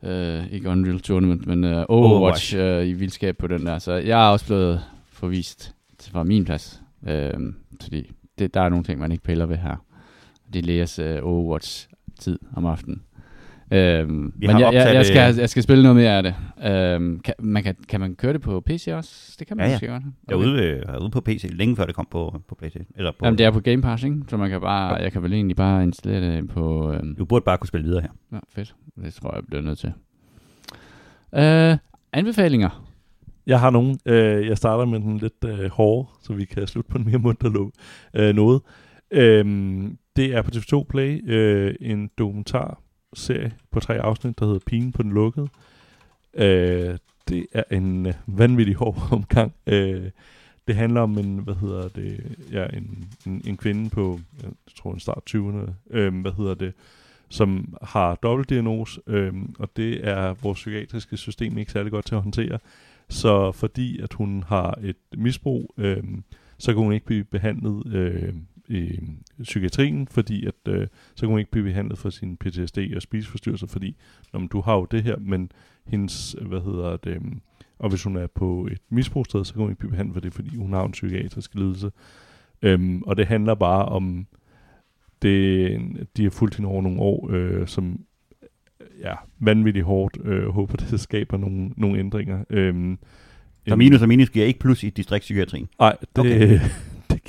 øh, 0.04 0.54
ikke 0.54 0.70
Unreal 0.70 1.00
Tournament, 1.00 1.48
men 1.48 1.64
øh, 1.64 1.86
Overwatch, 1.90 1.90
Overwatch. 1.90 2.56
Øh, 2.58 2.88
i 2.88 2.94
vildskab 2.94 3.38
på 3.38 3.48
den 3.48 3.66
der. 3.66 3.80
Så 3.80 3.94
jeg 3.94 4.28
er 4.28 4.32
også 4.32 4.46
blevet 4.46 4.82
forvist 5.12 5.76
til 5.98 6.12
fra 6.12 6.24
min 6.24 6.46
plads, 6.46 6.82
øhm, 7.08 7.56
fordi 7.82 8.12
det, 8.40 8.54
der 8.54 8.62
er 8.62 8.70
nogle 8.70 8.84
ting, 8.86 9.00
man 9.00 9.12
ikke 9.12 9.24
piller 9.24 9.46
ved 9.46 9.58
her. 9.58 9.76
Det 10.54 10.66
Leas 10.66 11.00
øh, 11.00 11.20
Overwatch-tid 11.24 12.40
om 12.56 12.66
aftenen. 12.66 13.02
Øhm, 13.74 14.34
Vi 14.36 14.48
men 14.48 14.56
har 14.56 14.60
jeg, 14.60 14.74
jeg, 14.74 14.96
jeg, 14.96 15.06
skal, 15.06 15.34
øh, 15.34 15.40
jeg 15.40 15.50
skal 15.50 15.64
spille 15.64 15.84
noget 15.84 15.96
mere 15.96 16.18
af 16.18 16.24
det. 16.24 16.36
Øhm, 16.72 17.20
kan, 17.20 17.34
man 17.40 17.64
kan, 17.64 17.76
kan 17.90 18.00
man 18.00 18.16
køre 18.16 18.34
det 18.34 18.42
på 18.42 18.62
PC 18.62 18.88
også? 18.94 19.36
Det 19.40 19.48
kan 19.48 19.58
man 19.58 19.70
Ja, 19.70 19.80
ja. 19.82 19.88
godt. 19.92 20.04
Jeg 20.28 20.34
er 20.34 20.38
ude, 20.40 20.64
øh, 20.64 20.78
jeg 20.88 20.96
er 20.96 21.00
ude 21.00 21.10
på 21.10 21.22
PC, 21.22 21.50
længe 21.52 21.76
før 21.76 21.86
det 21.86 21.96
kom 21.96 22.08
på, 22.12 22.42
på 22.48 22.56
PlayStation. 22.56 22.92
Eller 22.96 23.12
på, 23.12 23.26
Jamen, 23.26 23.38
det 23.38 23.46
er 23.46 23.52
på 23.52 23.60
Game 23.60 23.82
Pass, 23.82 24.04
ikke? 24.04 24.18
Så 24.28 24.38
man 24.38 24.50
kan 24.50 24.62
bare, 24.62 24.96
jeg 24.96 25.12
kan 25.12 25.24
vel 25.24 25.34
egentlig 25.34 25.56
bare 25.56 25.84
installere 25.84 26.36
det 26.36 26.50
på... 26.50 26.94
Øhm, 26.94 27.16
Du 27.16 27.26
burde 27.26 27.44
bare 27.46 27.58
kunne 27.58 27.68
spille 27.68 27.88
videre 27.88 28.02
her. 28.02 28.10
ja, 28.32 28.38
fedt. 28.56 28.76
Det 29.04 29.14
tror 29.14 29.30
jeg, 29.30 29.36
jeg 29.36 29.44
bliver 29.48 29.62
nødt 29.62 29.78
til. 29.80 29.94
Øh, 31.36 31.78
anbefalinger. 32.14 32.88
Jeg 33.48 33.60
har 33.60 33.70
nogen. 33.70 34.00
Øh, 34.06 34.48
jeg 34.48 34.58
starter 34.58 34.86
med 34.86 35.00
den 35.00 35.18
lidt 35.18 35.46
øh, 35.46 35.70
hårde, 35.72 36.08
så 36.22 36.34
vi 36.34 36.46
kan 36.46 36.68
slutte 36.68 36.90
på 36.92 36.98
en 36.98 37.06
mere 37.06 37.18
munter 37.18 37.70
øh, 38.14 38.36
noget. 38.36 38.62
Øhm, 39.12 39.98
det 40.16 40.36
er 40.36 40.42
på 40.42 40.52
TV2 40.56 40.84
Play 40.90 41.30
øh, 41.32 41.76
en 41.82 42.10
serie 43.14 43.53
på 43.72 43.80
tre 43.80 43.99
afsnit, 44.01 44.39
der 44.39 44.45
hedder 44.45 44.59
Pigen 44.66 44.91
på 44.91 45.03
den 45.03 45.12
lukkede. 45.12 45.47
Øh, 46.34 46.97
det 47.28 47.45
er 47.53 47.64
en 47.72 48.05
øh, 48.05 48.14
vanvittig 48.28 48.76
hård 48.76 48.97
omgang. 49.12 49.53
Øh, 49.68 50.09
det 50.68 50.76
handler 50.76 51.01
om 51.01 51.18
en, 51.18 51.38
hvad 51.38 51.55
hedder 51.55 51.88
det, 51.88 52.38
ja, 52.51 52.66
en, 52.66 53.07
en, 53.26 53.41
en 53.45 53.57
kvinde 53.57 53.89
på, 53.89 54.20
jeg 54.43 54.51
tror 54.76 54.93
en 54.93 54.99
start 54.99 55.24
20'erne, 55.30 55.72
øh, 55.89 56.22
hvad 56.22 56.32
hedder 56.38 56.53
det, 56.53 56.74
som 57.30 57.76
har 57.82 58.16
dobbeltdiagnose, 58.16 59.01
øh, 59.07 59.34
og 59.59 59.70
det 59.76 60.07
er 60.07 60.34
vores 60.34 60.57
psykiatriske 60.57 61.18
system 61.18 61.57
ikke 61.57 61.72
særlig 61.72 61.91
godt 61.91 62.05
til 62.05 62.16
at 62.16 62.22
håndtere. 62.22 62.59
Så 63.09 63.51
fordi 63.51 63.99
at 63.99 64.14
hun 64.14 64.43
har 64.47 64.80
et 64.84 64.95
misbrug, 65.18 65.74
øh, 65.78 66.03
så 66.57 66.74
kan 66.74 66.84
hun 66.84 66.93
ikke 66.93 67.05
blive 67.05 67.24
behandlet 67.24 67.93
øh, 67.93 68.34
i 68.72 69.00
psykiatrien, 69.44 70.08
fordi 70.08 70.46
at, 70.46 70.56
øh, 70.68 70.88
så 71.16 71.22
kan 71.22 71.30
hun 71.30 71.40
ikke 71.40 71.52
blive 71.52 71.64
behandlet 71.64 71.98
for 71.98 72.10
sin 72.10 72.38
PTSD 72.38 72.78
og 72.96 73.02
spiseforstyrrelser, 73.02 73.68
fordi 73.68 73.96
når 74.34 74.40
man, 74.40 74.50
du 74.50 74.62
har 74.62 74.76
jo 74.76 74.88
det 74.92 75.04
her, 75.04 75.18
men 75.18 75.52
hendes, 75.88 76.36
hvad 76.42 76.62
hedder 76.62 76.98
det, 76.98 77.12
øh, 77.12 77.22
og 77.80 77.90
hvis 77.90 78.04
hun 78.04 78.16
er 78.16 78.28
på 78.28 78.68
et 78.72 78.82
misbrugssted, 78.90 79.46
så 79.46 79.54
kan 79.54 79.62
hun 79.62 79.72
ikke 79.72 79.80
blive 79.80 79.92
behandlet 79.92 80.14
for 80.14 80.22
det, 80.22 80.34
fordi 80.34 80.58
hun 80.58 80.74
har 80.74 80.84
en 80.84 80.92
psykiatrisk 80.92 81.56
lidelse. 81.56 81.92
Øhm, 82.62 83.02
og 83.02 83.18
det 83.18 83.28
handler 83.28 83.56
bare 83.56 83.86
om, 83.86 84.28
det, 85.22 86.08
de 86.18 86.24
har 86.24 86.30
fulgt 86.30 86.56
hende 86.56 86.70
over 86.70 86.82
nogle 86.82 87.00
år, 87.00 87.30
øh, 87.32 87.68
som 87.68 88.00
ja, 89.00 89.14
vanvittigt 89.40 89.86
hårdt. 89.86 90.18
Øh, 90.24 90.48
håber, 90.50 90.76
det 90.92 91.00
skaber 91.00 91.38
nogle, 91.38 91.72
nogle 91.78 92.00
ændringer. 92.00 92.44
Øhm, 92.50 93.00
Så 93.68 93.76
minus 93.76 94.02
og 94.02 94.08
minus 94.08 94.30
giver 94.30 94.46
ikke 94.46 94.60
plus 94.60 94.84
i 94.84 94.90
distriktspsykiatrien. 94.90 95.68
Nej, 95.80 95.98
det, 96.16 96.20
okay. 96.20 96.60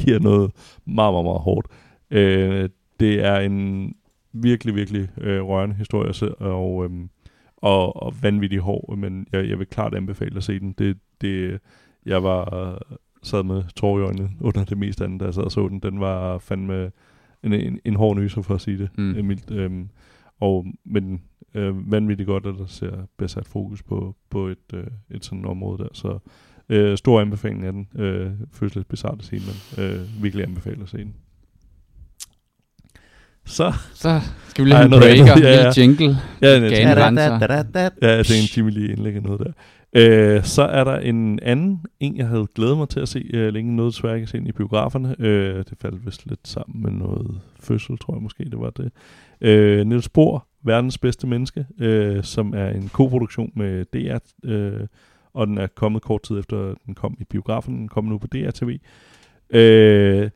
Giver 0.05 0.19
noget 0.19 0.51
meget, 0.85 1.13
meget, 1.15 1.25
meget 1.25 1.41
hårdt. 1.41 1.67
Øh, 2.11 2.69
det 3.01 3.25
er 3.25 3.37
en 3.37 3.95
virkelig, 4.33 4.75
virkelig 4.75 5.09
øh, 5.21 5.43
rørende 5.43 5.75
historie, 5.75 6.35
og, 6.37 6.85
øhm, 6.85 7.11
og, 7.57 8.03
og 8.03 8.15
vanvittig 8.23 8.59
hård, 8.59 8.97
men 8.97 9.27
jeg, 9.33 9.49
jeg 9.49 9.59
vil 9.59 9.67
klart 9.67 9.95
anbefale 9.95 10.37
at 10.37 10.45
se 10.45 10.61
den. 10.61 10.73
Det, 10.73 10.99
det, 11.21 11.61
jeg 12.07 12.23
var 12.23 12.79
sad 13.23 13.43
med 13.43 13.63
tårer 13.77 14.01
i 14.01 14.03
øjnene 14.03 14.31
under 14.41 14.65
det 14.65 14.79
meste 14.79 15.05
andet, 15.05 15.21
da 15.21 15.25
jeg 15.25 15.35
sad 15.35 15.43
og 15.43 15.53
så 15.53 15.69
den. 15.69 15.81
Den 15.81 16.01
var 16.01 16.39
fandme 16.39 16.91
en, 17.43 17.53
en, 17.53 17.79
en 17.85 17.97
hård 17.97 18.17
nyser, 18.17 18.43
for 18.43 18.55
at 18.55 18.61
sige 18.61 18.79
det 18.79 18.91
Mm. 18.99 19.05
mm. 19.05 19.25
mildt. 19.25 19.51
Øhm, 19.51 19.89
og, 20.41 20.67
men 20.85 21.23
øh, 21.55 21.93
vanvittigt 21.93 22.27
godt, 22.27 22.47
at 22.47 22.55
der 22.59 22.67
ser 22.67 23.07
bliver 23.17 23.29
sat 23.29 23.47
fokus 23.47 23.83
på, 23.83 24.17
på 24.31 24.47
et, 24.47 24.75
øh, 24.75 24.87
et 25.11 25.25
sådan 25.25 25.45
område 25.45 25.83
der. 25.83 25.89
Så 25.93 26.19
øh, 26.73 26.97
stor 26.99 27.21
anbefaling 27.21 27.65
af 27.65 27.73
den. 27.73 27.89
Øh, 27.99 28.31
føles 28.53 28.75
lidt 28.75 28.89
bizarrt 28.89 29.19
at 29.19 29.25
se 29.25 29.33
men 29.79 29.85
øh, 29.85 30.23
virkelig 30.23 30.45
anbefaler 30.47 30.83
at 30.83 30.89
se 30.89 30.99
den. 30.99 31.15
Så, 33.47 33.73
Så 33.95 34.21
skal 34.49 34.65
vi 34.65 34.69
lige 34.71 34.77
have 34.77 34.85
en 34.85 34.91
noget 34.91 35.03
breaker, 35.05 35.33
andet. 35.33 35.37
en 35.37 35.43
Ja, 35.55 35.63
ja. 35.65 35.73
jingle. 35.77 36.17
ja, 36.43 36.47
Gane 36.49 36.69
tænker, 36.71 36.95
grænser. 36.95 37.91
ja, 38.03 38.17
jeg 38.17 38.27
tænkte, 38.27 38.53
Jimmy 38.57 38.71
lige 38.71 38.93
indlægger 38.93 39.21
noget 39.21 39.41
der. 39.41 39.53
Øh, 39.97 40.45
så 40.45 40.63
er 40.63 40.85
der 40.85 40.97
en 40.97 41.39
anden, 41.43 41.81
en 42.01 42.17
jeg 42.17 42.27
havde 42.27 42.47
glædet 42.55 42.77
mig 42.77 42.89
til 42.89 43.01
at 43.01 43.09
se 43.09 43.31
øh, 43.35 43.53
længe, 43.53 43.77
noget 43.77 43.93
desværre 43.95 44.21
ikke 44.21 44.37
ind 44.39 44.49
i 44.49 44.53
biograferne. 44.53 45.17
Øh, 45.19 45.57
det 45.57 45.75
faldt 45.83 46.07
vist 46.07 46.27
lidt 46.29 46.49
sammen 46.49 46.83
med 46.83 46.91
noget 46.91 47.41
fødsel, 47.61 47.99
tror 47.99 48.15
jeg 48.15 48.23
måske, 48.23 48.45
det 48.45 48.59
var 48.61 48.71
det. 48.71 48.91
Øh, 49.41 49.87
Niels 49.87 50.09
Bohr, 50.09 50.47
verdens 50.65 50.99
bedste 50.99 51.27
menneske, 51.27 51.67
øh, 51.81 52.25
som 52.25 52.55
er 52.55 52.69
en 52.69 52.89
koproduktion 52.93 53.53
med 53.57 53.85
DR, 53.85 54.19
øh, 54.51 54.81
og 55.35 55.47
den 55.47 55.59
er 55.59 55.67
kommet 55.67 56.03
kort 56.03 56.23
tid 56.23 56.39
efter, 56.39 56.75
den 56.87 56.95
kom 56.95 57.17
i 57.21 57.25
biografen, 57.25 57.75
den 57.79 57.89
kom 57.89 58.05
nu 58.05 58.19
på 58.19 58.27
DR-TV. 58.27 58.79
Øh, 59.51 60.31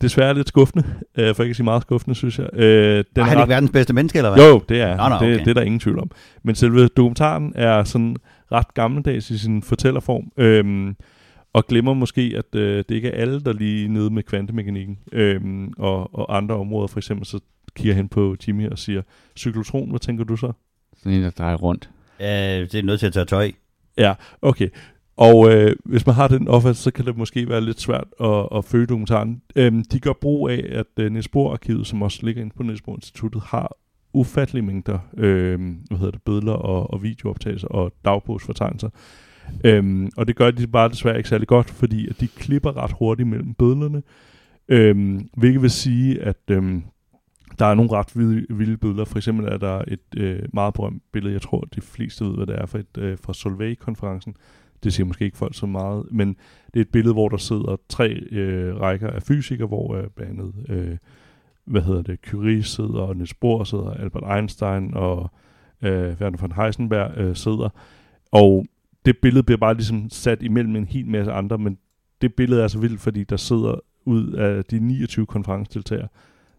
desværre 0.00 0.34
lidt 0.34 0.48
skuffende, 0.48 0.84
øh, 1.18 1.34
for 1.34 1.42
ikke 1.42 1.50
at 1.50 1.56
sige 1.56 1.64
meget 1.64 1.82
skuffende, 1.82 2.14
synes 2.14 2.38
jeg. 2.38 2.48
Øh, 2.52 3.04
Den 3.16 3.22
er 3.22 3.22
han 3.22 3.38
ikke 3.38 3.48
verdens 3.48 3.70
bedste 3.70 3.92
menneske, 3.94 4.18
eller 4.18 4.34
hvad? 4.34 4.48
jo, 4.48 4.62
det 4.68 4.80
er, 4.80 4.96
Nå, 4.96 5.02
nå, 5.02 5.08
nå, 5.08 5.26
det, 5.26 5.34
okay. 5.34 5.44
det 5.44 5.50
er 5.50 5.54
der 5.54 5.62
ingen 5.62 5.80
tvivl 5.80 5.98
om. 5.98 6.10
Men 6.42 6.54
selve 6.54 6.88
dokumentaren 6.88 7.52
er 7.54 7.84
sådan 7.84 8.16
ret 8.52 8.74
gammeldags 8.74 9.30
i 9.30 9.38
sin 9.38 9.62
fortællerform, 9.62 10.32
øhm, 10.36 10.96
og 11.52 11.66
glemmer 11.66 11.94
måske, 11.94 12.34
at 12.36 12.60
øh, 12.60 12.84
det 12.88 12.94
ikke 12.94 13.08
er 13.08 13.20
alle, 13.20 13.40
der 13.40 13.52
lige 13.52 13.84
er 13.84 13.88
nede 13.88 14.10
med 14.10 14.22
kvantemekanikken 14.22 14.98
øhm, 15.12 15.72
og, 15.78 16.14
og 16.14 16.36
andre 16.36 16.54
områder. 16.54 16.86
For 16.86 16.98
eksempel 16.98 17.26
så 17.26 17.40
kigger 17.76 17.94
hen 17.94 18.08
på 18.08 18.36
Jimmy 18.48 18.68
og 18.70 18.78
siger, 18.78 19.02
cyklotron, 19.38 19.90
hvad 19.90 20.00
tænker 20.00 20.24
du 20.24 20.36
så? 20.36 20.52
Sådan 20.96 21.12
en, 21.12 21.22
der 21.22 21.30
drejer 21.30 21.56
rundt. 21.56 21.90
Øh, 22.20 22.26
det 22.26 22.74
er 22.74 22.82
nødt 22.82 23.00
til 23.00 23.06
at 23.06 23.12
tage 23.12 23.26
tøj. 23.26 23.52
Ja, 23.98 24.14
okay. 24.42 24.68
Og 25.16 25.52
øh, 25.52 25.76
hvis 25.84 26.06
man 26.06 26.14
har 26.14 26.28
den 26.28 26.48
opfattelse, 26.48 26.82
så 26.82 26.90
kan 26.90 27.06
det 27.06 27.16
måske 27.16 27.48
være 27.48 27.60
lidt 27.60 27.80
svært 27.80 28.06
at, 28.20 28.48
at 28.54 28.64
følge 28.64 28.86
dokumentaren. 28.86 29.42
Øhm, 29.56 29.84
de 29.84 30.00
gør 30.00 30.12
brug 30.12 30.48
af, 30.48 30.64
at 30.68 30.86
øh, 31.04 31.12
Niels 31.12 31.28
Bohr 31.28 31.52
arkivet 31.52 31.86
som 31.86 32.02
også 32.02 32.18
ligger 32.22 32.42
inde 32.42 32.54
på 32.56 32.62
Niels 32.62 32.82
Bohr 32.82 32.94
Instituttet, 32.94 33.42
har 33.42 33.76
ufattelige 34.12 34.64
mængder 34.64 34.98
øh, 35.16 35.60
hvad 35.88 35.98
hedder 35.98 36.10
det, 36.10 36.22
billeder 36.22 36.52
og, 36.52 36.90
og 36.90 37.02
videooptagelser 37.02 37.68
og 37.68 37.92
dagbogsfortegnelser. 38.04 38.88
Øhm, 39.64 40.10
og 40.16 40.28
det 40.28 40.36
gør 40.36 40.50
de 40.50 40.66
bare 40.66 40.88
desværre 40.88 41.16
ikke 41.16 41.28
særlig 41.28 41.48
godt, 41.48 41.70
fordi 41.70 42.08
at 42.08 42.20
de 42.20 42.28
klipper 42.28 42.76
ret 42.76 42.92
hurtigt 42.98 43.28
mellem 43.28 43.54
billederne. 43.54 44.02
Øhm, 44.68 45.28
hvilket 45.36 45.62
vil 45.62 45.70
sige, 45.70 46.22
at 46.22 46.40
øhm, 46.50 46.82
der 47.58 47.66
er 47.66 47.74
nogle 47.74 47.90
ret 47.92 48.16
vilde, 48.18 48.46
vilde 48.50 48.76
billeder. 48.76 49.04
For 49.04 49.16
eksempel 49.16 49.46
er 49.46 49.56
der 49.56 49.82
et 49.88 50.00
øh, 50.16 50.42
meget 50.52 50.74
berømt 50.74 51.02
billede, 51.12 51.32
jeg 51.32 51.42
tror, 51.42 51.60
de 51.60 51.80
fleste 51.80 52.24
ved, 52.24 52.34
hvad 52.36 52.46
det 52.46 52.54
er, 52.54 52.66
fra, 52.66 52.78
et, 52.78 52.98
øh, 52.98 53.18
fra 53.22 53.34
Solvay-konferencen. 53.34 54.36
Det 54.84 54.92
siger 54.92 55.06
måske 55.06 55.24
ikke 55.24 55.36
folk 55.36 55.54
så 55.54 55.66
meget, 55.66 56.04
men 56.10 56.28
det 56.74 56.76
er 56.76 56.80
et 56.80 56.88
billede, 56.88 57.14
hvor 57.14 57.28
der 57.28 57.36
sidder 57.36 57.76
tre 57.88 58.08
øh, 58.12 58.80
rækker 58.80 59.10
af 59.10 59.22
fysikere, 59.22 59.68
hvor 59.68 59.94
øh, 59.94 60.04
blandt 60.16 60.40
andet 60.40 60.54
øh, 60.68 60.96
hvad 61.64 61.82
hedder 61.82 62.02
det, 62.02 62.18
Curie 62.26 62.62
sidder, 62.62 63.00
og 63.00 63.16
Niels 63.16 63.34
Bohr 63.34 63.64
sidder, 63.64 63.90
Albert 63.90 64.36
Einstein 64.36 64.94
og 64.94 65.30
øh, 65.82 66.16
Werner 66.20 66.38
von 66.38 66.52
Heisenberg 66.52 67.18
øh, 67.18 67.36
sidder. 67.36 67.68
Og 68.32 68.66
det 69.04 69.18
billede 69.18 69.42
bliver 69.42 69.58
bare 69.58 69.74
ligesom 69.74 70.10
sat 70.10 70.42
imellem 70.42 70.76
en 70.76 70.84
hel 70.84 71.06
masse 71.06 71.32
andre, 71.32 71.58
men 71.58 71.78
det 72.20 72.34
billede 72.34 72.62
er 72.62 72.68
så 72.68 72.78
vildt, 72.78 73.00
fordi 73.00 73.24
der 73.24 73.36
sidder 73.36 73.80
ud 74.04 74.32
af 74.32 74.64
de 74.64 74.78
29 74.78 75.26
konferencedeltagere, 75.26 76.08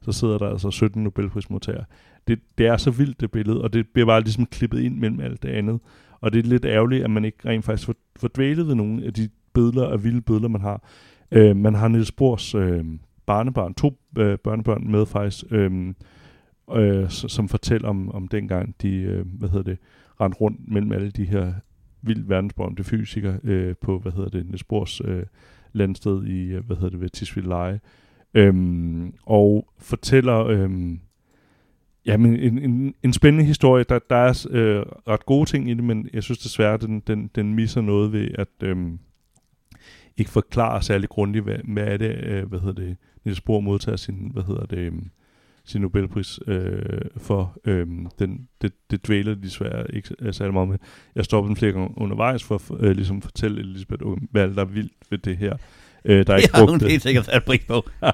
så 0.08 0.20
sidder 0.20 0.38
der 0.38 0.50
altså 0.50 0.72
17 0.72 1.04
Nobelprismodtagere. 1.04 1.86
Det, 2.28 2.40
det 2.58 2.68
er 2.68 2.78
så 2.78 2.92
vildt 2.92 3.22
det 3.22 3.32
billede, 3.32 3.62
og 3.62 3.74
det 3.74 3.88
bliver 3.94 4.06
bare 4.06 4.22
ligesom 4.22 4.46
klippet 4.46 4.80
ind 4.80 4.98
mellem 4.98 5.20
alt 5.20 5.44
det 5.44 5.50
andet. 5.50 5.80
Og 6.22 6.34
det 6.34 6.46
er 6.46 6.50
lidt 6.50 6.66
ærgerligt, 6.66 7.04
at 7.04 7.10
man 7.10 7.26
ikke 7.26 7.38
rent 7.50 7.66
faktisk 7.66 7.86
får, 7.86 7.96
får 8.20 8.30
dvælet 8.36 8.68
ved 8.68 8.76
nogle 8.76 9.06
af 9.06 9.14
de 9.14 9.30
billeder 9.54 9.86
og 9.86 10.04
vilde 10.04 10.22
billeder, 10.22 10.48
man 10.48 10.62
har. 10.62 10.84
Øh, 11.32 11.56
man 11.56 11.76
har 11.76 11.88
Niels 11.88 12.12
Bohrs 12.12 12.56
øh, 12.56 12.86
barnebarn, 13.26 13.74
to 13.74 14.00
øh, 14.18 14.38
børnebørn 14.38 14.92
med 14.92 15.06
faktisk, 15.06 15.44
øh, 15.52 15.94
øh, 16.76 17.10
som 17.10 17.48
fortæller 17.48 17.90
om, 17.90 18.12
om 18.12 18.28
dengang, 18.28 18.76
de, 18.82 18.96
øh, 18.96 19.26
hvad 19.40 19.50
hedder 19.50 19.64
det, 19.64 19.78
rendte 20.22 20.40
rundt 20.40 20.72
mellem 20.72 20.92
alle 20.92 21.12
de 21.12 21.26
her 21.26 21.54
vildt 22.02 22.30
verdensberømte 22.30 22.84
fysikere 22.84 23.40
øh, 23.44 23.76
på, 23.82 24.00
hvad 24.00 24.12
hedder 24.12 24.30
det, 24.30 24.46
Niels 24.46 24.64
Bohrs 24.64 25.02
øh, 25.02 25.24
landsted 25.74 26.26
i, 26.26 26.44
øh, 26.44 26.66
hvad 26.66 26.76
hedder 26.76 26.90
det, 26.90 27.02
ved 27.02 27.10
Tisvilde 27.10 27.50
Leje. 27.50 27.80
Øhm, 28.34 29.14
og 29.26 29.68
fortæller 29.78 30.46
øhm, 30.46 31.00
jamen, 32.06 32.40
en, 32.40 32.58
en, 32.60 32.94
en 33.04 33.14
spændende 33.14 33.46
historie. 33.46 33.84
Der, 33.90 34.00
der 34.10 34.16
er 34.16 34.48
øh, 34.50 34.86
ret 35.08 35.26
gode 35.26 35.50
ting 35.50 35.70
i 35.70 35.74
det, 35.74 35.84
men 35.84 36.10
jeg 36.14 36.24
synes 36.24 36.40
desværre, 36.40 36.78
den, 36.78 37.00
den, 37.00 37.30
den 37.36 37.54
misser 37.54 37.82
noget 37.82 38.12
ved 38.12 38.30
at 38.36 38.48
øhm, 38.64 39.00
ikke 40.18 40.32
forklare 40.32 40.82
særlig 40.82 41.10
grundigt, 41.10 41.44
hvad, 41.44 41.58
hvad 41.64 41.88
er 41.88 41.98
det, 41.98 42.24
øh, 42.24 42.48
hvad 42.48 42.60
hedder 42.60 42.84
det, 42.84 42.98
Niels 43.26 43.42
Bohr 43.42 43.60
modtager 43.60 43.96
sin, 43.96 44.30
hvad 44.34 44.44
hedder 44.44 44.66
det, 44.66 44.78
øhm, 44.78 45.10
sin 45.66 45.82
Nobelpris 45.82 46.40
øh, 46.48 47.02
for. 47.18 47.58
Øhm, 47.66 48.08
den, 48.20 48.48
det, 48.62 48.74
det 48.92 49.08
dvæler 49.08 49.36
de 49.36 49.42
desværre 49.42 49.96
ikke 49.96 50.16
øh, 50.20 50.34
særlig 50.34 50.54
meget 50.54 50.70
med. 50.70 50.78
Jeg 51.16 51.26
stoppede 51.26 51.50
den 51.50 51.56
flere 51.56 51.72
gange 51.72 51.94
undervejs 51.98 52.44
for 52.44 52.56
at 52.56 52.86
øh, 52.86 52.96
ligesom 52.96 53.22
fortælle 53.22 53.60
Elisabeth, 53.60 54.04
hvad 54.32 54.58
er 54.58 54.66
vildt 54.66 54.94
ved 55.10 55.18
det 55.18 55.38
her. 55.38 55.58
Øh, 56.06 56.28
der 56.28 56.34
er 56.34 56.38
ikke 56.38 56.48
det 56.48 56.56
har 56.56 56.66
hun 56.66 56.82
helt 56.82 57.04
sikkert 57.04 57.26
sat 57.26 57.44
pris 57.44 57.62
på. 57.68 57.90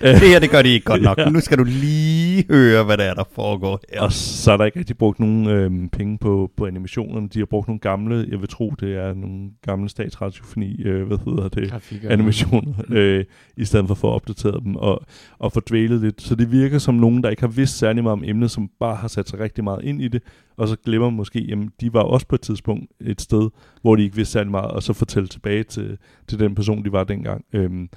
det 0.00 0.18
her, 0.18 0.38
det 0.38 0.50
gør 0.50 0.62
de 0.62 0.68
ikke 0.68 0.84
godt 0.84 1.02
nok. 1.02 1.18
ja. 1.18 1.28
Nu 1.28 1.40
skal 1.40 1.58
du 1.58 1.64
lige 1.64 2.44
høre, 2.50 2.84
hvad 2.84 2.96
der 2.96 3.04
er, 3.04 3.14
der 3.14 3.24
foregår 3.34 3.80
her. 3.92 4.00
Og 4.00 4.12
så 4.12 4.52
er 4.52 4.56
der 4.56 4.64
ikke 4.64 4.78
rigtig 4.78 4.98
brugt 4.98 5.20
nogen 5.20 5.46
øh, 5.46 5.88
penge 5.92 6.18
på, 6.18 6.50
på 6.56 6.66
animationerne. 6.66 7.28
De 7.28 7.38
har 7.38 7.46
brugt 7.46 7.68
nogle 7.68 7.80
gamle, 7.80 8.26
jeg 8.30 8.40
vil 8.40 8.48
tro, 8.48 8.74
det 8.80 8.96
er 8.96 9.14
nogle 9.14 9.50
gamle 9.66 9.88
statsradiofoni, 9.88 10.82
øh, 10.84 11.06
hvad 11.06 11.18
hedder 11.24 11.48
det, 11.48 11.70
Grafikker. 11.70 12.10
animationer, 12.10 12.74
øh, 12.90 13.24
i 13.56 13.64
stedet 13.64 13.86
for 13.86 13.94
at 13.94 13.98
få 13.98 14.08
opdateret 14.08 14.62
dem 14.64 14.76
og, 14.76 15.02
og 15.38 15.52
få 15.52 15.60
dvælet 15.68 16.00
lidt. 16.00 16.22
Så 16.22 16.34
det 16.34 16.52
virker 16.52 16.78
som 16.78 16.94
nogen, 16.94 17.22
der 17.22 17.30
ikke 17.30 17.42
har 17.42 17.48
vidst 17.48 17.78
særlig 17.78 18.02
meget 18.02 18.12
om 18.12 18.24
emnet, 18.26 18.50
som 18.50 18.70
bare 18.80 18.96
har 18.96 19.08
sat 19.08 19.28
sig 19.28 19.40
rigtig 19.40 19.64
meget 19.64 19.84
ind 19.84 20.02
i 20.02 20.08
det, 20.08 20.22
og 20.56 20.68
så 20.68 20.76
glemmer 20.84 21.10
måske, 21.10 21.40
jamen 21.40 21.70
de 21.80 21.92
var 21.92 22.02
også 22.02 22.26
på 22.26 22.34
et 22.34 22.40
tidspunkt 22.40 22.92
et 23.00 23.20
sted, 23.20 23.50
hvor 23.82 23.96
de 23.96 24.02
ikke 24.02 24.16
vidste 24.16 24.32
særlig 24.32 24.50
meget, 24.50 24.70
og 24.70 24.82
så 24.82 24.92
fortælle 24.92 25.28
tilbage 25.28 25.62
til, 25.62 25.98
til 26.28 26.38
den 26.38 26.54
person, 26.54 26.84
de 26.84 26.92
var 26.92 27.04
dengang. 27.04 27.44
Øhm, 27.52 27.88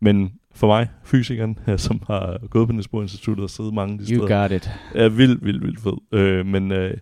men 0.00 0.32
for 0.54 0.66
mig, 0.66 0.88
fysikeren, 1.04 1.58
som 1.76 2.00
har 2.06 2.46
gået 2.50 2.68
på 2.68 2.72
Niels 2.72 2.88
Instituttet 2.92 3.42
og 3.44 3.50
siddet 3.50 3.74
mange 3.74 3.98
de 3.98 4.02
you 4.02 4.26
steder, 4.26 4.42
got 4.42 4.52
it. 4.52 4.70
er 4.94 5.08
vildt, 5.08 5.44
vildt, 5.44 5.62
vildt 5.62 5.80
fed. 5.80 6.18
Øh, 6.18 6.46
men 6.46 6.72
øh, 6.72 6.96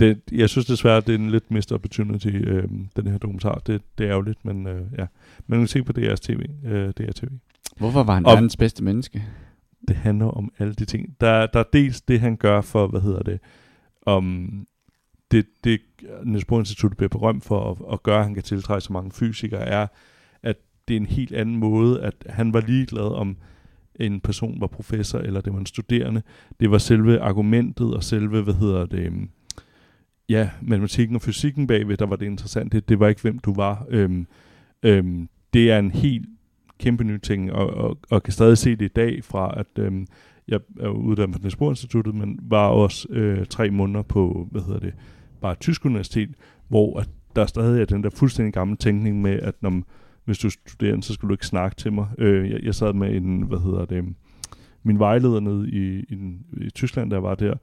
det, 0.00 0.20
jeg 0.32 0.48
synes 0.48 0.66
desværre, 0.66 1.00
det 1.00 1.08
er 1.08 1.18
en 1.18 1.30
lidt 1.30 1.50
missed 1.50 1.72
opportunity, 1.72 2.28
øh, 2.28 2.64
den 2.96 3.06
her 3.06 3.18
dokumentar. 3.18 3.62
Det, 3.66 3.82
det 3.98 4.06
er 4.06 4.10
ærgerligt, 4.10 4.44
men 4.44 4.66
øh, 4.66 4.82
ja. 4.98 5.06
Man 5.46 5.58
kan 5.58 5.68
se 5.68 5.82
på 5.82 5.92
DR's 5.98 6.16
TV. 6.16 6.40
Øh, 6.64 6.90
DR 6.90 7.12
TV. 7.12 7.28
Hvorfor 7.76 8.02
var 8.02 8.14
han 8.14 8.26
og, 8.26 8.32
verdens 8.32 8.56
bedste 8.56 8.84
menneske? 8.84 9.24
Det 9.88 9.96
handler 9.96 10.26
om 10.26 10.52
alle 10.58 10.74
de 10.74 10.84
ting. 10.84 11.16
Der, 11.20 11.46
der 11.46 11.60
er 11.60 11.64
dels 11.72 12.00
det, 12.00 12.20
han 12.20 12.36
gør 12.36 12.60
for, 12.60 12.86
hvad 12.86 13.00
hedder 13.00 13.22
det, 13.22 13.40
om 14.06 14.50
det, 15.30 15.46
det 15.64 15.80
Niels 16.24 16.44
Bohr 16.44 16.58
Institut 16.58 16.96
bliver 16.96 17.08
berømt 17.08 17.44
for 17.44 17.70
at, 17.70 17.92
at 17.92 18.02
gøre, 18.02 18.18
at 18.18 18.24
han 18.24 18.34
kan 18.34 18.42
tiltrække 18.42 18.80
så 18.80 18.92
mange 18.92 19.10
fysikere, 19.10 19.60
er, 19.60 19.86
at 20.42 20.56
det 20.88 20.96
er 20.96 21.00
en 21.00 21.06
helt 21.06 21.32
anden 21.32 21.56
måde, 21.56 22.02
at 22.02 22.14
han 22.28 22.52
var 22.52 22.60
ligeglad 22.60 23.14
om 23.14 23.36
en 24.00 24.20
person 24.20 24.60
var 24.60 24.66
professor, 24.66 25.18
eller 25.18 25.40
det 25.40 25.52
var 25.52 25.58
en 25.58 25.66
studerende. 25.66 26.22
Det 26.60 26.70
var 26.70 26.78
selve 26.78 27.20
argumentet 27.20 27.94
og 27.94 28.04
selve, 28.04 28.42
hvad 28.42 28.54
hedder 28.54 28.86
det, 28.86 28.98
øhm, 28.98 29.30
ja, 30.28 30.50
matematikken 30.62 31.16
og 31.16 31.22
fysikken 31.22 31.66
bagved, 31.66 31.96
der 31.96 32.06
var 32.06 32.16
det 32.16 32.26
interessante. 32.26 32.76
Det, 32.76 32.88
det 32.88 33.00
var 33.00 33.08
ikke, 33.08 33.22
hvem 33.22 33.38
du 33.38 33.54
var. 33.54 33.86
Øhm, 33.88 34.26
øhm, 34.82 35.28
det 35.52 35.70
er 35.70 35.78
en 35.78 35.90
helt 35.90 36.26
kæmpe 36.78 37.04
ny 37.04 37.18
ting, 37.18 37.52
og, 37.52 37.66
og, 37.66 37.98
og 38.10 38.22
kan 38.22 38.32
stadig 38.32 38.58
se 38.58 38.70
det 38.76 38.84
i 38.84 38.92
dag 38.96 39.24
fra, 39.24 39.54
at 39.56 39.78
øhm, 39.78 40.06
jeg 40.48 40.60
er 40.80 40.88
uddannet 40.88 41.36
på 41.36 41.42
Niels 41.42 41.56
Instituttet, 41.60 42.14
men 42.14 42.38
var 42.42 42.68
også 42.68 43.08
øh, 43.10 43.46
tre 43.46 43.70
måneder 43.70 44.02
på, 44.02 44.48
hvad 44.50 44.62
hedder 44.62 44.80
det, 44.80 44.94
bare 45.40 45.52
et 45.52 45.60
tysk 45.60 45.84
universitet, 45.84 46.34
hvor 46.68 47.00
at 47.00 47.08
der 47.36 47.46
stadig 47.46 47.80
er 47.80 47.84
den 47.84 48.02
der 48.02 48.10
fuldstændig 48.10 48.52
gamle 48.54 48.76
tænkning 48.76 49.22
med, 49.22 49.40
at 49.40 49.54
når, 49.60 49.82
hvis 50.24 50.38
du 50.38 50.50
studerer, 50.50 51.00
så 51.00 51.14
skal 51.14 51.28
du 51.28 51.34
ikke 51.34 51.46
snakke 51.46 51.76
til 51.76 51.92
mig. 51.92 52.06
Øh, 52.18 52.50
jeg, 52.50 52.60
jeg 52.62 52.74
sad 52.74 52.92
med 52.92 53.16
en, 53.16 53.42
hvad 53.42 53.58
hedder 53.58 53.84
det, 53.84 54.04
min 54.82 54.98
vejleder 54.98 55.40
nede 55.40 55.70
i, 55.70 55.98
i, 55.98 56.16
i 56.66 56.70
Tyskland, 56.70 57.10
der 57.10 57.18
var 57.18 57.34
der, 57.34 57.54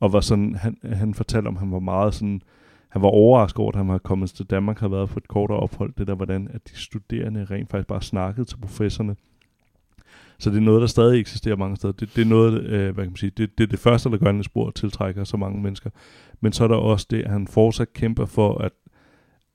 og 0.00 0.12
var 0.12 0.20
sådan, 0.20 0.54
han, 0.54 0.76
han 0.84 1.14
fortalte 1.14 1.48
om, 1.48 1.56
han 1.56 1.72
var 1.72 1.78
meget 1.78 2.14
sådan, 2.14 2.42
han 2.88 3.02
var 3.02 3.08
overrasket 3.08 3.58
over, 3.58 3.68
at 3.72 3.76
han 3.76 3.88
var 3.88 3.98
kommet 3.98 4.30
til 4.30 4.46
Danmark, 4.46 4.78
havde 4.78 4.92
været 4.92 5.08
på 5.08 5.18
et 5.18 5.28
kortere 5.28 5.58
ophold, 5.58 5.92
det 5.98 6.06
der, 6.06 6.14
hvordan 6.14 6.48
at 6.52 6.68
de 6.68 6.76
studerende 6.76 7.44
rent 7.44 7.70
faktisk 7.70 7.88
bare 7.88 8.02
snakkede 8.02 8.44
til 8.44 8.56
professorerne, 8.56 9.16
så 10.42 10.50
det 10.50 10.56
er 10.56 10.60
noget, 10.60 10.80
der 10.80 10.86
stadig 10.86 11.20
eksisterer 11.20 11.56
mange 11.56 11.76
steder. 11.76 11.92
Det, 11.92 12.16
det 12.16 12.22
er 12.22 12.26
noget, 12.26 12.64
øh, 12.64 12.94
hvad 12.94 13.04
kan 13.04 13.10
man 13.10 13.16
sige, 13.16 13.32
det, 13.36 13.58
det 13.58 13.64
er 13.64 13.68
det 13.68 13.78
første, 13.78 14.10
der 14.10 14.16
gør 14.16 14.30
en 14.30 14.44
spor 14.44 14.70
tiltrækker 14.70 15.24
så 15.24 15.36
mange 15.36 15.62
mennesker. 15.62 15.90
Men 16.40 16.52
så 16.52 16.64
er 16.64 16.68
der 16.68 16.76
også 16.76 17.06
det, 17.10 17.22
at 17.22 17.30
han 17.30 17.46
fortsat 17.46 17.92
kæmper 17.92 18.26
for, 18.26 18.58
at 18.58 18.72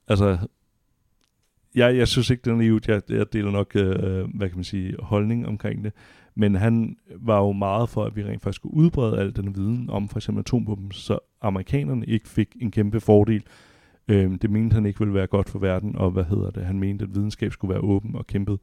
altså, 0.07 0.37
jeg, 1.75 1.97
jeg 1.97 2.07
synes 2.07 2.29
ikke, 2.29 2.41
det 2.41 2.51
er 2.51 2.55
naivt. 2.55 2.87
Jeg, 2.87 3.01
jeg 3.09 3.33
deler 3.33 3.51
nok, 3.51 3.75
øh, 3.75 4.35
hvad 4.35 4.49
kan 4.49 4.57
man 4.57 4.63
sige, 4.63 4.95
holdning 4.99 5.47
omkring 5.47 5.83
det. 5.83 5.93
Men 6.35 6.55
han 6.55 6.97
var 7.15 7.39
jo 7.39 7.51
meget 7.51 7.89
for, 7.89 8.03
at 8.03 8.15
vi 8.15 8.23
rent 8.23 8.41
faktisk 8.41 8.55
skulle 8.55 8.75
udbrede 8.75 9.19
al 9.19 9.35
den 9.35 9.55
viden 9.55 9.89
om 9.89 10.09
for 10.09 10.17
eksempel 10.17 10.41
atombomben, 10.41 10.91
så 10.91 11.19
amerikanerne 11.41 12.05
ikke 12.05 12.27
fik 12.27 12.47
en 12.61 12.71
kæmpe 12.71 12.99
fordel. 12.99 13.43
Øh, 14.07 14.31
det 14.41 14.49
mente 14.49 14.73
han 14.73 14.85
ikke 14.85 14.99
ville 14.99 15.13
være 15.13 15.27
godt 15.27 15.49
for 15.49 15.59
verden, 15.59 15.95
og 15.95 16.11
hvad 16.11 16.23
hedder 16.23 16.51
det? 16.51 16.65
Han 16.65 16.79
mente, 16.79 17.03
at 17.03 17.15
videnskab 17.15 17.51
skulle 17.51 17.73
være 17.73 17.83
åben 17.83 18.15
og 18.15 18.27
kæmpet 18.27 18.59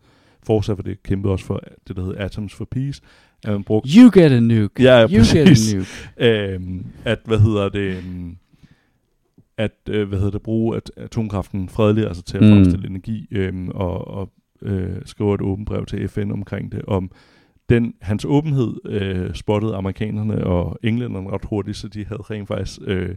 fortsat 0.46 0.76
for 0.76 0.82
det 0.82 1.02
kæmpede 1.02 1.32
også 1.32 1.44
for 1.44 1.60
det, 1.88 1.96
der 1.96 2.04
hedder 2.04 2.24
Atoms 2.24 2.54
for 2.54 2.64
Peace. 2.64 3.02
At 3.44 3.52
man 3.52 3.64
brugte, 3.64 3.90
you 3.96 4.10
get 4.20 4.32
a 4.32 4.40
nuke. 4.40 4.82
Ja, 4.82 5.02
you 5.02 5.18
præcis. 5.18 5.74
get 5.74 5.76
a 5.76 5.78
nuke. 5.78 6.54
øhm, 6.54 6.86
at, 7.04 7.18
hvad 7.24 7.38
hedder 7.38 7.68
det, 7.68 7.98
um, 7.98 8.36
at, 9.56 9.72
øh, 9.88 10.08
hvad 10.08 10.18
hedder 10.18 10.32
det, 10.32 10.42
bruge 10.42 10.76
at 10.76 10.90
atomkraften 10.96 11.68
fredeligt, 11.68 12.06
altså 12.06 12.22
til 12.22 12.36
at 12.36 12.42
mm. 12.42 12.50
fremstille 12.50 12.88
energi, 12.88 13.28
øhm, 13.30 13.68
og, 13.68 14.08
og 14.08 14.30
øh, 14.62 14.96
skrive 15.04 15.34
et 15.34 15.40
åbent 15.40 15.68
brev 15.68 15.86
til 15.86 16.08
FN 16.08 16.30
omkring 16.30 16.72
det, 16.72 16.82
om 16.82 17.10
den, 17.68 17.94
hans 18.00 18.24
åbenhed 18.28 18.74
øh, 18.84 19.34
spottede 19.34 19.74
amerikanerne 19.74 20.44
og 20.44 20.78
englænderne 20.82 21.30
ret 21.30 21.44
hurtigt, 21.44 21.76
så 21.76 21.88
de 21.88 22.04
havde 22.04 22.22
rent 22.22 22.48
faktisk 22.48 22.80
øh, 22.84 23.16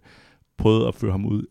prøvet 0.58 0.88
at 0.88 0.96
føre 0.96 1.12
ham 1.12 1.26
ud 1.26 1.46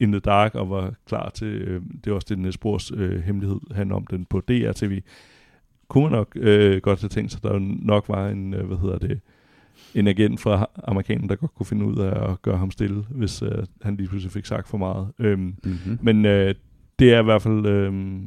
in 0.00 0.12
the 0.12 0.20
dark 0.20 0.54
og 0.54 0.70
var 0.70 0.94
klar 1.06 1.30
til, 1.30 1.46
øh, 1.46 1.82
det 2.04 2.10
er 2.10 2.14
også 2.14 2.26
det, 2.30 2.38
Niels 2.38 2.92
øh, 2.94 3.22
hemmelighed 3.22 3.60
handler 3.74 3.96
om 3.96 4.06
den 4.06 4.24
på 4.24 4.40
DRTV, 4.40 5.00
kunne 5.88 6.02
man 6.02 6.12
nok 6.12 6.36
øh, 6.36 6.80
godt 6.80 7.00
have 7.00 7.08
tænkt 7.08 7.32
sig, 7.32 7.42
der 7.42 7.58
nok 7.82 8.08
var 8.08 8.28
en, 8.28 8.54
øh, 8.54 8.66
hvad 8.66 8.76
hedder 8.76 8.98
det, 8.98 9.20
en 9.94 10.06
agent 10.06 10.40
fra 10.40 10.66
amerikanen, 10.84 11.28
der 11.28 11.36
godt 11.36 11.54
kunne 11.54 11.66
finde 11.66 11.84
ud 11.84 11.98
af 11.98 12.30
at 12.30 12.42
gøre 12.42 12.58
ham 12.58 12.70
stille, 12.70 13.04
hvis 13.10 13.42
øh, 13.42 13.66
han 13.82 13.96
lige 13.96 14.08
pludselig 14.08 14.32
fik 14.32 14.46
sagt 14.46 14.68
for 14.68 14.78
meget. 14.78 15.08
Øhm, 15.18 15.40
mm-hmm. 15.40 15.98
Men 16.02 16.26
øh, 16.26 16.54
det 16.98 17.14
er 17.14 17.20
i 17.20 17.24
hvert 17.24 17.42
fald, 17.42 17.66
øh, 17.66 18.20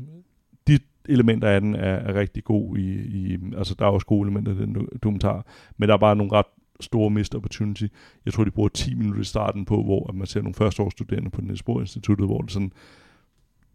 de 0.68 0.80
elementer 1.10 1.48
af 1.48 1.62
den 1.62 1.76
er, 1.76 1.96
er 1.96 2.14
rigtig 2.14 2.44
gode 2.44 2.82
i, 2.82 2.94
i, 2.94 3.38
altså 3.58 3.76
der 3.80 3.86
er 3.86 3.90
også 3.90 4.08
gode 4.08 4.26
elementer 4.28 4.52
i 4.52 4.56
den 4.56 4.88
dokumentar, 5.04 5.46
men 5.78 5.90
der 5.90 5.96
er 5.96 6.00
bare 6.00 6.16
nogle 6.16 6.32
ret 6.32 6.46
store 6.80 7.10
missed 7.10 7.36
opportunity. 7.36 7.86
Jeg 8.26 8.34
tror, 8.34 8.44
de 8.44 8.52
bruger 8.52 8.70
10 8.70 8.96
minutter 8.96 9.22
i 9.22 9.26
starten 9.26 9.66
på, 9.66 9.84
hvor 9.84 10.12
man 10.14 10.28
ser 10.28 10.42
nogle 10.42 10.54
førsteårsstuderende 10.54 11.30
på 11.30 11.42
Niels 11.42 11.64
Instituttet, 11.80 12.28
hvor 12.28 12.42
det 12.42 12.52
sådan, 12.52 12.72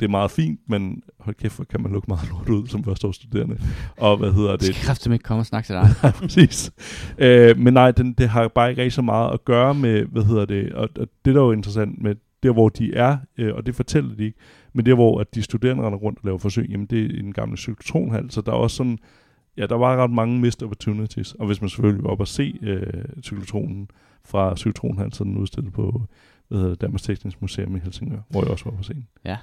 det 0.01 0.07
er 0.07 0.11
meget 0.11 0.30
fint, 0.30 0.61
men 0.66 1.03
hold 1.20 1.36
kæft, 1.36 1.57
hvor 1.57 1.64
kan 1.64 1.82
man 1.82 1.92
lukke 1.92 2.07
meget 2.09 2.28
lort 2.30 2.48
ud 2.48 2.66
som 2.66 2.84
førsteårsstuderende. 2.84 3.61
Og 3.96 4.16
hvad 4.16 4.32
hedder 4.32 4.57
det? 4.57 4.86
Jeg 4.88 4.96
skal 4.96 5.12
ikke 5.12 5.22
komme 5.22 5.40
og 5.40 5.46
snakke 5.46 5.66
til 5.66 5.74
dig. 5.74 5.88
ja, 6.03 6.11
præcis. 6.11 6.72
Øh, 7.18 7.59
men 7.59 7.74
nej, 7.74 7.90
den, 7.90 8.12
det 8.12 8.28
har 8.28 8.48
bare 8.48 8.70
ikke 8.70 8.82
rigtig 8.82 8.92
så 8.92 9.03
meget 9.03 9.32
at 9.32 9.44
gøre 9.44 9.74
med, 9.74 10.05
hvad 10.05 10.22
hedder 10.22 10.44
det, 10.44 10.72
og, 10.72 10.88
og 10.98 11.09
det 11.24 11.34
der 11.34 11.40
er 11.40 11.44
jo 11.44 11.53
interessant 11.53 12.03
med 12.03 12.14
der, 12.42 12.53
hvor 12.53 12.68
de 12.68 12.94
er, 12.94 13.16
øh, 13.38 13.55
og 13.55 13.66
det 13.66 13.74
fortæller 13.74 14.14
de 14.14 14.24
ikke, 14.24 14.38
men 14.72 14.86
der, 14.86 14.94
hvor 14.94 15.20
at 15.20 15.34
de 15.34 15.42
studerende 15.42 15.82
render 15.82 15.98
rundt 15.98 16.18
og 16.18 16.24
laver 16.24 16.38
forsøg, 16.38 16.66
jamen 16.70 16.86
det 16.86 17.05
er 17.05 17.20
en 17.20 17.32
gammel 17.32 17.59
cyklotronhal, 17.59 18.30
så 18.30 18.40
der 18.40 18.53
er 18.53 18.57
også 18.57 18.76
sådan, 18.76 18.98
ja, 19.61 19.66
der 19.66 19.74
var 19.74 19.96
ret 19.96 20.11
mange 20.11 20.40
missed 20.40 20.62
opportunities, 20.62 21.34
og 21.34 21.46
hvis 21.46 21.61
man 21.61 21.70
selvfølgelig 21.70 22.04
var 22.04 22.11
op 22.11 22.20
og 22.20 22.28
se 22.28 22.58
øh, 22.62 23.04
cyklotronen 23.22 23.88
fra 24.24 24.56
Cyklotron, 24.56 25.12
så 25.12 25.24
den 25.24 25.36
udstillet 25.36 25.72
på 25.72 26.02
hvad 26.48 26.58
hedder 26.58 26.70
det, 26.70 26.80
Danmarks 26.80 27.02
Teknisk 27.02 27.42
Museum 27.42 27.76
i 27.76 27.78
Helsingør, 27.78 28.18
hvor 28.28 28.42
jeg 28.42 28.50
også 28.50 28.64
var 28.64 28.70
på 28.76 28.82
scenen. 28.82 29.08
Ja. 29.24 29.36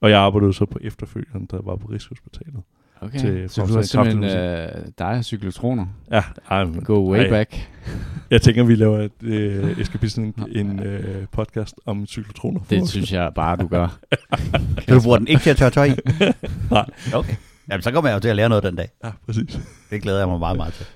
Og 0.00 0.10
jeg 0.10 0.20
arbejdede 0.20 0.52
så 0.52 0.64
på 0.64 0.78
efterfølgeren, 0.82 1.48
der 1.50 1.62
var 1.62 1.76
på 1.76 1.86
Rigshospitalet. 1.86 2.62
Okay, 3.00 3.18
til 3.18 3.50
så 3.50 3.66
du 3.66 3.74
har 3.74 3.82
simpelthen 3.82 4.24
øh, 4.24 4.86
dig 4.98 5.06
og 5.06 5.24
cyklotroner. 5.24 5.86
Ja, 6.10 6.22
ej, 6.50 6.64
men, 6.64 6.80
Go 6.80 7.12
way 7.12 7.18
ej, 7.18 7.28
back. 7.28 7.70
Jeg 8.30 8.42
tænker, 8.42 8.64
vi 8.64 8.74
laver 8.74 8.98
et 8.98 9.22
øh, 9.22 9.78
Eskapisten 9.80 10.34
en 10.52 10.80
øh, 10.80 11.26
podcast 11.32 11.74
om 11.86 12.06
cyklotroner. 12.06 12.60
Det 12.70 12.88
synes 12.88 13.12
jeg 13.12 13.32
bare, 13.34 13.56
du 13.56 13.66
gør. 13.66 13.98
Så 14.78 14.84
du 14.94 15.00
bruger 15.02 15.18
den 15.18 15.28
ikke 15.28 15.42
til 15.42 15.50
at 15.50 15.56
tørre 15.56 15.70
tøj 15.70 15.84
i? 15.84 15.92
Nej. 16.70 16.86
Okay. 17.14 17.34
Jamen, 17.70 17.82
så 17.82 17.90
kommer 17.90 18.10
jeg 18.10 18.14
jo 18.14 18.20
til 18.20 18.28
at 18.28 18.36
lære 18.36 18.48
noget 18.48 18.64
den 18.64 18.76
dag. 18.76 18.88
Ja, 19.04 19.10
præcis. 19.26 19.58
Det 19.90 20.02
glæder 20.02 20.18
jeg 20.18 20.28
mig 20.28 20.38
meget, 20.38 20.56
meget 20.56 20.74
til. 20.74 20.86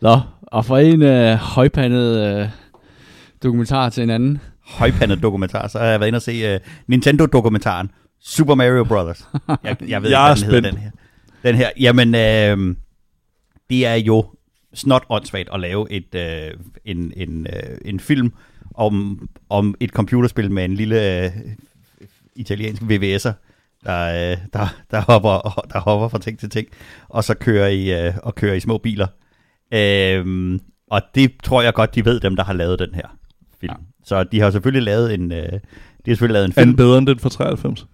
Nå, 0.00 0.20
og 0.42 0.64
fra 0.64 0.80
en 0.80 1.02
øh, 1.02 1.34
højpandet 1.34 2.40
øh, 2.40 2.48
dokumentar 3.42 3.88
til 3.88 4.02
en 4.02 4.10
anden. 4.10 4.40
Højpandet 4.66 5.22
dokumentar, 5.22 5.68
så 5.68 5.78
har 5.78 5.86
jeg 5.86 6.00
været 6.00 6.08
inde 6.08 6.16
og 6.16 6.22
se 6.22 6.54
uh, 6.54 6.60
Nintendo-dokumentaren 6.86 7.90
Super 8.20 8.54
Mario 8.54 8.84
Brothers. 8.84 9.28
Jeg, 9.64 9.76
jeg 9.88 10.02
ved 10.02 10.10
Jeg 10.10 10.34
ikke, 10.36 10.48
hvad 10.48 10.62
den 10.62 10.64
hedder, 10.64 10.70
den 10.70 10.78
her. 10.78 10.90
Den 11.44 11.54
her, 11.54 11.70
jamen, 11.80 12.14
øh, 12.14 12.76
det 13.70 13.86
er 13.86 13.94
jo 13.94 14.24
snot 14.74 15.04
åndssvagt 15.08 15.48
at 15.52 15.60
lave 15.60 15.92
et, 15.92 16.14
øh, 16.14 16.50
en, 16.84 17.12
en, 17.16 17.46
øh, 17.46 17.78
en 17.84 18.00
film 18.00 18.32
om, 18.74 19.28
om 19.48 19.74
et 19.80 19.90
computerspil 19.90 20.50
med 20.50 20.64
en 20.64 20.74
lille 20.74 21.24
øh, 21.24 21.30
italiensk 22.36 22.82
VVS'er, 22.82 23.32
der, 23.84 24.30
øh, 24.32 24.36
der, 24.52 24.74
der, 24.90 25.00
hopper, 25.00 25.60
der 25.72 25.78
hopper 25.80 26.08
fra 26.08 26.18
ting 26.18 26.38
til 26.38 26.50
ting, 26.50 26.68
og 27.08 27.24
så 27.24 27.34
kører 27.34 27.68
i, 27.68 28.06
øh, 28.06 28.14
og 28.22 28.34
kører 28.34 28.54
i 28.54 28.60
små 28.60 28.78
biler. 28.78 29.06
Øh, 29.72 30.58
og 30.90 31.02
det 31.14 31.32
tror 31.42 31.62
jeg 31.62 31.74
godt, 31.74 31.94
de 31.94 32.04
ved, 32.04 32.20
dem 32.20 32.36
der 32.36 32.44
har 32.44 32.52
lavet 32.52 32.78
den 32.78 32.94
her 32.94 33.16
film. 33.60 33.72
Ja. 33.72 33.84
Så 34.04 34.24
de 34.24 34.40
har 34.40 34.50
selvfølgelig 34.50 34.82
lavet 34.82 35.14
en, 35.14 35.32
øh, 35.32 35.38
de 35.52 35.60
har 36.06 36.14
selvfølgelig 36.14 36.32
lavet 36.34 36.44
en 36.44 36.50
Er 36.56 36.60
den 36.64 36.68
film. 36.70 36.76
bedre 36.76 36.98
end 36.98 37.06
den 37.06 37.18
fra 37.18 37.28
93? 37.28 37.86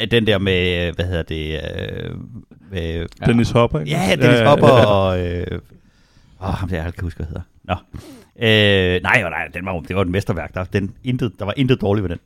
Ja, 0.00 0.04
Den 0.04 0.26
der 0.26 0.38
med, 0.38 0.92
hvad 0.92 1.04
hedder 1.04 1.22
det, 1.22 1.60
øh, 1.64 2.10
med, 2.70 3.06
Ja. 3.20 3.26
Dennis 3.26 3.50
Hopper, 3.50 3.80
ikke? 3.80 3.90
Ja, 3.92 4.16
Dennis 4.16 4.40
Hopper 4.40 4.68
og... 4.68 5.26
Øh, 5.26 5.46
åh, 6.42 6.46
ham 6.48 6.68
der, 6.68 6.82
jeg 6.82 6.94
kan 6.94 7.02
huske, 7.04 7.16
hvad 7.18 7.26
hedder. 7.26 7.42
Nå. 7.64 7.74
Øh, 8.42 9.02
nej, 9.02 9.22
nej, 9.22 9.48
den 9.54 9.66
var, 9.66 9.80
det 9.80 9.96
var 9.96 10.02
et 10.02 10.08
mesterværk. 10.08 10.54
Der, 10.54 10.64
den, 10.64 10.94
intet, 11.04 11.32
der 11.38 11.44
var 11.44 11.54
intet 11.56 11.80
dårligt 11.80 12.02
ved 12.02 12.10
den. 12.10 12.18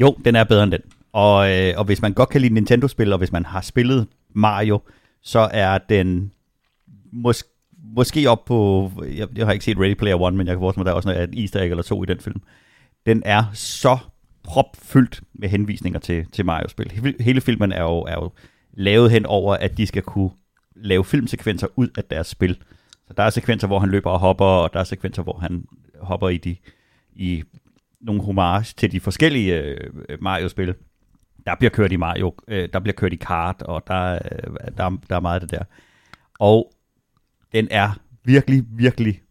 Jo, 0.00 0.16
den 0.24 0.36
er 0.36 0.44
bedre 0.44 0.62
end 0.62 0.72
den. 0.72 0.80
Og, 1.16 1.52
øh, 1.52 1.74
og 1.76 1.84
hvis 1.84 2.02
man 2.02 2.12
godt 2.12 2.28
kan 2.28 2.40
lide 2.40 2.54
Nintendo-spil, 2.54 3.12
og 3.12 3.18
hvis 3.18 3.32
man 3.32 3.44
har 3.44 3.60
spillet 3.60 4.06
Mario, 4.34 4.80
så 5.22 5.48
er 5.52 5.78
den 5.78 6.32
mås- 7.12 7.72
måske 7.96 8.30
op 8.30 8.44
på... 8.44 8.90
Jeg, 9.16 9.28
jeg 9.36 9.46
har 9.46 9.52
ikke 9.52 9.64
set 9.64 9.78
Ready 9.78 9.94
Player 9.94 10.20
One, 10.20 10.36
men 10.36 10.46
jeg 10.46 10.54
kan 10.54 10.60
forestille 10.60 10.80
mig, 10.80 10.86
der 10.86 10.92
er 10.92 10.96
også 10.96 11.08
noget, 11.08 11.28
et 11.28 11.40
easter 11.40 11.60
egg 11.60 11.70
eller 11.70 11.82
to 11.82 12.02
i 12.02 12.06
den 12.06 12.20
film. 12.20 12.40
Den 13.06 13.22
er 13.24 13.44
så 13.52 13.98
propfyldt 14.42 15.20
med 15.34 15.48
henvisninger 15.48 16.00
til, 16.00 16.26
til 16.32 16.44
Mario-spil. 16.44 17.14
Hele, 17.20 17.40
filmen 17.40 17.72
er 17.72 17.82
jo, 17.82 17.98
er 17.98 18.14
jo 18.14 18.30
lavet 18.72 19.10
hen 19.10 19.26
over, 19.26 19.54
at 19.54 19.76
de 19.76 19.86
skal 19.86 20.02
kunne 20.02 20.30
lave 20.74 21.04
filmsekvenser 21.04 21.66
ud 21.76 21.88
af 21.98 22.04
deres 22.04 22.26
spil. 22.26 22.56
Så 23.08 23.14
der 23.16 23.22
er 23.22 23.30
sekvenser, 23.30 23.66
hvor 23.66 23.78
han 23.78 23.88
løber 23.88 24.10
og 24.10 24.18
hopper, 24.18 24.44
og 24.44 24.72
der 24.72 24.80
er 24.80 24.84
sekvenser, 24.84 25.22
hvor 25.22 25.38
han 25.38 25.64
hopper 26.00 26.28
i, 26.28 26.36
de, 26.36 26.56
i 27.12 27.42
nogle 28.00 28.22
homage 28.22 28.74
til 28.76 28.92
de 28.92 29.00
forskellige 29.00 29.60
øh, 29.60 29.90
Mario-spil. 30.20 30.74
Der 31.46 31.54
bliver 31.54 31.70
kørt 31.70 31.92
i 31.92 31.96
Mario, 31.96 32.34
øh, 32.48 32.68
der 32.72 32.80
bliver 32.80 32.94
kørt 32.94 33.12
i 33.12 33.16
kart, 33.16 33.62
og 33.62 33.82
der, 33.86 34.14
øh, 34.14 34.54
der, 34.76 34.98
der 35.08 35.16
er 35.16 35.20
meget 35.20 35.42
af 35.42 35.48
det 35.48 35.58
der. 35.58 35.64
Og 36.38 36.72
den 37.52 37.68
er 37.70 37.90
virkelig, 38.24 38.64
virkelig 38.68 39.22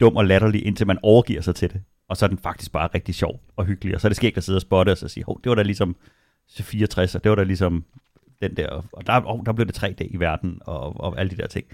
dum 0.00 0.16
og 0.16 0.24
latterlig, 0.24 0.66
indtil 0.66 0.86
man 0.86 0.98
overgiver 1.02 1.40
sig 1.40 1.54
til 1.54 1.72
det. 1.72 1.82
Og 2.08 2.16
så 2.16 2.26
er 2.26 2.28
den 2.28 2.38
faktisk 2.38 2.72
bare 2.72 2.88
rigtig 2.94 3.14
sjov 3.14 3.40
og 3.56 3.64
hyggelig. 3.64 3.94
Og 3.94 4.00
så 4.00 4.06
er 4.06 4.08
det 4.08 4.16
skægt 4.16 4.36
at 4.36 4.44
sidde 4.44 4.56
og 4.56 4.62
spotte 4.62 4.90
og 4.90 4.98
så 4.98 5.08
sige, 5.08 5.24
hov, 5.24 5.40
det 5.44 5.50
var 5.50 5.56
da 5.56 5.62
ligesom 5.62 5.96
64, 6.60 7.14
og 7.14 7.24
det 7.24 7.30
var 7.30 7.36
da 7.36 7.42
ligesom 7.42 7.84
den 8.42 8.56
der, 8.56 8.68
og 8.92 9.06
der, 9.06 9.22
oh, 9.26 9.40
der 9.46 9.52
blev 9.52 9.66
det 9.66 9.82
3D 9.82 10.14
i 10.14 10.16
verden, 10.20 10.58
og, 10.66 11.00
og 11.00 11.20
alle 11.20 11.30
de 11.30 11.36
der 11.36 11.46
ting. 11.46 11.66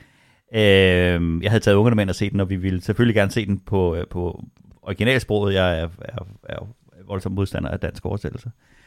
Øh, 0.55 1.43
jeg 1.43 1.51
havde 1.51 1.61
taget 1.61 1.77
ungerne 1.77 1.97
med 1.97 2.05
ind 2.05 2.11
og 2.11 2.17
set 2.17 2.33
den, 2.33 2.41
og 2.41 2.51
vi 2.51 2.57
ville 2.57 2.81
selvfølgelig 2.81 3.15
gerne 3.15 3.31
se 3.31 3.47
den 3.47 3.59
på, 3.59 3.95
øh, 3.95 4.07
på 4.11 4.45
originalsproget. 4.83 5.55
Jeg 5.55 5.81
er, 5.81 5.89
er, 5.99 6.27
er 6.43 6.67
voldsom 7.07 7.33
modstander 7.33 7.71
af 7.71 7.81
dansk 7.81 8.07
oversættelse. 8.07 8.49
Øh, 8.49 8.78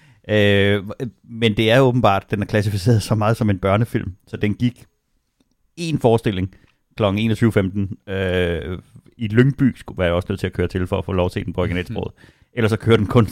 men 1.24 1.57
det 1.57 1.72
er 1.72 1.80
åbenbart, 1.80 2.32
den 2.32 2.41
er 2.41 2.45
klassificeret 2.45 3.03
så 3.03 3.15
meget 3.15 3.38
som 3.38 3.49
en 3.49 3.59
børnefilm, 3.59 4.15
så 4.28 4.38
den 4.38 4.53
gik 4.53 4.86
en 5.78 5.99
forestilling 5.99 6.55
kl. 6.97 7.03
21.15 7.03 8.13
øh, 8.13 8.80
i 9.17 9.28
Lyngby, 9.28 9.76
skulle 9.76 10.03
jeg 10.03 10.13
også 10.13 10.26
nødt 10.30 10.39
til 10.39 10.47
at 10.47 10.53
køre 10.53 10.67
til 10.67 10.88
for 10.88 10.97
at 10.97 11.05
få 11.05 11.11
lov 11.11 11.30
til 11.30 11.45
den 11.45 11.53
på 11.53 11.61
originalsproget. 11.61 12.13
Ellers 12.53 12.72
så 12.72 12.78
kører 12.78 12.97
den 12.97 13.07
kun 13.07 13.28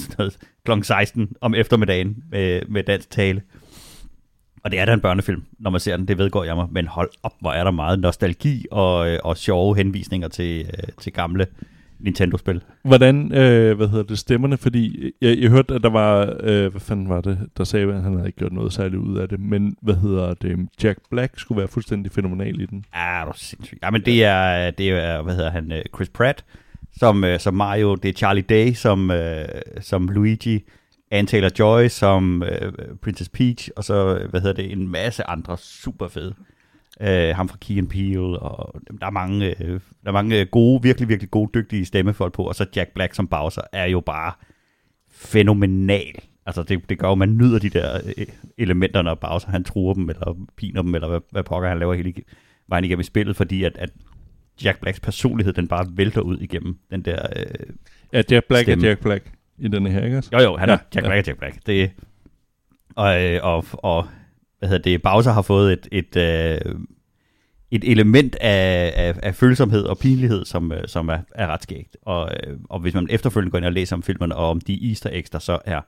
kl. 0.66 0.72
16 0.82 1.36
om 1.42 1.56
eftermiddagen 1.56 2.24
med, 2.32 2.62
med 2.68 2.84
dansk 2.84 3.10
tale. 3.10 3.42
Og 4.64 4.72
det 4.72 4.80
er 4.80 4.86
da 4.86 4.94
en 4.94 5.02
børnefilm, 5.02 5.44
når 5.60 5.70
man 5.70 5.82
ser 5.82 5.98
den, 5.98 6.08
det 6.08 6.18
vedgår 6.18 6.44
jeg 6.44 6.56
mig. 6.56 6.68
Men 6.72 6.88
hold 6.88 7.10
op, 7.24 7.34
hvor 7.42 7.52
er 7.52 7.64
der 7.64 7.72
meget 7.72 8.00
nostalgi 8.00 8.66
og, 8.72 9.10
øh, 9.10 9.20
og 9.24 9.38
sjove 9.38 9.76
henvisninger 9.76 10.28
til, 10.28 10.60
øh, 10.60 10.90
til 11.02 11.14
gamle 11.14 11.48
Nintendo-spil. 12.00 12.62
Hvordan, 12.84 13.34
øh, 13.34 13.78
hvad 13.78 13.88
hedder 13.88 14.04
det, 14.04 14.20
stemmerne? 14.20 14.58
Fordi 14.58 15.12
jeg, 15.22 15.38
jeg 15.38 15.50
hørte, 15.50 15.76
at 15.76 15.84
der 15.84 15.90
var, 15.90 16.38
øh, 16.40 16.72
hvad 16.72 16.82
fanden 16.82 17.10
var 17.10 17.22
det, 17.22 17.40
der 17.58 17.64
sagde, 17.64 17.94
at 17.94 18.04
han 18.04 18.14
havde 18.14 18.28
ikke 18.28 18.40
gjort 18.40 18.54
noget 18.54 18.74
særligt 18.74 19.02
ud 19.02 19.18
af 19.18 19.30
det. 19.30 19.40
Men, 19.40 19.76
hvad 19.82 19.96
hedder 19.96 20.34
det, 20.34 20.68
Jack 20.84 21.00
Black 21.12 21.40
skulle 21.40 21.60
være 21.60 21.68
fuldstændig 21.68 22.12
fænomenal 22.12 22.62
i 22.62 22.66
den. 22.66 22.86
Ja, 22.96 23.22
du 23.26 23.30
er 23.30 23.34
sindssygt. 23.36 23.80
Ja, 23.84 23.90
men 23.90 24.02
det 24.06 24.24
er, 24.24 24.72
det 24.72 24.90
er, 24.90 25.22
hvad 25.22 25.36
hedder 25.36 25.52
han, 25.52 25.72
øh, 25.72 25.82
Chris 25.96 26.10
Pratt, 26.10 26.46
som, 26.98 27.24
øh, 27.24 27.40
som 27.40 27.54
Mario, 27.54 27.96
det 27.96 28.10
er 28.10 28.14
Charlie 28.14 28.44
Day 28.44 28.74
som, 28.74 29.12
øh, 29.12 29.46
som 29.82 30.08
Luigi, 30.08 30.64
Anne 31.12 31.28
Taylor-Joy 31.32 31.88
som 31.88 32.44
øh, 32.44 32.72
Princess 33.02 33.30
Peach, 33.30 33.70
og 33.76 33.84
så, 33.84 34.26
hvad 34.30 34.42
hedder 34.42 34.64
det, 34.64 34.72
en 34.72 34.88
masse 34.88 35.24
andre 35.24 35.58
super 35.58 36.08
fede. 36.08 36.34
Øh, 37.02 37.36
ham 37.36 37.50
fra 37.50 37.58
Key 37.62 37.78
and 37.78 37.88
Peele, 37.90 38.40
og 38.40 38.82
der 39.02 39.06
er 39.08 39.12
mange, 39.12 39.46
øh, 39.64 39.70
der 40.04 40.08
er 40.08 40.12
mange 40.12 40.46
gode, 40.46 40.84
virkelig, 40.84 41.10
virkelig 41.10 41.32
gode, 41.32 41.50
dygtige 41.54 41.86
stemmefolk 41.86 42.34
på, 42.34 42.44
og 42.44 42.56
så 42.56 42.66
Jack 42.76 42.90
Black 42.94 43.14
som 43.14 43.28
Bowser 43.28 43.62
er 43.74 43.86
jo 43.86 44.00
bare 44.00 44.32
fænomenal. 45.12 46.16
Altså 46.46 46.64
det, 46.64 46.90
det 46.90 47.00
gør 47.00 47.08
jo, 47.08 47.16
man 47.16 47.38
nyder 47.38 47.60
de 47.60 47.70
der 47.70 48.00
øh, 48.18 48.26
elementer, 48.58 49.02
når 49.02 49.16
Bowser 49.16 49.50
han 49.52 49.64
truer 49.64 49.94
dem, 49.94 50.10
eller 50.10 50.36
piner 50.58 50.82
dem, 50.82 50.96
eller 50.96 51.08
hvad, 51.08 51.20
hvad 51.32 51.44
pokker 51.44 51.70
han 51.70 51.80
laver 51.80 51.94
hele 51.94 52.14
vejen 52.68 52.84
igennem 52.86 53.00
i 53.02 53.04
spillet, 53.04 53.36
fordi 53.36 53.64
at, 53.64 53.78
at 53.78 53.90
Jack 54.64 54.80
Blacks 54.82 55.00
personlighed, 55.00 55.54
den 55.54 55.68
bare 55.68 55.86
vælter 55.94 56.22
ud 56.22 56.38
igennem 56.38 56.78
den 56.92 57.02
der... 57.02 57.26
Øh, 57.36 57.46
Ja, 58.14 58.22
Jack 58.32 58.48
Black 58.48 58.64
Stemme. 58.66 58.86
er 58.86 58.90
Jack 58.90 59.02
Black 59.02 59.32
i 59.58 59.68
denne 59.68 59.90
her, 59.90 60.06
ikke 60.06 60.18
også? 60.18 60.30
jo 60.34 60.40
jo, 60.40 60.58
han 60.58 60.70
Ja, 60.70 60.74
er 60.76 60.78
Jack 60.96 61.06
ja. 61.06 61.10
Black 61.10 61.28
er 61.28 61.32
Jack 61.32 61.40
Black. 61.40 61.66
Det, 61.66 61.92
og, 62.96 63.24
øh, 63.26 63.40
og, 63.44 63.66
og 63.74 64.08
hvad 64.60 64.70
hedder 64.70 64.84
det, 64.84 65.02
Bowser 65.02 65.32
har 65.32 65.42
fået 65.42 65.74
et, 65.74 65.88
et, 65.92 66.16
øh, 66.16 66.76
et 67.72 67.92
element 67.92 68.36
af, 68.36 68.94
af, 68.96 69.20
af 69.24 69.36
følsomhed 69.36 69.84
og 69.84 69.98
pinlighed, 69.98 70.46
som, 70.46 70.72
øh, 70.72 70.88
som 70.88 71.10
er, 71.10 71.18
er 71.36 71.48
ret 71.48 71.64
skægt. 71.64 71.98
Og, 72.02 72.32
øh, 72.48 72.58
og 72.70 72.80
hvis 72.80 72.94
man 72.94 73.08
efterfølgende 73.10 73.52
går 73.52 73.58
ind 73.58 73.66
og 73.66 73.74
læser 73.74 73.96
om 73.96 74.04
filmen, 74.04 74.32
og 74.32 74.50
om 74.50 74.62
de 74.62 74.90
easter 74.90 75.10
eggs, 75.14 75.30
der 75.30 75.40
så 75.40 75.60
er 75.66 75.82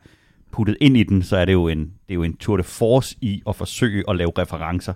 puttet 0.52 0.78
ind 0.82 0.98
i 0.98 1.04
den, 1.04 1.24
så 1.24 1.38
er 1.38 1.46
det 1.46 1.54
jo 1.54 1.68
en, 1.68 1.80
det 1.80 2.10
er 2.10 2.14
jo 2.14 2.24
en 2.24 2.38
tour 2.38 2.58
de 2.58 2.64
force 2.64 3.18
i 3.22 3.42
at 3.48 3.56
forsøge 3.56 4.04
at 4.10 4.16
lave 4.16 4.32
referencer 4.38 4.94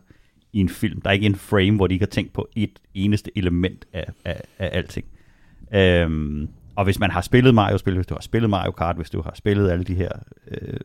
i 0.54 0.60
en 0.60 0.70
film. 0.70 1.02
Der 1.02 1.10
er 1.10 1.14
ikke 1.14 1.26
en 1.26 1.36
frame, 1.36 1.76
hvor 1.76 1.88
de 1.88 1.94
ikke 1.94 2.06
har 2.06 2.10
tænkt 2.10 2.34
på 2.34 2.48
et 2.56 2.80
eneste 2.94 3.32
element 3.38 3.86
af, 3.94 4.06
af, 4.26 4.42
af 4.60 4.70
alting. 4.78 5.06
Øhm, 5.74 6.50
og 6.76 6.84
hvis 6.84 7.00
man 7.00 7.12
har 7.12 7.22
spillet 7.22 7.56
Mario-spil, 7.56 7.96
hvis 7.96 8.08
du 8.08 8.14
har 8.14 8.22
spillet 8.22 8.50
Mario 8.50 8.72
Kart, 8.72 8.96
hvis 8.96 9.10
du 9.10 9.22
har 9.22 9.34
spillet 9.36 9.72
alle 9.72 9.84
de 9.84 9.96
her, 9.96 10.10
øh, 10.48 10.80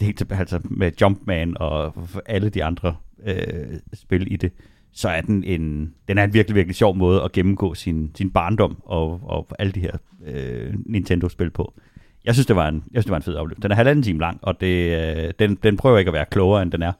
helt, 0.00 0.32
altså 0.32 0.60
med 0.64 0.92
Jumpman 1.00 1.56
og 1.60 1.94
alle 2.26 2.48
de 2.48 2.64
andre 2.64 2.96
øh, 3.26 3.78
spil 3.94 4.32
i 4.32 4.36
det, 4.36 4.52
så 4.92 5.08
er 5.08 5.20
den 5.20 5.44
en, 5.44 5.94
den 6.08 6.18
er 6.18 6.24
en 6.24 6.34
virkelig, 6.34 6.54
virkelig 6.54 6.76
sjov 6.76 6.96
måde 6.96 7.22
at 7.22 7.32
gennemgå 7.32 7.74
sin, 7.74 8.10
sin 8.14 8.30
barndom 8.30 8.76
og, 8.84 9.20
og 9.22 9.48
alle 9.58 9.72
de 9.72 9.80
her 9.80 9.92
øh, 10.26 10.74
Nintendo-spil 10.86 11.50
på. 11.50 11.74
Jeg 12.24 12.34
synes, 12.34 12.46
det 12.46 12.56
var 12.56 12.68
en, 12.68 12.74
jeg 12.74 13.02
synes, 13.02 13.04
det 13.04 13.10
var 13.10 13.16
en 13.16 13.22
fed 13.22 13.34
oplevelse. 13.34 13.62
Den 13.62 13.70
er 13.70 13.74
halvanden 13.74 14.02
time 14.02 14.18
lang, 14.20 14.38
og 14.42 14.60
det, 14.60 15.00
øh, 15.16 15.32
den, 15.38 15.58
den 15.62 15.76
prøver 15.76 15.98
ikke 15.98 16.08
at 16.08 16.14
være 16.14 16.26
klogere, 16.30 16.62
end 16.62 16.72
den 16.72 16.82
er. 16.82 16.92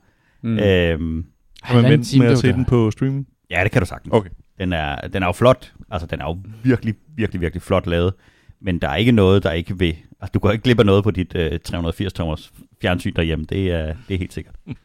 Mm. 0.42 0.58
Øhm, 0.58 1.26
Kan 1.64 1.82
man 1.82 1.90
vente 1.90 2.18
med 2.18 2.26
at 2.26 2.38
se 2.38 2.52
den 2.52 2.64
på 2.64 2.90
streaming? 2.90 3.28
ja, 3.50 3.60
det 3.64 3.72
kan 3.72 3.82
du 3.82 3.86
sagtens. 3.86 4.14
Okay. 4.14 4.30
Den 4.58 4.72
er, 4.72 5.08
den 5.08 5.22
er 5.22 5.26
jo 5.26 5.32
flot. 5.32 5.72
Altså, 5.90 6.06
den 6.06 6.20
er 6.20 6.24
jo 6.24 6.38
virkelig, 6.62 6.94
virkelig, 7.16 7.40
virkelig 7.40 7.62
flot 7.62 7.86
lavet. 7.86 8.14
Men 8.60 8.78
der 8.78 8.88
er 8.88 8.96
ikke 8.96 9.12
noget, 9.12 9.42
der 9.42 9.52
ikke 9.52 9.78
vil... 9.78 9.96
Altså, 10.20 10.30
du 10.34 10.38
går 10.38 10.50
ikke 10.50 10.62
glip 10.62 10.78
af 10.78 10.86
noget 10.86 11.04
på 11.04 11.10
dit 11.10 11.34
øh, 11.34 11.58
380-tommers 11.68 12.52
fjernsyn 12.82 13.12
derhjemme. 13.16 13.44
Det 13.48 13.70
er, 13.72 13.86
det 14.08 14.14
er 14.14 14.18
helt 14.18 14.32
sikkert. 14.32 14.54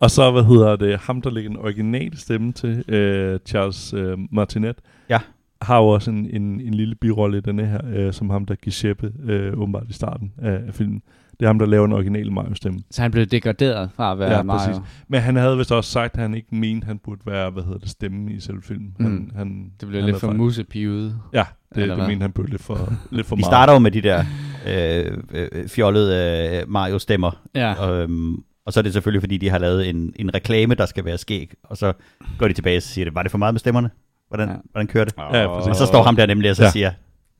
Og 0.00 0.10
så, 0.10 0.30
hvad 0.30 0.44
hedder 0.44 0.76
det, 0.76 0.98
ham, 0.98 1.22
der 1.22 1.30
lægger 1.30 1.50
en 1.50 1.56
original 1.56 2.16
stemme 2.16 2.52
til, 2.52 2.84
øh, 2.90 3.38
Charles 3.46 3.94
øh, 3.94 4.18
Martinet, 4.32 4.76
Ja. 5.10 5.18
har 5.62 5.78
jo 5.78 5.86
også 5.88 6.10
en, 6.10 6.26
en, 6.30 6.60
en 6.60 6.74
lille 6.74 6.94
birolle 6.94 7.38
i 7.38 7.40
denne 7.40 7.66
her, 7.66 7.80
øh, 7.94 8.12
som 8.12 8.30
ham, 8.30 8.46
der 8.46 8.54
Giuseppe, 8.54 9.12
øh, 9.24 9.52
åbenbart 9.60 9.86
i 9.88 9.92
starten 9.92 10.32
af, 10.38 10.60
af 10.66 10.74
filmen. 10.74 11.02
Det 11.40 11.42
er 11.42 11.46
ham, 11.46 11.58
der 11.58 11.66
laver 11.66 11.84
en 11.84 11.92
original 11.92 12.32
Mario-stemme. 12.32 12.78
Så 12.90 13.02
han 13.02 13.10
blev 13.10 13.26
degraderet 13.26 13.90
fra 13.96 14.12
at 14.12 14.18
være 14.18 14.32
Ja, 14.36 14.42
Mario. 14.42 14.66
præcis. 14.72 14.82
Men 15.08 15.20
han 15.20 15.36
havde 15.36 15.56
vist 15.58 15.72
også 15.72 15.90
sagt, 15.90 16.14
at 16.14 16.20
han 16.20 16.34
ikke 16.34 16.54
mente, 16.54 16.84
at 16.84 16.88
han 16.88 16.98
burde 16.98 17.20
være, 17.26 17.50
hvad 17.50 17.62
hedder 17.62 17.78
det, 17.78 17.88
stemme 17.88 18.32
i 18.32 18.40
selve 18.40 18.62
filmen. 18.62 18.96
Han, 19.00 19.10
Mm. 19.10 19.30
han, 19.36 19.70
Det 19.80 19.88
blev 19.88 20.00
han 20.00 20.10
lidt 20.10 20.20
for 20.20 20.32
musepivet. 20.32 21.18
Ja, 21.32 21.44
det, 21.74 21.88
det 21.88 21.98
mente 22.08 22.22
han 22.22 22.32
blev 22.32 22.46
lidt 22.46 22.62
for, 22.62 22.92
lidt 23.10 23.26
for 23.26 23.36
Vi 23.36 23.40
meget. 23.40 23.50
starter 23.50 23.72
jo 23.72 23.78
med 23.78 23.90
de 23.90 24.00
der 24.00 24.24
øh, 24.66 25.18
øh, 25.32 25.68
fjollede 25.68 26.58
øh, 26.60 26.70
Mario-stemmer. 26.70 27.42
Ja. 27.54 27.90
Øhm, 27.92 28.34
Og 28.66 28.72
så 28.72 28.80
er 28.80 28.82
det 28.82 28.92
selvfølgelig, 28.92 29.22
fordi 29.22 29.36
de 29.36 29.48
har 29.50 29.58
lavet 29.58 29.88
en, 29.88 30.12
en 30.16 30.34
reklame, 30.34 30.74
der 30.74 30.86
skal 30.86 31.04
være 31.04 31.18
skæg. 31.18 31.52
Og 31.64 31.76
så 31.76 31.92
går 32.38 32.48
de 32.48 32.54
tilbage 32.54 32.76
og 32.76 32.82
siger, 32.82 33.04
det, 33.04 33.14
var 33.14 33.22
det 33.22 33.30
for 33.30 33.38
meget 33.38 33.54
med 33.54 33.58
stemmerne? 33.58 33.90
Hvordan, 34.28 34.48
Ja. 34.48 34.54
hvordan 34.72 34.86
kører 34.86 35.04
det? 35.04 35.14
Ja, 35.18 35.46
præcis. 35.54 35.68
Og 35.70 35.76
så 35.76 35.86
står 35.86 36.02
ham 36.02 36.16
der 36.16 36.26
nemlig 36.26 36.50
og 36.50 36.56
så 36.56 36.64
Ja. 36.64 36.70
siger, 36.70 36.90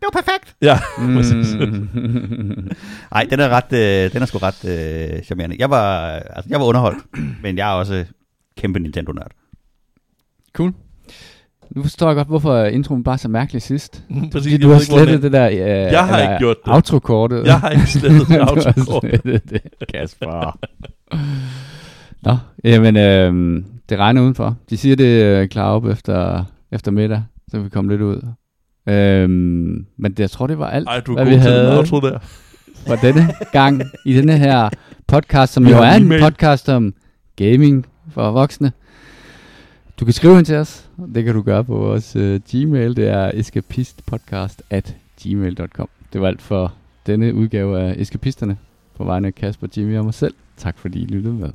det 0.01 0.09
var 0.15 0.21
perfekt. 0.23 0.57
Ja, 0.63 0.79
Mm. 0.99 2.71
Nej, 3.11 3.27
den 3.31 3.41
er 3.41 3.49
ret, 3.49 3.73
øh, 3.73 4.13
den 4.13 4.23
er 4.23 4.27
sgu 4.27 4.39
ret 4.39 4.65
øh, 4.65 5.23
charmerende. 5.23 5.57
Jeg 5.59 5.71
var, 5.71 6.07
altså, 6.11 6.49
jeg 6.51 6.61
var 6.61 6.67
underholdt, 6.67 6.99
men 7.43 7.59
jeg 7.59 7.71
er 7.71 7.75
også 7.75 8.05
kæmpe 8.57 8.79
Nintendo-nørd. 8.79 9.31
cool. 10.53 10.73
Nu 11.71 11.83
forstår 11.83 12.07
jeg 12.07 12.17
godt, 12.17 12.29
hvorfor 12.29 12.65
introen 12.65 13.05
bare 13.05 13.19
så 13.19 13.29
mærkelig 13.29 13.63
sidst. 13.63 14.03
præcis. 14.33 14.33
Fordi 14.53 14.57
du 14.57 14.71
har 14.71 14.79
slettet 14.79 15.23
det 15.23 15.33
der... 15.33 15.47
Øh, 15.51 15.57
Jeg 15.59 16.07
har 16.07 16.21
ikke 16.23 16.35
gjort 16.39 16.57
det. 16.65 16.71
Autokortet. 16.73 17.45
Jeg 17.47 17.61
har 17.61 17.71
ikke 17.71 17.87
slettet 17.87 18.21
det 18.29 18.29
Du 18.29 18.33
har 18.45 18.51
autokort. 18.51 19.05
slettet 19.11 19.51
det, 19.51 19.61
Kasper. 19.95 20.59
Nå, 22.23 22.37
jamen, 22.65 22.97
øh, 22.97 23.63
det 23.89 23.99
regner 23.99 24.23
udenfor. 24.23 24.57
De 24.71 24.77
siger, 24.77 24.97
det 24.97 25.23
er 25.23 25.47
klar 25.47 25.69
op 25.71 25.87
efter, 25.87 26.45
efter 26.73 26.91
middag, 26.91 27.23
så 27.51 27.59
vi 27.59 27.69
kommer 27.69 27.93
lidt 27.93 28.03
ud. 28.03 28.17
Øh, 28.89 29.29
men 29.99 30.11
det, 30.13 30.21
jeg 30.21 30.31
tror, 30.31 30.47
det 30.47 30.59
var 30.59 30.71
alt, 30.71 30.89
Ej, 30.89 31.01
du 31.01 31.13
hvad 31.15 31.25
vi 31.25 31.35
havde 31.35 31.77
outro 31.79 32.01
der. 32.01 32.19
for 32.87 32.95
denne 32.97 33.29
gang 33.53 33.83
i 34.07 34.17
denne 34.17 34.39
her 34.39 34.69
podcast, 35.09 35.53
som 35.53 35.67
jo 35.67 35.77
er 35.79 35.93
en 35.93 36.13
podcast 36.21 36.69
om 36.69 36.95
gaming 37.37 37.87
for 38.11 38.31
voksne. 38.31 38.73
Du 40.01 40.05
kan 40.05 40.15
skrive 40.15 40.39
ind 40.39 40.47
til 40.47 40.57
os, 40.57 40.91
det 41.15 41.25
kan 41.25 41.35
du 41.35 41.43
gøre 41.43 41.65
på 41.65 41.77
vores 41.77 42.17
uh, 42.17 42.23
Gmail, 42.51 42.97
det 42.97 43.09
er 43.09 43.31
escapistpodcast 43.35 44.63
at 44.71 44.97
gmail.com. 45.23 45.89
Det 46.13 46.21
var 46.21 46.29
alt 46.29 46.43
for 46.43 46.73
denne 47.07 47.35
udgave 47.35 47.81
af 47.81 47.95
Escapisterne 47.99 48.57
på 48.97 49.05
vegne 49.05 49.27
af 49.27 49.35
Kasper, 49.35 49.67
Jimmy 49.77 49.99
og 49.99 50.05
mig 50.05 50.15
selv. 50.15 50.35
Tak 50.57 50.79
fordi 50.79 51.03
I 51.03 51.07
lyttede 51.07 51.35
med. 51.35 51.51